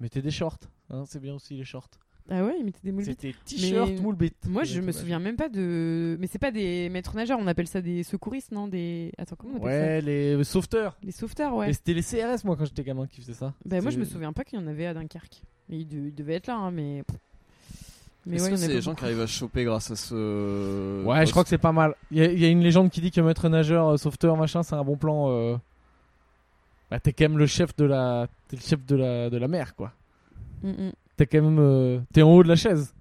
mettaient 0.00 0.22
des 0.22 0.30
shorts. 0.32 0.58
Hein, 0.90 1.04
c'est 1.06 1.20
bien 1.20 1.34
aussi 1.34 1.54
les 1.54 1.64
shorts. 1.64 1.90
Ah 2.30 2.44
ouais, 2.44 2.56
ils 2.58 2.64
mettaient 2.64 2.80
des 2.84 2.92
moules. 2.92 3.04
C'était 3.04 3.34
t-shirt, 3.46 3.88
Mais 3.88 3.96
moule 4.00 4.14
beat. 4.14 4.34
Moi, 4.48 4.64
je 4.64 4.80
me 4.82 4.92
souviens 4.92 5.18
même 5.18 5.36
pas 5.36 5.48
de. 5.48 6.16
Mais 6.20 6.26
c'est 6.26 6.38
pas 6.38 6.50
des 6.50 6.88
maîtres 6.90 7.16
nageurs, 7.16 7.38
on 7.40 7.46
appelle 7.46 7.66
ça 7.68 7.80
des 7.80 8.02
secouristes, 8.02 8.52
non 8.52 8.68
Des. 8.68 9.12
Attends, 9.16 9.36
comment 9.36 9.54
on 9.54 9.64
appelle 9.64 10.04
Ouais, 10.04 10.36
les 10.36 10.44
sauveteurs. 10.44 10.92
ça 10.92 10.98
Les 11.04 11.12
sauveteurs, 11.12 11.54
ouais. 11.54 11.70
Et 11.70 11.72
c'était 11.72 11.94
les 11.94 12.02
CRS, 12.02 12.44
moi, 12.44 12.54
quand 12.56 12.66
j'étais 12.66 12.84
gamin, 12.84 13.06
qui 13.06 13.22
faisaient 13.22 13.32
ça. 13.32 13.54
Bah, 13.64 13.80
moi, 13.80 13.90
je 13.90 13.98
me 13.98 14.04
souviens 14.04 14.32
pas 14.34 14.44
qu'il 14.44 14.58
y 14.58 14.62
en 14.62 14.66
avait 14.66 14.86
à 14.86 14.92
Dunkerque. 14.94 15.42
Mais 15.70 15.78
ils, 15.78 15.86
de- 15.86 16.08
ils 16.08 16.14
devaient 16.14 16.34
être 16.34 16.46
là, 16.48 16.56
hein, 16.56 16.70
mais. 16.70 17.02
Mais 18.26 18.36
Est-ce 18.36 18.44
ouais, 18.44 18.50
que 18.50 18.56
c'est 18.56 18.68
les 18.68 18.82
gens 18.82 18.94
qui 18.94 19.04
arrivent 19.04 19.20
à 19.22 19.26
choper 19.26 19.64
grâce 19.64 19.90
à 19.90 19.96
ce. 19.96 21.02
Ouais, 21.04 21.24
je 21.24 21.30
crois 21.30 21.44
que 21.44 21.48
c'est 21.48 21.56
pas 21.56 21.72
mal. 21.72 21.94
Il 22.10 22.18
y, 22.18 22.20
a- 22.20 22.30
il 22.30 22.38
y 22.38 22.44
a 22.44 22.48
une 22.48 22.62
légende 22.62 22.90
qui 22.90 23.00
dit 23.00 23.10
que 23.10 23.22
maître 23.22 23.48
nageur, 23.48 23.88
euh, 23.88 23.96
sauveteur, 23.96 24.36
machin, 24.36 24.62
c'est 24.62 24.74
un 24.74 24.84
bon 24.84 24.96
plan. 24.98 25.30
euh. 25.30 25.56
Bah, 26.90 27.00
t'es 27.00 27.12
quand 27.14 27.24
même 27.24 27.38
le 27.38 27.46
chef 27.46 27.74
de 27.76 27.84
la, 27.86 28.26
t'es 28.48 28.56
le 28.56 28.62
chef 28.62 28.84
de 28.84 28.96
la, 28.96 29.30
de 29.30 29.36
la 29.38 29.48
mer, 29.48 29.74
quoi. 29.74 29.92
Mm, 30.62 30.68
mm. 30.70 30.92
T'es 31.18 31.26
quand 31.26 31.42
même, 31.42 31.58
euh, 31.58 32.00
t'es 32.14 32.22
en 32.22 32.32
haut 32.32 32.42
de 32.42 32.48
la 32.48 32.56
chaise. 32.56 32.94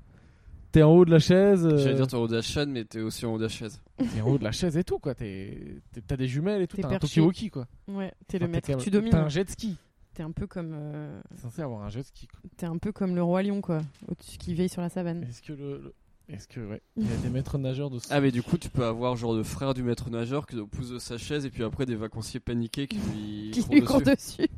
T'es 0.74 0.84
en 0.84 0.92
haut 0.92 1.06
de 1.06 1.12
la 1.12 1.20
chaise. 1.20 1.66
euh, 1.66 1.78
J'allais 1.78 1.96
dire 1.96 2.08
t'es 2.08 2.16
en 2.16 2.20
haut 2.24 2.28
de 2.28 2.36
la 2.36 2.42
chaîne, 2.42 2.72
mais 2.72 2.84
t'es 2.84 3.00
aussi 3.00 3.26
en 3.26 3.34
haut 3.34 3.38
de 3.38 3.44
la 3.44 3.48
chaise. 3.50 3.80
T'es 3.98 4.22
en 4.22 4.28
haut 4.28 4.38
de 4.38 4.44
la 4.44 4.52
chaise 4.52 4.76
et 4.78 4.84
tout, 4.84 5.00
quoi. 5.00 5.16
T'as 5.16 6.18
des 6.18 6.28
jumelles 6.28 6.62
et 6.64 6.68
tout. 6.68 6.76
T'es 6.76 6.82
T'as 6.84 6.96
un. 6.96 7.00
Tokiwoki, 7.00 7.50
quoi. 7.50 7.66
Ouais, 7.88 8.14
t'es 8.28 8.38
le 8.38 8.46
Enfin, 8.46 8.52
maître, 8.52 8.70
même- 8.70 8.80
tu 8.80 8.90
domines. 8.92 9.10
T'as 9.12 9.24
un 9.24 9.30
jet 9.30 9.50
ski. 9.50 9.78
T'es 10.14 10.22
un 10.24 10.32
peu 10.32 10.46
comme. 10.46 10.72
euh, 10.74 11.20
T'es 11.30 11.42
censé 11.42 11.62
avoir 11.62 11.84
un 11.84 11.90
jet 11.90 12.04
ski. 12.04 12.28
quoi. 12.28 12.40
T'es 12.58 12.66
un 12.66 12.78
peu 12.78 12.92
comme 12.92 13.16
le 13.16 13.24
roi 13.24 13.42
lion, 13.44 13.62
quoi. 13.62 13.82
Au-dessus 14.08 14.38
qui 14.38 14.54
veille 14.56 14.70
sur 14.70 14.82
la 14.82 14.90
savane. 14.90 15.24
Est-ce 15.24 15.42
que 15.42 15.54
le, 15.54 15.78
le- 15.82 15.94
est-ce 16.30 16.48
que 16.48 16.60
ouais, 16.60 16.82
il 16.98 17.08
y 17.10 17.14
a 17.14 17.18
des 17.18 17.30
maîtres 17.30 17.58
nageurs 17.58 17.90
de. 17.90 18.00
Ah, 18.10 18.20
mais 18.22 18.32
du 18.32 18.44
coup, 18.44 18.58
tu 18.58 18.70
peux 18.70 18.84
avoir 18.86 19.16
genre 19.16 19.34
le 19.36 19.44
frère 19.44 19.74
du 19.74 19.82
maître 19.84 20.10
nageur 20.10 20.46
qui 20.46 20.58
pousse 20.70 20.90
de 20.90 21.00
sa 21.00 21.18
chaise 21.18 21.46
et 21.46 21.50
puis 21.50 21.64
après 21.64 21.86
des 21.86 21.96
vacanciers 21.96 22.40
paniqués 22.40 22.88
qui 22.88 22.98
lui 22.98 23.52
qui 23.54 23.62
courent 23.64 23.74
lui 23.76 23.82
court 23.84 24.02
dessus. 24.02 24.16
dessus. 24.42 24.50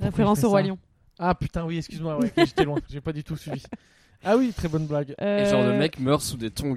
Référence 0.00 0.44
au 0.44 0.48
roi 0.50 0.62
lion. 0.62 0.78
Ah 1.22 1.34
putain, 1.34 1.64
oui, 1.66 1.76
excuse-moi, 1.76 2.18
ouais, 2.18 2.32
j'étais 2.36 2.64
loin. 2.64 2.78
J'ai 2.88 3.00
pas 3.02 3.12
du 3.12 3.22
tout 3.22 3.36
suivi. 3.36 3.62
Ah 4.24 4.36
oui, 4.36 4.52
très 4.56 4.68
bonne 4.68 4.86
blague. 4.86 5.14
Et 5.20 5.44
genre 5.46 5.62
le 5.62 5.68
Euh, 5.72 5.78
mec 5.78 5.98
meurt 6.00 6.22
sous 6.22 6.36
des 6.36 6.50
tongs. 6.50 6.74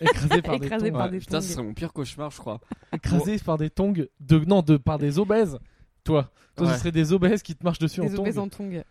Écrasé 0.00 0.42
par 0.42 0.54
Écrasé 0.54 0.84
des 0.86 0.90
tongs. 0.90 0.98
par 0.98 1.06
Ouais, 1.06 1.10
des 1.12 1.18
putain, 1.20 1.38
tongs. 1.38 1.46
c'est 1.46 1.62
mon 1.62 1.74
pire 1.74 1.92
cauchemar, 1.92 2.30
je 2.30 2.38
crois. 2.38 2.60
Écrasé 2.92 3.38
par 3.38 3.58
des 3.58 3.70
tongs 3.70 3.92
de 4.20 4.38
non 4.46 4.62
de 4.62 4.76
par 4.76 4.98
des 4.98 5.18
obèses. 5.18 5.58
Toi, 6.04 6.30
toi, 6.56 6.66
Ouais. 6.66 6.72
ce 6.74 6.78
serait 6.80 6.92
des 6.92 7.12
obèses 7.12 7.42
qui 7.42 7.54
te 7.54 7.64
marchent 7.64 7.78
dessus 7.78 8.00
Des 8.00 8.14
en 8.16 8.18
obèses 8.20 8.34
tongs. 8.36 8.42
en 8.42 8.48
tongs. 8.48 8.82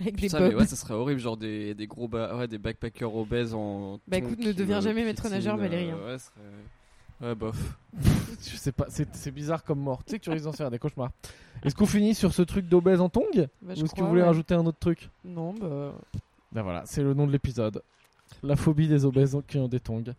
Avec 0.00 0.16
des 0.16 0.22
Putain, 0.22 0.40
mais 0.40 0.50
bobs. 0.50 0.60
ouais, 0.60 0.66
ça 0.66 0.76
serait 0.76 0.94
horrible, 0.94 1.20
genre 1.20 1.36
des, 1.36 1.74
des 1.74 1.86
gros 1.86 2.08
ba- 2.08 2.34
ouais, 2.36 2.48
des 2.48 2.58
backpackers 2.58 3.14
obèses 3.14 3.54
en. 3.54 4.00
Bah, 4.08 4.16
écoute, 4.16 4.38
ne 4.40 4.52
deviens 4.52 4.78
me 4.78 4.82
jamais 4.82 5.04
maître 5.04 5.28
nageur, 5.28 5.56
Valérie, 5.56 5.90
euh, 5.90 5.94
hein. 5.94 6.12
ouais, 6.12 6.18
ce 6.18 6.24
serait- 6.26 6.34
Ouais, 7.24 7.34
bof. 7.34 7.56
Je 8.42 8.56
sais 8.56 8.72
pas, 8.72 8.86
c'est 8.88 9.08
c'est 9.14 9.30
bizarre 9.30 9.64
comme 9.64 9.80
mort. 9.80 10.04
Tu 10.04 10.12
sais 10.12 10.18
que 10.18 10.24
tu 10.24 10.30
risques 10.30 10.44
d'en 10.44 10.52
faire 10.52 10.70
des 10.70 10.78
cauchemars. 10.78 11.10
Est-ce 11.64 11.74
qu'on 11.74 11.86
finit 11.86 12.14
sur 12.14 12.32
ce 12.34 12.42
truc 12.42 12.68
d'obèse 12.68 13.00
en 13.00 13.08
tongs 13.08 13.22
Bah, 13.34 13.72
Ou 13.72 13.76
je 13.76 13.84
est-ce 13.84 13.94
que 13.94 14.00
vous 14.02 14.08
voulez 14.08 14.20
ouais. 14.20 14.26
rajouter 14.26 14.54
un 14.54 14.66
autre 14.66 14.78
truc? 14.78 15.08
Non, 15.24 15.54
bah. 15.54 15.94
Ben 16.52 16.62
voilà, 16.62 16.82
c'est 16.86 17.02
le 17.02 17.14
nom 17.14 17.26
de 17.26 17.32
l'épisode. 17.32 17.82
La 18.42 18.56
phobie 18.56 18.88
des 18.88 19.04
obèses 19.04 19.36
qui 19.48 19.58
ont 19.58 19.68
des 19.68 19.80
tongs. 19.80 20.04
Euh, 20.08 20.14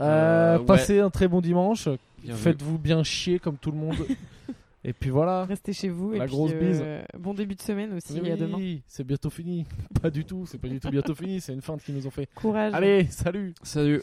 Euh, 0.00 0.58
ouais. 0.58 0.64
Passez 0.66 1.00
un 1.00 1.08
très 1.10 1.28
bon 1.28 1.40
dimanche. 1.40 1.88
Faites-vous 2.28 2.78
bien 2.78 3.02
chier 3.02 3.38
comme 3.38 3.56
tout 3.56 3.70
le 3.70 3.78
monde. 3.78 3.96
et 4.84 4.92
puis 4.92 5.08
voilà. 5.10 5.44
Restez 5.46 5.72
chez 5.72 5.88
vous. 5.88 6.10
La 6.12 6.16
et 6.18 6.20
puis, 6.26 6.30
grosse 6.30 6.52
bise. 6.52 6.80
euh, 6.84 7.02
Bon 7.18 7.32
début 7.32 7.54
de 7.54 7.62
semaine 7.62 7.94
aussi. 7.94 8.20
Mais 8.20 8.32
à 8.32 8.36
demain. 8.36 8.58
oui, 8.58 8.82
c'est 8.86 9.04
bientôt 9.04 9.30
fini. 9.30 9.64
Pas 10.02 10.10
du 10.10 10.24
tout, 10.24 10.44
c'est 10.46 10.58
pas 10.58 10.68
du 10.68 10.78
tout 10.80 10.90
bientôt 10.90 11.14
fini, 11.14 11.40
c'est 11.40 11.52
une 11.54 11.62
feinte 11.62 11.82
qu'ils 11.82 11.94
nous 11.94 12.06
ont 12.06 12.10
fait. 12.10 12.28
Courage. 12.34 12.74
Allez, 12.74 13.06
salut 13.06 13.54
Salut. 13.62 14.02